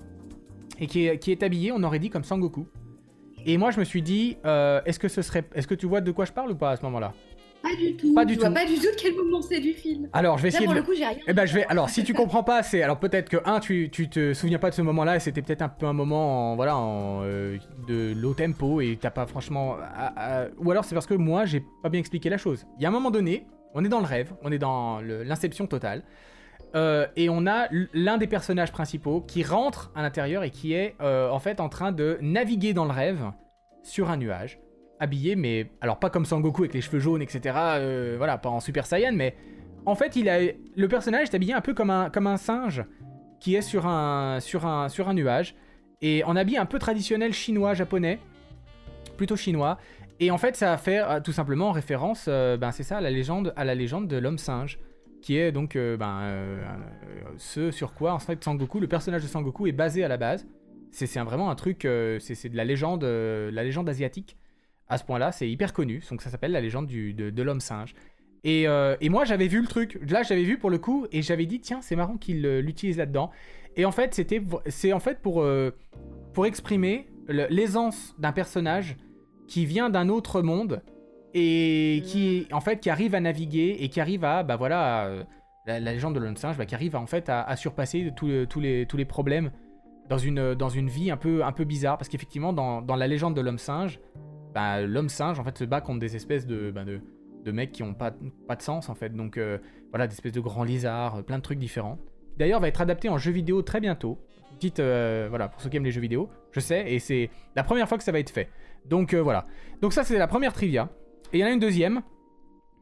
et 0.77 0.85
qui 0.85 1.07
est, 1.07 1.17
qui 1.17 1.31
est 1.31 1.41
habillé, 1.41 1.71
on 1.71 1.81
aurait 1.81 1.97
dit 1.97 2.11
comme 2.11 2.23
Sangoku. 2.23 2.67
Et 3.45 3.57
moi, 3.57 3.71
je 3.71 3.79
me 3.79 3.83
suis 3.85 4.01
dit, 4.03 4.37
euh, 4.45 4.79
est-ce 4.85 4.99
que 4.99 5.07
ce 5.09 5.21
serait, 5.23 5.43
est-ce 5.55 5.67
que 5.67 5.75
tu 5.75 5.85
vois 5.87 5.99
de 5.99 6.11
quoi 6.11 6.25
je 6.25 6.31
parle 6.31 6.51
ou 6.51 6.55
pas 6.55 6.69
à 6.69 6.77
ce 6.77 6.83
moment-là? 6.83 7.11
Pas 7.63 7.75
du 7.77 7.95
tout. 7.95 8.13
Pas 8.13 8.25
du 8.25 8.33
je 8.33 8.39
vois 8.39 8.49
tout. 8.49 8.53
pas 8.53 8.65
du 8.65 8.75
tout 8.75 8.81
de 8.81 8.95
quel 9.01 9.15
moment 9.15 9.41
c'est 9.41 9.61
du 9.61 9.71
film. 9.73 10.09
Alors, 10.11 10.37
je 10.37 10.43
vais 10.43 10.49
Là, 10.49 10.55
essayer 10.57 10.65
pour 10.65 10.73
de. 10.75 10.79
le 10.79 10.85
coup, 10.85 10.91
j'ai 10.95 11.05
rien. 11.05 11.17
Eh 11.27 11.33
ben, 11.33 11.45
je 11.45 11.53
vais. 11.55 11.65
Alors, 11.67 11.89
si 11.89 12.03
tu 12.03 12.13
comprends 12.13 12.43
pas, 12.43 12.61
c'est. 12.61 12.83
Alors, 12.83 12.99
peut-être 12.99 13.29
que, 13.29 13.37
un, 13.45 13.59
tu, 13.61 13.89
tu 13.89 14.09
te 14.09 14.33
souviens 14.33 14.59
pas 14.59 14.69
de 14.69 14.75
ce 14.75 14.81
moment-là, 14.81 15.15
et 15.15 15.19
c'était 15.21 15.41
peut-être 15.41 15.61
un 15.61 15.69
peu 15.69 15.85
un 15.85 15.93
moment, 15.93 16.51
en, 16.51 16.55
voilà, 16.57 16.75
en, 16.77 17.21
euh, 17.23 17.57
de 17.87 18.13
low 18.15 18.33
tempo, 18.33 18.81
et 18.81 18.97
t'as 19.01 19.11
pas 19.11 19.25
franchement. 19.25 19.77
à- 19.81 20.43
à- 20.43 20.47
Ou 20.59 20.69
alors, 20.71 20.83
c'est 20.83 20.93
parce 20.93 21.07
que 21.07 21.13
moi, 21.13 21.45
j'ai 21.45 21.63
pas 21.81 21.89
bien 21.89 21.99
expliqué 22.01 22.29
la 22.29 22.37
chose. 22.37 22.65
Il 22.77 22.83
y 22.83 22.85
a 22.85 22.89
un 22.89 22.91
moment 22.91 23.11
donné, 23.11 23.47
on 23.73 23.83
est 23.85 23.89
dans 23.89 23.99
le 24.01 24.05
rêve, 24.05 24.33
on 24.43 24.51
est 24.51 24.59
dans 24.59 24.99
l'inception 25.01 25.65
totale, 25.65 26.03
euh, 26.75 27.07
et 27.15 27.29
on 27.29 27.47
a 27.47 27.67
l'un 27.93 28.17
des 28.17 28.27
personnages 28.27 28.71
principaux 28.73 29.21
qui 29.21 29.41
rentre 29.43 29.89
à 29.95 30.01
l'intérieur 30.01 30.43
et 30.43 30.49
qui 30.49 30.73
est, 30.73 30.95
euh, 31.01 31.29
en 31.29 31.39
fait, 31.39 31.59
en 31.61 31.69
train 31.69 31.91
de 31.93 32.17
naviguer 32.21 32.73
dans 32.73 32.85
le 32.85 32.91
rêve 32.91 33.31
sur 33.83 34.09
un 34.09 34.17
nuage, 34.17 34.59
habillé, 35.03 35.35
mais. 35.35 35.69
Alors, 35.81 35.99
pas 35.99 36.09
comme 36.09 36.25
Sangoku 36.25 36.63
avec 36.63 36.73
les 36.73 36.81
cheveux 36.81 36.99
jaunes, 36.99 37.21
etc. 37.21 37.55
euh, 37.55 38.15
voilà, 38.17 38.37
pas 38.37 38.49
en 38.49 38.59
Super 38.59 38.85
Saiyan, 38.85 39.13
mais. 39.13 39.35
En 39.85 39.95
fait, 39.95 40.15
il 40.15 40.29
a, 40.29 40.39
le 40.39 40.87
personnage 40.87 41.27
est 41.27 41.35
habillé 41.35 41.53
un 41.53 41.59
peu 41.59 41.73
comme 41.73 41.89
un, 41.89 42.09
comme 42.09 42.25
un 42.25 42.37
singe 42.37 42.85
qui 43.41 43.55
est 43.55 43.61
sur 43.61 43.85
un, 43.85 44.39
sur, 44.39 44.65
un, 44.65 44.87
sur 44.87 45.09
un 45.09 45.13
nuage 45.13 45.55
et 46.01 46.23
en 46.23 46.37
habit 46.37 46.55
un 46.55 46.65
peu 46.65 46.79
traditionnel 46.79 47.33
chinois, 47.33 47.73
japonais, 47.73 48.19
plutôt 49.17 49.35
chinois. 49.35 49.77
Et 50.21 50.31
en 50.31 50.37
fait, 50.37 50.55
ça 50.55 50.67
va 50.67 50.77
faire 50.77 51.11
euh, 51.11 51.19
tout 51.19 51.33
simplement 51.33 51.73
référence, 51.73 52.27
euh, 52.29 52.55
ben, 52.55 52.71
c'est 52.71 52.83
ça, 52.83 52.97
à 52.97 53.01
la 53.01 53.11
légende, 53.11 53.53
à 53.57 53.65
la 53.65 53.75
légende 53.75 54.07
de 54.07 54.15
l'homme 54.15 54.37
singe, 54.37 54.79
qui 55.21 55.37
est 55.37 55.51
donc 55.51 55.77
ben, 55.77 56.21
ce 57.37 57.71
sur 57.71 57.93
quoi 57.93 58.13
en 58.13 58.19
fait 58.19 58.43
Sangoku, 58.43 58.81
le 58.81 58.87
personnage 58.87 59.23
de 59.23 59.27
Sangoku 59.27 59.67
est 59.67 59.73
basé 59.73 60.03
à 60.03 60.07
la 60.07 60.17
base. 60.17 60.45
C'est 60.91 61.07
vraiment 61.19 61.49
un 61.49 61.55
truc, 61.55 61.87
c'est 62.19 62.49
de 62.49 62.57
la 62.57 62.65
légende, 62.65 63.03
la 63.03 63.63
légende 63.63 63.87
asiatique. 63.87 64.37
À 64.93 64.99
ce 64.99 65.03
point-là, 65.05 65.31
c'est 65.31 65.49
hyper 65.49 65.73
connu, 65.73 66.03
donc 66.07 66.21
ça 66.21 66.29
s'appelle 66.29 66.51
la 66.51 66.61
légende 66.61 66.85
de, 66.85 67.41
l'homme 67.41 67.61
singe. 67.61 67.95
Et, 68.43 68.67
euh, 68.67 68.95
et 69.01 69.09
moi, 69.09 69.25
j'avais 69.25 69.47
vu 69.47 69.59
le 69.59 69.65
truc. 69.65 69.97
Là, 70.07 70.21
j'avais 70.21 70.43
vu 70.43 70.59
pour 70.59 70.69
le 70.69 70.77
coup, 70.77 71.07
et 71.11 71.23
j'avais 71.23 71.47
dit, 71.47 71.59
tiens, 71.61 71.81
c'est 71.81 71.95
marrant 71.95 72.15
qu'il 72.15 72.45
euh, 72.45 72.61
l'utilise 72.61 72.99
là-dedans. 72.99 73.31
Et 73.75 73.85
en 73.85 73.91
fait, 73.91 74.21
c'est 74.67 74.93
en 74.93 74.99
fait 74.99 75.19
pour, 75.19 75.41
euh, 75.41 75.71
pour 76.33 76.45
exprimer 76.45 77.07
l'aisance 77.27 78.13
d'un 78.19 78.33
personnage 78.33 78.97
qui 79.47 79.65
vient 79.65 79.89
d'un 79.89 80.09
autre 80.09 80.43
monde 80.43 80.83
et 81.33 82.03
qui, 82.05 82.45
en 82.51 82.61
fait, 82.61 82.79
qui 82.79 82.91
arrive 82.91 83.15
à 83.15 83.19
naviguer 83.19 83.77
et 83.79 83.89
qui 83.89 83.99
arrive 83.99 84.23
à, 84.23 84.43
bah 84.43 84.57
voilà, 84.57 85.25
la, 85.65 85.79
légende 85.79 86.13
de 86.13 86.19
l'homme 86.19 86.37
singe, 86.37 86.55
bah, 86.55 86.67
qui 86.67 86.75
arrive 86.75 86.95
à, 86.95 86.99
en 86.99 87.07
fait 87.07 87.29
à, 87.29 87.41
à 87.41 87.55
surpasser 87.55 88.11
tous 88.15 88.27
les, 88.59 88.85
tous 88.85 88.97
les 88.97 89.05
problèmes 89.05 89.49
dans 90.07 90.19
une, 90.19 90.53
dans 90.53 90.69
une 90.69 90.89
vie 90.89 91.09
un 91.09 91.17
peu, 91.17 91.43
un 91.43 91.51
peu 91.51 91.63
bizarre. 91.63 91.97
Parce 91.97 92.09
qu'effectivement, 92.09 92.53
dans, 92.53 92.83
dans 92.83 92.95
la 92.95 93.07
légende 93.07 93.35
de 93.35 93.41
l'homme 93.41 93.57
singe, 93.57 93.99
bah, 94.53 94.81
l'homme 94.81 95.09
singe 95.09 95.39
en 95.39 95.43
fait 95.43 95.57
se 95.57 95.63
bat 95.63 95.81
contre 95.81 95.99
des 95.99 96.15
espèces 96.15 96.45
de, 96.45 96.71
bah, 96.71 96.83
de, 96.83 97.01
de 97.43 97.51
mecs 97.51 97.71
qui 97.71 97.83
ont 97.83 97.93
pas, 97.93 98.13
pas 98.47 98.55
de 98.55 98.61
sens 98.61 98.89
en 98.89 98.95
fait. 98.95 99.15
Donc 99.15 99.37
euh, 99.37 99.57
voilà, 99.89 100.07
des 100.07 100.13
espèces 100.13 100.33
de 100.33 100.39
grands 100.39 100.63
lézards, 100.63 101.17
euh, 101.17 101.21
plein 101.21 101.37
de 101.37 101.43
trucs 101.43 101.59
différents. 101.59 101.99
D'ailleurs, 102.37 102.59
va 102.59 102.67
être 102.67 102.81
adapté 102.81 103.09
en 103.09 103.17
jeu 103.17 103.31
vidéo 103.31 103.61
très 103.61 103.79
bientôt. 103.79 104.19
Petite, 104.55 104.79
euh, 104.79 105.27
voilà, 105.29 105.49
pour 105.49 105.61
ceux 105.61 105.69
qui 105.69 105.77
aiment 105.77 105.85
les 105.85 105.91
jeux 105.91 106.01
vidéo, 106.01 106.29
je 106.51 106.59
sais, 106.59 106.91
et 106.91 106.99
c'est 106.99 107.29
la 107.55 107.63
première 107.63 107.87
fois 107.87 107.97
que 107.97 108.03
ça 108.03 108.11
va 108.11 108.19
être 108.19 108.29
fait. 108.29 108.49
Donc 108.85 109.13
voilà. 109.13 109.45
Donc 109.81 109.93
ça, 109.93 110.03
c'est 110.03 110.17
la 110.17 110.27
première 110.27 110.53
trivia. 110.53 110.89
Et 111.31 111.37
il 111.37 111.41
y 111.41 111.43
en 111.43 111.47
a 111.47 111.51
une 111.51 111.59
deuxième 111.59 112.01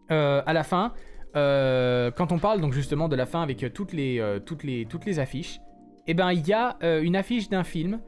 à 0.10 0.52
la 0.52 0.64
fin, 0.64 0.94
quand 1.34 2.32
on 2.32 2.40
parle 2.40 2.60
donc 2.60 2.74
justement 2.74 3.08
de 3.08 3.16
la 3.16 3.26
fin 3.26 3.42
avec 3.42 3.72
toutes 3.74 3.94
les, 3.94 4.40
toutes 4.46 4.64
les, 4.64 4.86
toutes 4.86 5.06
les 5.06 5.20
affiches. 5.20 5.60
Et 6.08 6.14
ben, 6.14 6.32
il 6.32 6.46
y 6.46 6.54
a 6.54 6.78
une 6.82 7.16
affiche 7.16 7.50
d'un 7.50 7.64
film 7.64 8.02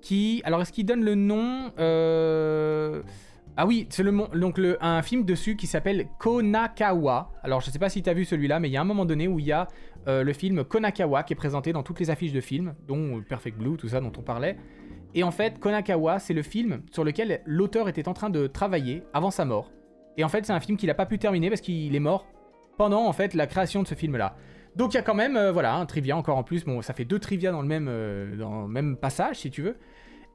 qui, 0.00 0.42
alors 0.44 0.62
est-ce 0.62 0.72
qu'il 0.72 0.86
donne 0.86 1.04
le 1.04 1.14
nom 1.14 1.72
euh, 1.78 3.02
ah 3.56 3.66
oui, 3.66 3.86
c'est 3.90 4.02
le 4.02 4.12
donc 4.38 4.58
le, 4.58 4.82
un 4.82 5.02
film 5.02 5.24
dessus 5.24 5.56
qui 5.56 5.66
s'appelle 5.66 6.06
Konakawa. 6.18 7.32
Alors 7.42 7.60
je 7.60 7.70
sais 7.70 7.78
pas 7.78 7.88
si 7.88 8.02
t'as 8.02 8.14
vu 8.14 8.24
celui-là, 8.24 8.60
mais 8.60 8.68
il 8.68 8.72
y 8.72 8.76
a 8.76 8.80
un 8.80 8.84
moment 8.84 9.04
donné 9.04 9.28
où 9.28 9.38
il 9.38 9.46
y 9.46 9.52
a 9.52 9.68
euh, 10.08 10.22
le 10.22 10.32
film 10.32 10.64
Konakawa 10.64 11.24
qui 11.24 11.32
est 11.32 11.36
présenté 11.36 11.72
dans 11.72 11.82
toutes 11.82 12.00
les 12.00 12.10
affiches 12.10 12.32
de 12.32 12.40
films, 12.40 12.74
dont 12.86 13.18
euh, 13.18 13.20
Perfect 13.20 13.58
Blue, 13.58 13.76
tout 13.76 13.88
ça 13.88 14.00
dont 14.00 14.12
on 14.16 14.22
parlait. 14.22 14.56
Et 15.14 15.24
en 15.24 15.30
fait, 15.30 15.58
Konakawa, 15.58 16.20
c'est 16.20 16.32
le 16.32 16.42
film 16.42 16.82
sur 16.90 17.04
lequel 17.04 17.42
l'auteur 17.44 17.88
était 17.88 18.08
en 18.08 18.14
train 18.14 18.30
de 18.30 18.46
travailler 18.46 19.02
avant 19.12 19.30
sa 19.30 19.44
mort. 19.44 19.72
Et 20.16 20.24
en 20.24 20.28
fait, 20.28 20.46
c'est 20.46 20.52
un 20.52 20.60
film 20.60 20.78
qu'il 20.78 20.88
a 20.88 20.94
pas 20.94 21.06
pu 21.06 21.18
terminer 21.18 21.48
parce 21.48 21.60
qu'il 21.60 21.94
est 21.94 22.00
mort 22.00 22.26
pendant 22.78 23.04
en 23.06 23.12
fait 23.12 23.34
la 23.34 23.46
création 23.46 23.82
de 23.82 23.88
ce 23.88 23.94
film-là. 23.94 24.36
Donc 24.76 24.92
il 24.94 24.96
y 24.96 24.98
a 24.98 25.02
quand 25.02 25.14
même, 25.14 25.36
euh, 25.36 25.52
voilà, 25.52 25.74
un 25.74 25.86
trivia 25.86 26.16
encore 26.16 26.36
en 26.38 26.42
plus. 26.44 26.64
Bon, 26.64 26.80
ça 26.82 26.94
fait 26.94 27.04
deux 27.04 27.18
trivia 27.18 27.50
dans 27.50 27.62
le 27.62 27.68
même, 27.68 27.88
euh, 27.88 28.36
dans 28.36 28.62
le 28.62 28.68
même 28.68 28.96
passage, 28.96 29.36
si 29.36 29.50
tu 29.50 29.62
veux. 29.62 29.76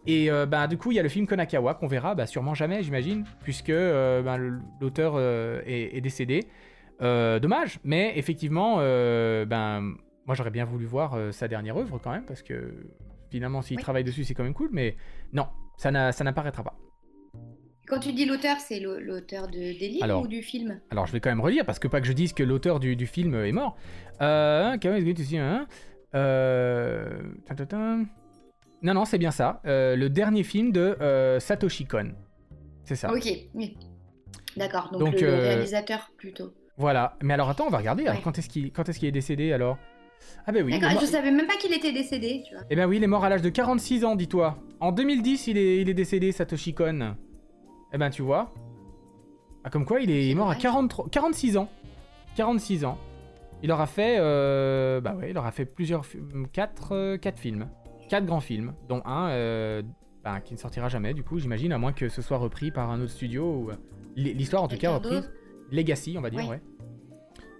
Et 0.08 0.30
euh, 0.30 0.46
bah, 0.46 0.68
du 0.68 0.78
coup, 0.78 0.92
il 0.92 0.96
y 0.96 1.00
a 1.00 1.04
le 1.04 1.10
film 1.10 1.26
Konakawa 1.26 1.74
qu'on 1.74 1.88
verra 1.88 2.14
bah, 2.16 2.28
sûrement 2.28 2.54
jamais, 2.54 2.84
j'imagine, 2.84 3.24
puisque 3.42 3.70
euh, 3.70 4.22
bah, 4.22 4.38
l'auteur 4.82 5.20
est, 5.20 5.96
est 5.98 6.02
décédé. 6.02 6.42
Dommage, 7.00 7.80
mais 7.84 8.14
effectivement, 8.18 8.78
ben, 8.78 9.96
moi 10.26 10.34
j'aurais 10.36 10.52
bien 10.52 10.64
voulu 10.64 10.86
voir 10.86 11.18
sa 11.32 11.48
dernière 11.50 11.76
œuvre 11.78 12.00
quand 12.02 12.12
même, 12.12 12.26
parce 12.26 12.42
que 12.42 12.74
finalement, 13.30 13.62
s'il 13.62 13.76
Oui. 13.78 13.84
travaille 13.84 14.06
dessus, 14.06 14.24
c'est 14.24 14.34
quand 14.34 14.44
même 14.44 14.54
cool, 14.54 14.70
mais 14.72 14.96
non, 15.34 15.48
ça 15.76 15.92
n'apparaîtra 15.92 16.64
pas. 16.64 16.78
Quand 17.88 18.00
tu 18.00 18.14
dis 18.14 18.26
l'auteur, 18.26 18.58
c'est 18.60 18.80
l'au- 18.80 19.00
l'auteur 19.00 19.48
de, 19.48 19.54
des 19.54 19.88
livres 19.90 20.04
Alors. 20.04 20.24
ou 20.24 20.28
du 20.28 20.42
film? 20.42 20.80
Alors 20.90 21.06
je 21.06 21.12
vais 21.12 21.20
quand 21.20 21.30
même 21.30 21.42
relire, 21.42 21.66
parce 21.66 21.78
que 21.80 21.88
pas 21.88 22.02
que 22.02 22.08
je 22.08 22.14
dise 22.14 22.34
que 22.34 22.42
l'auteur 22.44 22.80
du, 22.80 22.96
du 22.96 23.06
film 23.08 23.36
est 23.36 23.52
mort. 23.52 23.78
Euh, 24.22 24.76
dis, 24.78 25.38
hein? 25.38 25.68
Euh. 26.16 27.22
Non, 28.82 28.94
non, 28.94 29.06
c'est 29.06 29.18
bien 29.18 29.32
ça. 29.32 29.62
Euh, 29.66 29.96
le 29.96 30.10
dernier 30.10 30.44
film 30.44 30.72
de 30.72 30.98
euh, 31.02 31.40
Satoshi 31.40 31.86
Kon. 31.86 32.12
C'est 32.84 32.96
ça. 32.96 33.12
Ok, 33.12 33.28
oui. 33.54 33.78
D'accord, 34.58 34.90
donc, 34.92 35.00
Donc, 35.02 35.14
le, 35.16 35.28
le 35.28 35.34
euh, 35.34 35.40
réalisateur 35.42 36.12
plutôt. 36.18 36.54
Voilà. 36.78 37.18
Mais 37.22 37.34
alors 37.34 37.50
attends, 37.50 37.66
on 37.68 37.72
va 37.72 37.80
regarder. 37.80 38.04
Alors, 38.04 38.16
Ouais. 38.16 38.22
quand 38.24 38.38
est-ce 38.90 39.00
qu'il 39.00 39.08
est 39.08 39.12
décédé 39.12 39.54
alors? 39.54 39.78
Ah 40.48 40.52
ben 40.52 40.64
oui. 40.64 40.72
D'accord, 40.72 40.92
mort- 40.94 41.02
je 41.02 41.06
savais 41.08 41.32
même 41.32 41.46
pas 41.48 41.56
qu'il 41.58 41.74
était 41.74 41.92
décédé, 41.92 42.44
tu 42.48 42.54
vois. 42.56 42.64
Eh 42.70 42.76
ben 42.76 42.86
oui, 42.88 42.98
il 42.98 43.04
est 43.04 43.08
mort 43.08 43.24
à 43.26 43.30
l'âge 43.30 43.42
de 43.42 43.50
46 43.50 44.06
ans, 44.06 44.16
dis-toi. 44.16 44.58
En 44.80 44.92
2010, 44.92 45.48
il 45.48 45.58
est, 45.58 45.82
il 45.82 45.90
est 45.90 45.94
décédé, 45.94 46.32
Satoshi 46.32 46.74
Kon. 46.74 47.16
Eh 47.96 47.98
ben 47.98 48.10
tu 48.10 48.22
vois. 48.22 48.54
Ah, 49.64 49.70
comme 49.70 49.86
quoi, 49.86 50.02
il 50.02 50.12
est 50.12 50.36
mort 50.36 50.50
à 50.50 50.56
dommage. 50.56 50.62
43, 50.64 51.08
46 51.10 51.56
ans. 51.58 51.70
46 52.36 52.84
ans. 52.84 52.98
Il 53.64 53.72
aura 53.72 53.88
fait, 53.88 54.18
euh, 54.20 55.00
bah 55.00 55.16
ouais, 55.16 55.30
il 55.32 55.38
aura 55.38 55.52
fait 55.52 55.64
plusieurs, 55.66 56.04
quatre, 56.52 56.92
euh, 56.94 57.18
quatre 57.18 57.40
films, 57.40 57.70
quatre 58.10 58.26
grands 58.26 58.42
films, 58.42 58.74
dont 58.90 59.02
un 59.06 59.30
euh, 59.30 59.82
bah, 60.26 60.42
qui 60.42 60.54
ne 60.54 60.60
sortira 60.60 60.90
jamais 60.90 61.14
du 61.14 61.24
coup, 61.24 61.40
j'imagine, 61.40 61.72
à 61.72 61.78
moins 61.78 61.94
que 61.94 62.10
ce 62.10 62.22
soit 62.22 62.38
repris 62.38 62.70
par 62.70 62.92
un 62.92 63.00
autre 63.02 63.14
studio 63.14 63.46
ou 63.46 63.70
l'histoire 64.18 64.62
en 64.62 64.68
tout 64.68 64.78
cas 64.78 64.94
reprise. 64.96 65.32
Legacy, 65.72 66.16
on 66.18 66.22
va 66.22 66.30
dire, 66.30 66.42
Ouais. 66.42 66.50
ouais. 66.50 66.62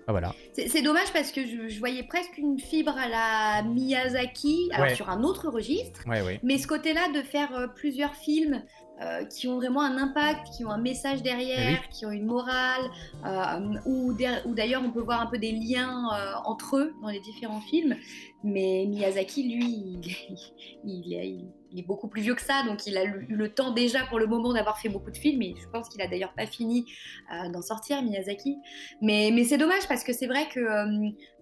Ah 0.08 0.12
voilà. 0.12 0.34
C'est 0.54 0.84
dommage 0.84 1.12
parce 1.14 1.32
que 1.32 1.42
je, 1.48 1.68
je 1.68 1.80
voyais 1.80 2.04
presque 2.04 2.38
une 2.38 2.60
fibre 2.60 2.94
à 2.96 3.08
la 3.08 3.68
Miyazaki, 3.68 4.70
alors 4.74 4.88
Ouais. 4.88 4.96
sur 4.96 5.10
un 5.10 5.24
autre 5.24 5.50
registre. 5.50 6.02
Ouais. 6.08 6.40
Mais 6.44 6.60
ce 6.60 6.68
côté-là 6.68 7.08
de 7.16 7.22
faire 7.24 7.56
euh, 7.56 7.68
plusieurs 7.68 8.14
films 8.14 8.62
euh, 9.02 9.26
qui 9.26 9.48
ont 9.48 9.56
vraiment 9.56 9.82
un 9.82 9.98
impact, 9.98 10.54
qui 10.56 10.64
ont 10.64 10.70
un 10.70 10.78
message 10.78 11.22
derrière, 11.22 11.82
Eh 11.84 11.94
qui 11.94 12.06
ont 12.06 12.12
une 12.12 12.26
morale, 12.26 12.84
euh, 13.26 13.78
ou 13.86 14.14
d'ailleurs 14.54 14.84
on 14.86 14.92
peut 14.92 15.02
voir 15.02 15.22
un 15.22 15.26
peu 15.26 15.38
des 15.38 15.52
liens 15.52 16.08
euh, 16.14 16.34
entre 16.46 16.78
eux 16.78 16.94
dans 17.02 17.10
les 17.10 17.20
différents 17.20 17.60
films. 17.60 17.96
Mais 18.44 18.86
Miyazaki, 18.88 19.44
lui, 19.44 19.66
il, 19.66 20.02
il 20.86 21.14
est, 21.14 21.36
il 21.72 21.80
est 21.80 21.86
beaucoup 21.86 22.08
plus 22.08 22.22
vieux 22.22 22.36
que 22.36 22.42
ça, 22.42 22.64
donc 22.64 22.88
il 22.88 22.98
a 22.98 23.04
eu 23.04 23.26
le 23.28 23.50
temps 23.50 23.72
déjà 23.72 24.06
pour 24.06 24.18
le 24.18 24.28
moment 24.28 24.54
d'avoir 24.54 24.80
fait 24.80 24.88
beaucoup 24.88 25.12
de 25.12 25.18
films, 25.18 25.42
et 25.42 25.56
je 25.62 25.68
pense 25.68 25.90
qu'il 25.90 26.02
a 26.02 26.08
d'ailleurs 26.08 26.34
pas 26.34 26.46
fini 26.46 26.86
euh, 27.34 27.50
d'en 27.50 27.62
sortir, 27.62 28.02
Miyazaki. 28.02 28.56
Mais, 29.02 29.32
mais 29.34 29.44
c'est 29.44 29.58
dommage 29.58 29.88
parce 29.90 30.06
que 30.06 30.14
c'est 30.14 30.28
vrai 30.28 30.48
que 30.54 30.62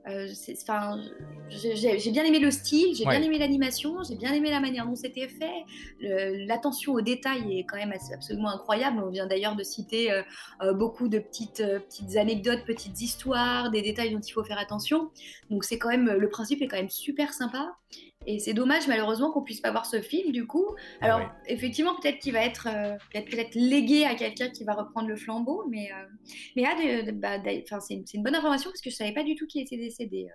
euh, 0.07 0.11
euh, 0.11 0.27
c'est- 0.33 0.55
'fin, 0.65 0.99
j'ai 1.49 2.11
bien 2.11 2.23
aimé 2.23 2.39
le 2.39 2.51
style, 2.51 2.95
j'ai 2.95 3.05
Ouais. 3.05 3.17
bien 3.17 3.25
aimé 3.27 3.37
l'animation, 3.37 4.03
j'ai 4.03 4.15
bien 4.15 4.33
aimé 4.33 4.49
la 4.49 4.59
manière 4.59 4.85
dont 4.85 4.95
c'était 4.95 5.27
fait. 5.27 5.63
L'attention 6.01 6.93
aux 6.93 7.01
détails 7.01 7.59
est 7.59 7.63
quand 7.65 7.77
même 7.77 7.93
absolument 8.13 8.49
incroyable. 8.49 9.01
On 9.05 9.09
vient 9.09 9.27
d'ailleurs 9.27 9.55
de 9.55 9.63
citer 9.63 10.11
euh, 10.11 10.21
euh, 10.61 10.73
beaucoup 10.73 11.07
de 11.07 11.19
petites, 11.19 11.59
euh, 11.61 11.79
petites 11.79 12.15
anecdotes, 12.17 12.65
petites 12.65 12.99
histoires, 13.01 13.71
des 13.71 13.81
détails 13.81 14.11
dont 14.13 14.19
il 14.19 14.31
faut 14.31 14.43
faire 14.43 14.59
attention. 14.59 15.11
Donc 15.49 15.63
c'est 15.63 15.77
quand 15.77 15.89
même 15.89 16.09
le 16.11 16.29
principe 16.29 16.61
est 16.61 16.67
quand 16.67 16.77
même 16.77 16.89
super 16.89 17.33
sympa. 17.33 17.75
Et 18.27 18.39
c'est 18.39 18.53
dommage 18.53 18.87
malheureusement 18.87 19.31
qu'on 19.31 19.43
puisse 19.43 19.61
pas 19.61 19.71
voir 19.71 19.85
ce 19.85 20.01
film 20.01 20.31
du 20.31 20.45
coup. 20.47 20.65
Alors 21.01 21.19
Ouais. 21.19 21.27
effectivement 21.47 21.93
peut-être 22.01 22.19
qu'il 22.19 22.33
va 22.33 22.45
être 22.45 22.67
euh, 22.73 22.95
peut-être 23.13 23.55
légué 23.55 24.05
à 24.05 24.15
quelqu'un 24.15 24.49
qui 24.49 24.63
va 24.63 24.73
reprendre 24.73 25.07
le 25.07 25.15
flambeau, 25.15 25.65
mais 25.69 25.89
euh, 25.91 26.05
mais 26.55 26.63
ah, 26.65 26.75
bah, 27.13 27.79
c'est 27.79 27.93
une, 28.13 28.23
bonne 28.23 28.35
information 28.35 28.69
parce 28.69 28.81
que 28.81 28.89
je 28.89 28.95
savais 28.95 29.13
pas 29.13 29.23
du 29.23 29.35
tout 29.35 29.45
qu'il 29.47 29.61
était 29.61 29.77
décédé. 29.77 30.27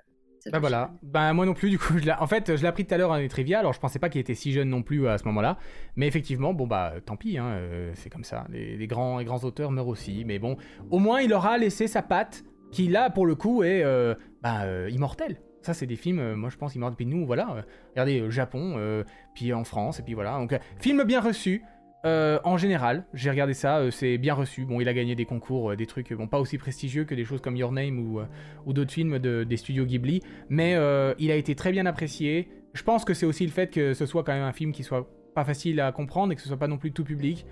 euh, 0.47 0.51
Bah 0.53 0.61
voilà, 0.61 0.93
bah 1.03 1.33
moi 1.33 1.45
non 1.47 1.55
plus 1.55 1.69
du 1.69 1.79
coup, 1.79 1.99
je 1.99 2.11
en 2.11 2.27
fait 2.27 2.57
je 2.57 2.63
l'ai 2.63 2.69
appris 2.69 2.87
tout 2.87 2.95
à 2.95 2.99
l'heure 2.99 3.09
dans 3.09 3.17
les 3.17 3.29
trivia, 3.29 3.59
alors 3.59 3.73
je 3.73 3.81
pensais 3.81 3.99
pas 3.99 4.09
qu'il 4.09 4.21
était 4.21 4.35
si 4.35 4.53
jeune 4.53 4.69
non 4.69 4.83
plus 4.83 5.09
à 5.09 5.19
ce 5.19 5.25
moment-là, 5.25 5.59
mais 5.97 6.07
effectivement, 6.07 6.55
bon 6.55 6.67
bah 6.67 6.95
tant 7.05 7.17
pis, 7.17 7.39
hein, 7.39 7.49
euh, 7.49 7.91
c'est 7.95 8.09
comme 8.11 8.25
ça, 8.25 8.47
les, 8.51 8.77
les 8.77 8.87
grands, 8.87 9.19
les 9.19 9.25
grands 9.25 9.43
auteurs 9.45 9.71
meurent 9.71 9.89
aussi, 9.89 10.25
mais 10.25 10.39
bon, 10.39 10.57
au 10.91 10.99
moins 11.01 11.21
il 11.21 11.33
aura 11.33 11.59
laissé 11.59 11.87
sa 11.89 12.03
patte, 12.03 12.45
qui 12.71 12.89
là 12.89 13.11
pour 13.11 13.27
le 13.27 13.35
coup 13.35 13.63
est 13.63 13.83
euh, 13.83 14.15
bah, 14.43 14.63
euh, 14.65 14.89
immortelle. 14.91 15.41
Ça 15.69 15.75
c'est 15.75 15.85
des 15.87 15.97
films, 15.97 16.19
euh, 16.19 16.35
moi 16.35 16.49
je 16.49 16.57
pense 16.57 16.75
immortels, 16.75 16.97
puis 16.97 17.05
nous 17.05 17.27
voilà, 17.27 17.47
euh, 17.57 17.63
regardez, 17.91 18.21
euh, 18.21 18.31
Japon, 18.31 19.05
puis 19.35 19.53
en 19.53 19.65
France, 19.65 20.01
et 20.01 20.03
puis 20.03 20.15
voilà, 20.15 20.39
donc 20.39 20.59
film 20.81 21.05
bien 21.05 21.21
reçu, 21.21 21.63
en 22.05 22.57
général, 22.57 23.05
j'ai 23.13 23.29
regardé 23.29 23.53
ça, 23.53 23.83
c'est 23.91 24.17
bien 24.17 24.33
reçu. 24.33 24.65
Bon, 24.65 24.81
il 24.81 24.89
a 24.89 24.95
gagné 24.95 25.15
des 25.15 25.27
concours, 25.27 25.77
des 25.77 25.85
trucs, 25.85 26.11
bon, 26.15 26.27
pas 26.27 26.41
aussi 26.41 26.57
prestigieux 26.57 27.05
que 27.05 27.15
des 27.15 27.27
choses 27.27 27.43
comme 27.43 27.55
Your 27.55 27.71
Name 27.71 27.99
ou, 27.99 28.21
ou 28.65 28.73
d'autres 28.73 28.93
films 28.93 29.19
de- 29.19 29.45
des 29.45 29.59
studios 29.59 29.85
Ghibli, 29.85 30.23
mais 30.49 30.73
il 31.19 31.31
a 31.31 31.35
été 31.35 31.55
très 31.55 31.71
bien 31.71 31.85
apprécié. 31.85 32.49
Je 32.73 32.83
pense 32.83 33.05
que 33.05 33.13
c'est 33.13 33.27
aussi 33.27 33.45
le 33.45 33.53
fait 33.53 33.69
que 33.71 33.93
ce 33.93 34.07
soit 34.07 34.25
quand 34.25 34.33
même 34.33 34.45
un 34.45 34.55
film 34.55 34.73
qui 34.73 34.85
soit 34.85 35.07
pas 35.35 35.45
facile 35.45 35.81
à 35.83 35.93
comprendre 35.93 36.33
et 36.33 36.37
que 36.37 36.41
ce 36.41 36.49
soit 36.49 36.57
pas 36.57 36.69
non 36.69 36.79
plus 36.79 36.93
tout 36.93 37.05
public. 37.05 37.45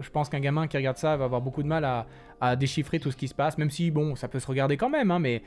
Je 0.00 0.10
pense 0.10 0.28
qu'un 0.28 0.40
gamin 0.40 0.66
qui 0.66 0.76
regarde 0.76 0.96
ça 0.96 1.16
va 1.16 1.26
avoir 1.26 1.40
beaucoup 1.40 1.62
de 1.62 1.68
mal 1.68 1.84
à, 1.84 2.06
à 2.40 2.56
déchiffrer 2.56 2.98
tout 2.98 3.12
ce 3.12 3.16
qui 3.16 3.28
se 3.28 3.34
passe, 3.34 3.58
même 3.58 3.70
si, 3.70 3.92
bon, 3.92 4.16
ça 4.16 4.26
peut 4.26 4.40
se 4.40 4.46
regarder 4.48 4.76
quand 4.76 4.90
même, 4.90 5.10
hein, 5.12 5.20
mais 5.20 5.42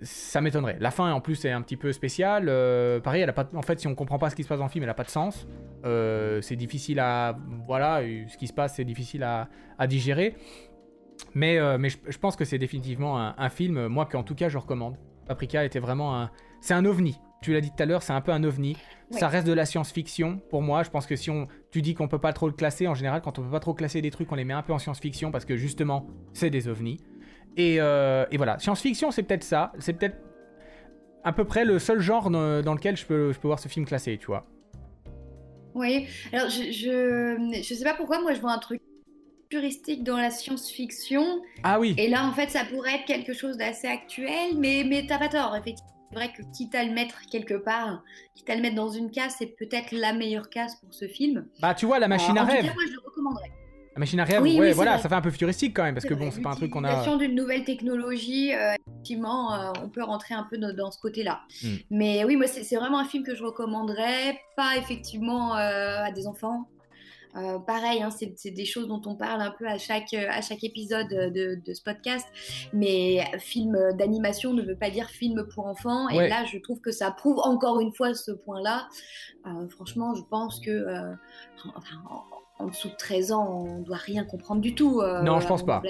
ça 0.00 0.40
m'étonnerait. 0.40 0.76
La 0.80 0.90
fin, 0.90 1.12
en 1.12 1.20
plus, 1.20 1.44
est 1.44 1.50
un 1.50 1.62
petit 1.62 1.76
peu 1.76 1.92
spéciale. 1.92 2.48
euh, 2.48 3.00
pareil, 3.00 3.22
elle 3.22 3.28
a 3.28 3.32
pas 3.32 3.44
de- 3.44 3.56
en 3.56 3.62
fait, 3.62 3.80
si 3.80 3.86
on 3.88 3.94
comprend 3.94 4.18
pas 4.18 4.30
ce 4.30 4.36
qui 4.36 4.42
se 4.44 4.48
passe 4.48 4.58
dans 4.58 4.66
le 4.66 4.70
film, 4.70 4.84
elle 4.84 4.90
a 4.90 4.94
pas 4.94 5.04
de 5.04 5.10
sens. 5.10 5.46
Euh, 5.84 6.40
c'est 6.40 6.56
difficile 6.56 7.00
à... 7.00 7.36
Voilà, 7.66 8.00
euh, 8.00 8.24
ce 8.28 8.36
qui 8.36 8.46
se 8.46 8.52
passe, 8.52 8.76
c'est 8.76 8.84
difficile 8.84 9.22
à, 9.24 9.48
à 9.78 9.86
digérer. 9.86 10.36
Mais, 11.34 11.58
euh, 11.58 11.78
mais 11.78 11.88
je, 11.90 11.98
je 12.08 12.18
pense 12.18 12.36
que 12.36 12.44
c'est 12.44 12.58
définitivement 12.58 13.18
un, 13.20 13.34
un 13.36 13.48
film, 13.48 13.88
moi, 13.88 14.06
qu'en 14.06 14.22
tout 14.22 14.34
cas, 14.36 14.48
je 14.48 14.58
recommande. 14.58 14.96
Paprika 15.26 15.64
était 15.64 15.80
vraiment 15.80 16.16
un... 16.20 16.30
C'est 16.60 16.74
un 16.74 16.84
ovni. 16.84 17.20
Tu 17.40 17.52
l'as 17.52 17.60
dit 17.60 17.70
tout 17.70 17.80
à 17.82 17.86
l'heure, 17.86 18.02
c'est 18.02 18.12
un 18.12 18.20
peu 18.20 18.32
un 18.32 18.42
ovni. 18.42 18.76
Ouais. 19.12 19.18
Ça 19.18 19.28
reste 19.28 19.46
de 19.46 19.52
la 19.52 19.64
science-fiction. 19.64 20.40
Pour 20.50 20.62
moi, 20.62 20.82
je 20.82 20.90
pense 20.90 21.06
que 21.06 21.14
si 21.14 21.30
on, 21.30 21.46
tu 21.70 21.82
dis 21.82 21.94
qu'on 21.94 22.08
peut 22.08 22.18
pas 22.18 22.32
trop 22.32 22.46
le 22.48 22.52
classer, 22.52 22.88
en 22.88 22.94
général, 22.94 23.20
quand 23.20 23.38
on 23.38 23.42
peut 23.42 23.50
pas 23.50 23.60
trop 23.60 23.74
classer 23.74 24.02
des 24.02 24.10
trucs, 24.10 24.30
on 24.32 24.34
les 24.34 24.44
met 24.44 24.54
un 24.54 24.62
peu 24.62 24.72
en 24.72 24.78
science-fiction 24.78 25.30
parce 25.30 25.44
que 25.44 25.56
justement, 25.56 26.06
c'est 26.32 26.50
des 26.50 26.66
ovnis. 26.66 26.98
Et, 27.58 27.76
euh, 27.80 28.24
et 28.30 28.36
voilà, 28.38 28.58
science-fiction, 28.58 29.10
c'est 29.10 29.22
peut-être 29.24 29.44
ça. 29.44 29.72
C'est 29.80 29.92
peut-être 29.92 30.16
à 31.24 31.32
peu 31.32 31.44
près 31.44 31.64
le 31.64 31.78
seul 31.78 31.98
genre 32.00 32.30
dans, 32.30 32.62
dans 32.62 32.72
lequel 32.74 32.96
je 32.96 33.04
peux, 33.04 33.32
je 33.32 33.38
peux 33.38 33.48
voir 33.48 33.58
ce 33.58 33.68
film 33.68 33.84
classé, 33.84 34.16
tu 34.16 34.26
vois. 34.26 34.46
Oui, 35.74 36.06
alors 36.32 36.48
je, 36.48 36.70
je, 36.72 37.60
je 37.62 37.74
sais 37.74 37.84
pas 37.84 37.94
pourquoi, 37.94 38.20
moi 38.20 38.32
je 38.32 38.40
vois 38.40 38.52
un 38.52 38.58
truc 38.58 38.80
puristique 39.48 40.02
dans 40.04 40.16
la 40.16 40.30
science-fiction, 40.30 41.40
Ah 41.62 41.78
oui, 41.80 41.94
et 41.98 42.08
là 42.08 42.26
en 42.26 42.32
fait 42.32 42.50
ça 42.50 42.64
pourrait 42.64 42.96
être 42.96 43.04
quelque 43.06 43.32
chose 43.32 43.56
d'assez 43.56 43.86
actuel, 43.86 44.56
mais, 44.56 44.84
mais 44.86 45.06
t'as 45.06 45.18
pas 45.18 45.28
tort, 45.28 45.54
effectivement. 45.56 45.92
C'est 46.10 46.16
vrai 46.16 46.32
que 46.32 46.42
quitte 46.56 46.74
à 46.74 46.84
le 46.84 46.92
mettre 46.92 47.20
quelque 47.30 47.54
part, 47.54 48.02
quitte 48.34 48.48
à 48.50 48.56
le 48.56 48.62
mettre 48.62 48.76
dans 48.76 48.88
une 48.88 49.10
case, 49.10 49.34
c'est 49.38 49.54
peut-être 49.58 49.92
la 49.92 50.12
meilleure 50.14 50.48
case 50.48 50.74
pour 50.80 50.92
ce 50.94 51.06
film. 51.06 51.46
bah 51.60 51.74
tu 51.74 51.86
vois, 51.86 51.98
la 51.98 52.08
machine 52.08 52.36
Euh, 52.36 52.40
à 52.40 52.44
en 52.44 52.46
rêve. 52.46 52.60
tout 52.60 52.66
cas, 52.68 52.74
moi 52.74 52.84
je 52.86 52.92
le 52.92 53.00
recommanderais. 53.04 53.50
La 53.98 54.02
machine 54.02 54.20
à 54.20 54.24
rêve, 54.24 54.42
Oui, 54.42 54.56
ouais, 54.60 54.72
voilà, 54.74 54.92
vrai. 54.92 55.02
ça 55.02 55.08
fait 55.08 55.14
un 55.16 55.20
peu 55.20 55.32
futuristique 55.32 55.74
quand 55.74 55.82
même, 55.82 55.96
parce 55.96 56.06
que 56.06 56.14
bon, 56.14 56.30
c'est 56.30 56.40
pas 56.40 56.50
un 56.50 56.54
truc 56.54 56.70
qu'on 56.70 56.84
a. 56.84 56.86
l'utilisation 56.86 57.16
d'une 57.16 57.34
nouvelle 57.34 57.64
technologie, 57.64 58.54
euh, 58.54 58.74
effectivement, 58.86 59.52
euh, 59.52 59.72
on 59.82 59.88
peut 59.88 60.04
rentrer 60.04 60.36
un 60.36 60.46
peu 60.48 60.56
dans, 60.56 60.72
dans 60.72 60.92
ce 60.92 61.00
côté-là. 61.00 61.40
Hmm. 61.64 61.74
Mais 61.90 62.22
oui, 62.22 62.36
moi, 62.36 62.46
c'est 62.46 62.76
vraiment 62.76 63.00
un 63.00 63.04
film 63.04 63.24
que 63.24 63.34
je 63.34 63.42
recommanderais, 63.42 64.38
pas 64.56 64.76
effectivement 64.76 65.56
euh, 65.56 66.04
à 66.04 66.12
des 66.12 66.28
enfants. 66.28 66.68
Pareil, 67.66 68.02
hein, 68.02 68.10
c'est 68.10 68.50
des 68.50 68.64
choses 68.64 68.88
dont 68.88 69.02
on 69.06 69.14
parle 69.14 69.40
un 69.40 69.52
peu 69.52 69.66
à 69.68 69.78
chaque, 69.78 70.12
à 70.12 70.40
chaque 70.40 70.64
épisode 70.64 71.08
de, 71.08 71.60
de 71.64 71.74
ce 71.74 71.82
podcast. 71.82 72.26
Mais 72.72 73.24
film 73.38 73.76
d'animation 73.96 74.54
ne 74.54 74.62
veut 74.62 74.74
pas 74.74 74.90
dire 74.90 75.08
film 75.08 75.46
pour 75.54 75.66
enfants. 75.66 76.06
Ouais. 76.06 76.26
Et 76.26 76.28
là, 76.28 76.44
je 76.44 76.58
trouve 76.58 76.80
que 76.80 76.90
ça 76.90 77.12
prouve 77.12 77.38
encore 77.38 77.80
une 77.80 77.92
fois 77.92 78.12
ce 78.14 78.32
point-là. 78.32 78.88
Franchement, 79.70 80.16
je 80.16 80.22
pense 80.22 80.58
que 80.58 80.84
enfin, 81.76 82.02
en, 82.58 82.66
dessous 82.66 82.88
de 82.88 82.94
13 82.96 83.32
ans, 83.32 83.64
on 83.66 83.80
doit 83.80 83.96
rien 83.96 84.24
comprendre 84.24 84.60
du 84.60 84.74
tout. 84.74 85.00
euh, 85.00 85.22
Non, 85.22 85.40
je 85.40 85.46
pense 85.46 85.64
pas. 85.64 85.82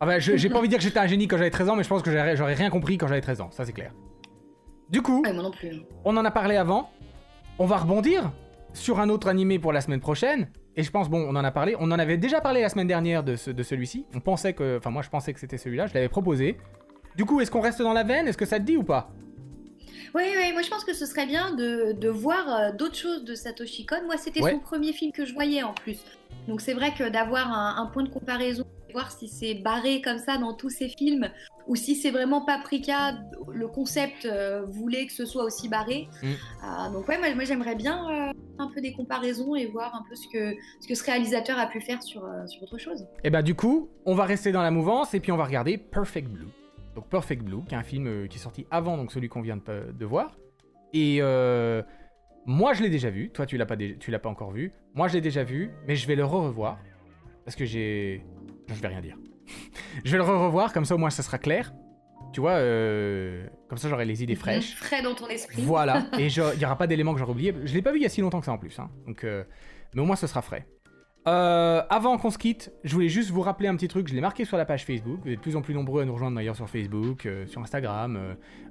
Ah 0.00 0.06
bah, 0.06 0.18
j'ai 0.18 0.48
pas 0.48 0.58
envie 0.58 0.68
de 0.68 0.72
dire 0.72 0.78
que 0.78 0.84
j'étais 0.84 0.98
un 0.98 1.06
génie 1.06 1.26
quand 1.28 1.36
j'avais 1.36 1.50
13 1.50 1.68
ans, 1.68 1.76
mais 1.76 1.82
je 1.82 1.88
pense 1.88 2.02
que 2.02 2.10
j'aurais 2.10 2.36
j'aurais 2.36 2.54
rien 2.54 2.70
compris 2.70 2.98
quand 2.98 3.06
j'avais 3.08 3.20
13 3.20 3.40
ans, 3.40 3.48
ça 3.50 3.64
c'est 3.64 3.72
clair. 3.72 3.92
Du 4.88 5.00
coup, 5.02 5.22
Ouais, 5.22 5.32
moi 5.32 5.42
non 5.42 5.50
plus. 5.50 5.82
on 6.04 6.16
en 6.16 6.24
a 6.24 6.30
parlé 6.30 6.56
avant, 6.56 6.90
on 7.58 7.66
va 7.66 7.76
rebondir 7.78 8.30
sur 8.74 9.00
un 9.00 9.08
autre 9.08 9.28
animé 9.28 9.58
pour 9.58 9.72
la 9.72 9.80
semaine 9.80 10.00
prochaine. 10.00 10.48
Et 10.76 10.82
je 10.82 10.90
pense, 10.90 11.10
bon, 11.10 11.22
on 11.28 11.36
en 11.36 11.44
a 11.44 11.50
parlé, 11.50 11.76
on 11.78 11.90
en 11.90 11.98
avait 11.98 12.16
déjà 12.16 12.40
parlé 12.40 12.62
la 12.62 12.68
semaine 12.70 12.86
dernière 12.86 13.22
de, 13.22 13.36
ce- 13.36 13.50
de 13.50 13.62
celui-ci. 13.62 14.06
On 14.14 14.20
pensait 14.20 14.54
que, 14.54 14.78
enfin 14.78 14.90
moi 14.90 15.02
je 15.02 15.10
pensais 15.10 15.32
que 15.34 15.40
c'était 15.40 15.58
celui-là, 15.58 15.86
je 15.86 15.94
l'avais 15.94 16.08
proposé. 16.08 16.56
Du 17.14 17.26
coup, 17.26 17.40
est-ce 17.42 17.50
qu'on 17.50 17.60
reste 17.60 17.82
dans 17.82 17.92
la 17.92 18.04
veine? 18.04 18.26
Est-ce 18.28 18.38
que 18.38 18.46
ça 18.46 18.58
te 18.58 18.64
dit 18.64 18.76
ou 18.78 18.82
pas? 18.84 19.10
Oui, 20.14 20.22
oui, 20.36 20.52
moi 20.52 20.62
je 20.62 20.68
pense 20.68 20.84
que 20.84 20.92
ce 20.94 21.06
serait 21.06 21.26
bien 21.26 21.54
de, 21.54 21.92
de 21.92 22.08
voir 22.08 22.48
euh, 22.48 22.72
d'autres 22.72 22.96
choses 22.96 23.24
de 23.24 23.34
Satoshi 23.34 23.86
Kon. 23.86 24.04
Moi, 24.04 24.16
c'était 24.18 24.42
Ouais. 24.42 24.52
son 24.52 24.58
premier 24.58 24.92
film 24.92 25.10
que 25.12 25.24
je 25.24 25.32
voyais 25.34 25.62
en 25.62 25.72
plus. 25.72 25.98
Donc 26.48 26.60
c'est 26.60 26.74
vrai 26.74 26.92
que 26.92 27.08
d'avoir 27.08 27.50
un, 27.52 27.82
un 27.82 27.86
point 27.86 28.02
de 28.02 28.08
comparaison, 28.08 28.64
voir 28.92 29.10
si 29.10 29.26
c'est 29.26 29.54
barré 29.54 30.02
comme 30.02 30.18
ça 30.18 30.36
dans 30.36 30.52
tous 30.52 30.68
ses 30.68 30.88
films, 30.88 31.30
ou 31.66 31.76
si 31.76 31.94
c'est 31.94 32.10
vraiment 32.10 32.44
Paprika, 32.44 33.14
le 33.50 33.66
concept 33.68 34.26
euh, 34.26 34.62
voulait 34.66 35.06
que 35.06 35.12
ce 35.14 35.24
soit 35.24 35.44
aussi 35.44 35.68
barré. 35.70 36.08
Mm. 36.22 36.32
Ah, 36.62 36.90
donc 36.92 37.08
ouais, 37.08 37.16
moi, 37.18 37.34
moi, 37.34 37.44
j'aimerais 37.44 37.74
bien 37.76 38.06
euh, 38.10 38.32
un 38.58 38.66
peu 38.66 38.82
des 38.82 38.92
comparaisons 38.92 39.54
et 39.54 39.64
voir 39.66 39.94
un 39.94 40.02
peu 40.06 40.14
ce 40.14 40.28
que 40.28 40.54
ce, 40.80 40.88
que 40.88 40.94
ce 40.94 41.04
réalisateur 41.04 41.58
a 41.58 41.66
pu 41.66 41.80
faire 41.80 42.02
sur, 42.02 42.24
euh, 42.24 42.46
sur 42.46 42.62
autre 42.64 42.76
chose. 42.76 43.06
Et 43.24 43.30
bah 43.30 43.40
du 43.40 43.54
coup, 43.54 43.88
on 44.04 44.14
va 44.14 44.24
rester 44.26 44.52
dans 44.52 44.62
la 44.62 44.70
mouvance 44.70 45.14
et 45.14 45.20
puis 45.20 45.32
on 45.32 45.36
va 45.38 45.44
regarder 45.46 45.78
Perfect 45.78 46.28
Blue. 46.28 46.48
Donc 46.94 47.08
Perfect 47.08 47.42
Blue, 47.42 47.64
qui 47.66 47.74
est 47.74 47.78
un 47.78 47.82
film 47.82 48.06
euh, 48.06 48.26
qui 48.26 48.38
est 48.38 48.40
sorti 48.40 48.66
avant 48.70 48.96
donc 48.96 49.12
celui 49.12 49.28
qu'on 49.28 49.40
vient 49.40 49.56
de, 49.56 49.92
de 49.92 50.04
voir. 50.04 50.36
Et 50.92 51.18
euh, 51.20 51.82
moi 52.46 52.74
je 52.74 52.82
l'ai 52.82 52.90
déjà 52.90 53.10
vu, 53.10 53.30
toi 53.30 53.46
tu 53.46 53.56
l'as 53.56 53.66
pas, 53.66 53.76
tu 53.76 54.10
l'as 54.10 54.18
pas 54.18 54.28
encore 54.28 54.50
vu. 54.50 54.72
Moi 54.94 55.08
je 55.08 55.14
l'ai 55.14 55.20
déjà 55.20 55.44
vu, 55.44 55.70
mais 55.86 55.96
je 55.96 56.06
vais 56.06 56.16
le 56.16 56.24
re-revoir 56.24 56.78
parce 57.44 57.56
que 57.56 57.64
j'ai, 57.64 58.24
je 58.68 58.74
vais 58.74 58.88
rien 58.88 59.00
dire. 59.00 59.16
je 60.04 60.10
vais 60.10 60.18
le 60.18 60.24
re-revoir 60.24 60.72
comme 60.72 60.84
ça 60.84 60.94
au 60.94 60.98
moins 60.98 61.10
ça 61.10 61.22
sera 61.22 61.38
clair. 61.38 61.72
Tu 62.32 62.40
vois, 62.40 62.52
euh, 62.52 63.46
comme 63.68 63.76
ça 63.76 63.88
j'aurai 63.88 64.06
les 64.06 64.22
idées 64.22 64.36
fraîches. 64.36 64.74
Frais 64.74 65.02
dans 65.02 65.14
ton 65.14 65.28
esprit. 65.28 65.62
Voilà, 65.62 66.06
et 66.18 66.26
il 66.26 66.58
n'y 66.58 66.64
aura 66.64 66.76
pas 66.76 66.86
d'éléments 66.86 67.12
que 67.12 67.18
j'aurais 67.18 67.32
oubliés. 67.32 67.54
Je 67.64 67.74
l'ai 67.74 67.82
pas 67.82 67.92
vu 67.92 67.98
il 67.98 68.02
y 68.02 68.06
a 68.06 68.08
si 68.08 68.20
longtemps 68.20 68.40
que 68.40 68.46
ça 68.46 68.52
en 68.52 68.58
plus, 68.58 68.78
hein. 68.78 68.90
donc, 69.06 69.24
euh, 69.24 69.44
mais 69.94 70.00
au 70.00 70.06
moins 70.06 70.16
ce 70.16 70.26
sera 70.26 70.40
frais. 70.40 70.66
Euh, 71.28 71.82
avant 71.88 72.18
qu'on 72.18 72.30
se 72.30 72.38
quitte, 72.38 72.72
je 72.82 72.92
voulais 72.94 73.08
juste 73.08 73.30
vous 73.30 73.42
rappeler 73.42 73.68
un 73.68 73.76
petit 73.76 73.86
truc, 73.86 74.08
je 74.08 74.14
l'ai 74.14 74.20
marqué 74.20 74.44
sur 74.44 74.56
la 74.56 74.64
page 74.64 74.84
Facebook, 74.84 75.20
vous 75.22 75.28
êtes 75.30 75.36
de 75.36 75.40
plus 75.40 75.54
en 75.54 75.62
plus 75.62 75.72
nombreux 75.72 76.02
à 76.02 76.04
nous 76.04 76.14
rejoindre 76.14 76.34
d'ailleurs 76.34 76.56
sur 76.56 76.68
Facebook, 76.68 77.26
euh, 77.26 77.46
sur 77.46 77.60
Instagram, 77.62 78.18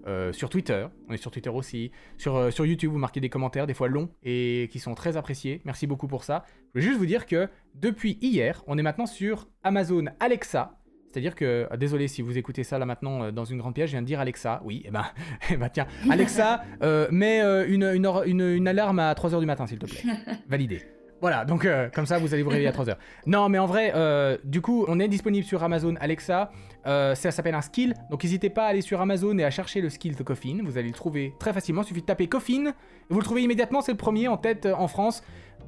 euh, 0.06 0.34
sur 0.34 0.50
Twitter, 0.50 0.86
on 1.08 1.14
est 1.14 1.18
sur 1.18 1.32
Twitter 1.32 1.50
aussi, 1.50 1.92
sur, 2.18 2.52
sur 2.52 2.66
YouTube 2.66 2.92
vous 2.92 2.98
marquez 2.98 3.22
des 3.22 3.30
commentaires, 3.30 3.68
des 3.68 3.74
fois 3.74 3.88
longs, 3.88 4.10
et 4.24 4.68
qui 4.70 4.80
sont 4.80 4.96
très 4.96 5.16
appréciés, 5.16 5.62
merci 5.64 5.88
beaucoup 5.88 6.08
pour 6.10 6.26
ça. 6.26 6.44
Je 6.76 6.82
voulais 6.82 6.84
juste 6.88 7.00
vous 7.00 7.06
dire 7.06 7.26
que 7.26 7.48
depuis 7.76 8.18
hier, 8.22 8.64
on 8.68 8.78
est 8.78 8.84
maintenant 8.84 9.06
sur 9.06 9.48
Amazon 9.64 10.04
Alexa, 10.20 10.78
C'est-à-dire 11.10 11.36
que, 11.36 11.68
ah, 11.72 11.78
désolé 11.78 12.10
si 12.10 12.22
vous 12.22 12.38
écoutez 12.38 12.66
ça 12.66 12.78
là 12.80 12.86
maintenant 12.86 13.32
dans 13.32 13.46
une 13.46 13.60
grande 13.60 13.76
pièce, 13.76 13.88
je 13.88 13.94
viens 13.94 14.02
de 14.02 14.08
dire 14.08 14.20
Alexa, 14.20 14.62
oui, 14.66 14.82
et 14.84 14.92
ben, 14.92 15.06
eh 15.50 15.56
ben 15.56 15.70
tiens, 15.70 15.88
Alexa, 16.10 16.64
mets 17.12 17.40
une, 17.70 17.84
une, 17.84 18.06
une- 18.26 18.42
une 18.42 18.68
alarme 18.68 19.00
à 19.00 19.14
3h 19.14 19.40
du 19.40 19.46
matin 19.46 19.68
s'il 19.68 19.80
te 19.80 19.86
plaît. 19.86 20.04
Validé. 20.50 20.82
Voilà, 21.22 21.46
donc 21.46 21.66
euh, 21.66 21.88
comme 21.94 22.08
ça 22.08 22.18
vous 22.18 22.34
allez 22.34 22.42
vous 22.42 22.50
réveiller 22.50 22.68
à 22.68 22.72
3h. 22.72 22.96
Non, 23.28 23.48
mais 23.48 23.60
en 23.60 23.68
vrai, 23.68 23.94
euh, 23.96 24.38
du 24.44 24.60
coup, 24.60 24.86
on 24.88 25.00
est 25.00 25.08
disponible 25.08 25.46
sur 25.46 25.64
Amazon 25.64 25.96
Alexa. 26.00 26.52
Euh, 26.88 27.14
ça 27.14 27.30
s'appelle 27.30 27.54
un 27.54 27.62
skill, 27.62 27.94
donc 28.10 28.24
n'hésitez 28.24 28.50
pas 28.50 28.66
à 28.66 28.70
aller 28.70 28.82
sur 28.82 29.00
Amazon 29.00 29.38
et 29.38 29.46
à 29.46 29.52
chercher 29.52 29.82
le 29.82 29.90
skill 29.90 30.16
de 30.16 30.24
Coffin. 30.24 30.58
Vous 30.64 30.80
allez 30.80 30.88
le 30.88 30.96
trouver 30.96 31.34
très 31.40 31.54
facilement. 31.54 31.84
Il 31.84 31.88
suffit 31.88 32.02
de 32.02 32.08
taper 32.08 32.28
Coffin 32.28 32.74
vous 33.12 33.20
le 33.20 33.26
trouvez 33.26 33.42
immédiatement. 33.42 33.82
C'est 33.82 33.92
le 33.92 33.98
premier 33.98 34.28
en 34.28 34.38
tête 34.38 34.66
en 34.66 34.88
France 34.88 35.22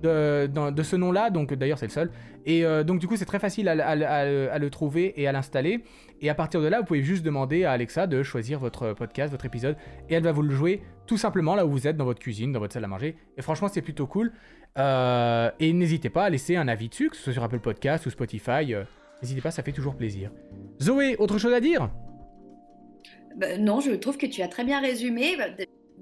de, 0.03 0.83
ce 0.83 0.95
nom-là. 0.95 1.29
Donc 1.29 1.53
d'ailleurs, 1.53 1.77
c'est 1.77 1.87
le 1.87 1.91
seul. 1.91 2.11
Et 2.45 2.65
euh, 2.65 2.83
donc 2.83 2.99
du 2.99 3.07
coup, 3.07 3.15
c'est 3.15 3.25
très 3.25 3.39
facile 3.39 3.67
à, 3.67 3.95
le 3.95 4.69
trouver 4.69 5.13
et 5.21 5.27
à 5.27 5.31
l'installer. 5.31 5.83
Et 6.21 6.29
à 6.29 6.35
partir 6.35 6.61
de 6.61 6.67
là, 6.67 6.79
vous 6.79 6.85
pouvez 6.85 7.03
juste 7.03 7.23
demander 7.23 7.65
à 7.65 7.71
Alexa 7.71 8.07
de 8.07 8.23
choisir 8.23 8.59
votre 8.59 8.93
podcast, 8.93 9.31
votre 9.31 9.45
épisode, 9.45 9.75
et 10.09 10.13
elle 10.13 10.23
va 10.23 10.31
vous 10.31 10.41
le 10.41 10.53
jouer 10.53 10.81
tout 11.05 11.17
simplement 11.17 11.55
là 11.55 11.65
où 11.65 11.71
vous 11.71 11.87
êtes, 11.87 11.97
dans 11.97 12.05
votre 12.05 12.19
cuisine, 12.19 12.51
dans 12.51 12.59
votre 12.59 12.73
salle 12.73 12.85
à 12.85 12.87
manger. 12.87 13.17
Et 13.37 13.41
franchement, 13.41 13.67
c'est 13.67 13.81
plutôt 13.81 14.07
cool. 14.07 14.31
Euh, 14.77 15.51
et 15.59 15.73
n'hésitez 15.73 16.09
pas 16.09 16.25
à 16.25 16.29
laisser 16.29 16.55
un 16.55 16.67
avis 16.67 16.89
dessus, 16.89 17.09
que 17.09 17.15
ce 17.15 17.23
soit 17.23 17.33
sur 17.33 17.43
Apple 17.43 17.59
Podcast 17.59 18.05
ou 18.05 18.09
Spotify. 18.09 18.73
euh, 18.73 18.83
n'hésitez 19.21 19.41
pas, 19.41 19.51
ça 19.51 19.63
fait 19.63 19.71
toujours 19.71 19.95
plaisir. 19.95 20.31
Zoé, 20.81 21.15
autre 21.17 21.37
chose 21.37 21.53
à 21.53 21.59
dire? 21.59 21.89
Bah, 23.35 23.57
non, 23.57 23.79
je 23.79 23.91
trouve 23.91 24.17
que 24.17 24.25
tu 24.25 24.41
as 24.41 24.47
très 24.47 24.63
bien 24.63 24.79
résumé. 24.79 25.35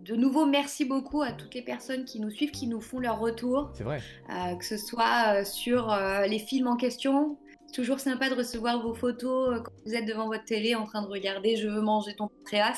De, 0.05 0.15
nouveau, 0.15 0.45
merci 0.45 0.85
beaucoup 0.85 1.21
à 1.21 1.31
toutes 1.31 1.53
les 1.53 1.61
personnes 1.61 2.05
qui 2.05 2.19
nous 2.19 2.29
suivent, 2.31 2.51
qui 2.51 2.67
nous 2.67 2.81
font 2.81 2.99
leur 2.99 3.19
retour, 3.19 3.69
C'est 3.73 3.83
vrai. 3.83 3.99
euh, 4.29 4.55
que 4.55 4.65
ce 4.65 4.77
soit 4.77 5.35
euh, 5.41 5.43
sur 5.45 5.91
euh, 5.91 6.25
les 6.27 6.39
films 6.39 6.67
en 6.67 6.75
question. 6.75 7.37
Toujours 7.73 7.99
sympa 7.99 8.29
de 8.29 8.35
recevoir 8.35 8.81
vos 8.81 8.93
photos 8.93 9.61
quand 9.63 9.71
vous 9.85 9.93
êtes 9.93 10.05
devant 10.05 10.25
votre 10.27 10.43
télé 10.43 10.75
en 10.75 10.85
train 10.85 11.01
de 11.01 11.07
regarder 11.07 11.55
Je 11.55 11.67
veux 11.69 11.81
manger 11.81 12.13
ton 12.15 12.29
préas 12.43 12.73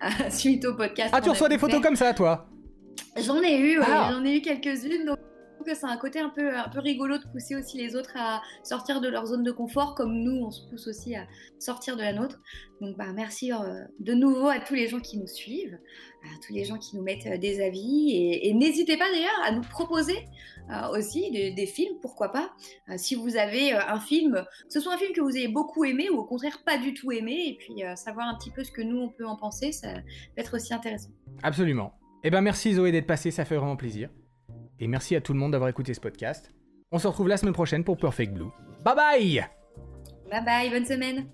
suite 0.30 0.64
au 0.64 0.74
podcast. 0.74 1.10
Ah, 1.12 1.20
tu 1.20 1.30
reçois 1.30 1.48
des 1.48 1.58
photos 1.58 1.80
comme 1.80 1.96
ça, 1.96 2.14
toi? 2.14 2.46
J'en 3.16 3.42
ai 3.42 3.58
eu, 3.58 3.78
ouais, 3.80 3.84
Ah. 3.88 4.10
j'en 4.12 4.24
ai 4.24 4.36
eu 4.36 4.40
quelques-unes. 4.40 5.06
Donc, 5.06 5.18
c'est 5.74 5.86
un 5.86 5.96
côté 5.96 6.20
un 6.20 6.28
peu, 6.28 6.56
un 6.56 6.68
peu 6.68 6.80
rigolo 6.80 7.18
de 7.18 7.24
pousser 7.32 7.56
aussi 7.56 7.76
les 7.76 7.96
autres 7.96 8.16
à 8.16 8.42
sortir 8.62 9.00
de 9.00 9.08
leur 9.08 9.26
zone 9.26 9.42
de 9.42 9.52
confort, 9.52 9.94
comme 9.94 10.14
nous, 10.14 10.44
on 10.44 10.50
se 10.50 10.68
pousse 10.68 10.86
aussi 10.88 11.16
à 11.16 11.26
sortir 11.58 11.96
de 11.96 12.02
la 12.02 12.12
nôtre. 12.12 12.40
Donc, 12.80 12.96
bah, 12.96 13.12
merci 13.14 13.52
euh, 13.52 13.56
de 13.98 14.14
nouveau 14.14 14.48
à 14.48 14.60
tous 14.60 14.74
les 14.74 14.88
gens 14.88 15.00
qui 15.00 15.18
nous 15.18 15.26
suivent, 15.26 15.78
à 16.24 16.46
tous 16.46 16.52
les 16.52 16.64
gens 16.64 16.78
qui 16.78 16.96
nous 16.96 17.02
mettent 17.02 17.26
euh, 17.26 17.38
des 17.38 17.60
avis. 17.60 18.38
Et, 18.42 18.54
n'hésitez 18.54 18.96
pas 18.96 19.10
d'ailleurs 19.10 19.40
à 19.44 19.52
nous 19.52 19.62
proposer 19.62 20.24
euh, 20.70 20.96
aussi 20.96 21.30
des, 21.30 21.66
films, 21.66 21.98
pourquoi 22.00 22.30
pas. 22.30 22.50
Si 22.96 23.14
vous 23.14 23.36
avez 23.36 23.72
un 23.72 24.00
film, 24.00 24.44
que 24.66 24.72
ce 24.72 24.80
soit 24.80 24.94
un 24.94 24.98
film 24.98 25.12
que 25.12 25.20
vous 25.20 25.36
ayez 25.36 25.48
beaucoup 25.48 25.84
aimé 25.84 26.08
ou 26.10 26.16
au 26.16 26.24
contraire 26.24 26.62
pas 26.64 26.78
du 26.78 26.94
tout 26.94 27.12
aimé, 27.12 27.36
et 27.48 27.56
puis 27.56 27.82
savoir 27.96 28.28
un 28.28 28.36
petit 28.36 28.50
peu 28.50 28.64
ce 28.64 28.70
que 28.70 28.82
nous, 28.82 28.98
on 28.98 29.08
peut 29.08 29.26
en 29.26 29.36
penser, 29.36 29.72
ça 29.72 29.94
peut 29.94 30.40
être 30.40 30.56
aussi 30.56 30.72
intéressant. 30.72 31.10
Absolument. 31.42 31.92
Eh 32.24 32.30
ben 32.30 32.40
merci 32.40 32.74
Zoé 32.74 32.90
d'être 32.90 33.06
passée, 33.06 33.30
ça 33.30 33.44
fait 33.44 33.56
vraiment 33.56 33.76
plaisir. 33.76 34.10
Et 34.80 34.86
merci 34.86 35.16
à 35.16 35.20
tout 35.20 35.32
le 35.32 35.38
monde 35.38 35.52
d'avoir 35.52 35.70
écouté 35.70 35.94
ce 35.94 36.00
podcast. 36.00 36.52
On 36.92 36.98
se 36.98 37.06
retrouve 37.06 37.28
la 37.28 37.36
semaine 37.36 37.54
prochaine 37.54 37.84
pour 37.84 37.96
Perfect 37.96 38.32
Blue. 38.32 38.50
Bye 38.84 38.94
bye 38.96 39.46
Bye 40.30 40.44
bye, 40.44 40.70
bonne 40.70 40.86
semaine 40.86 41.28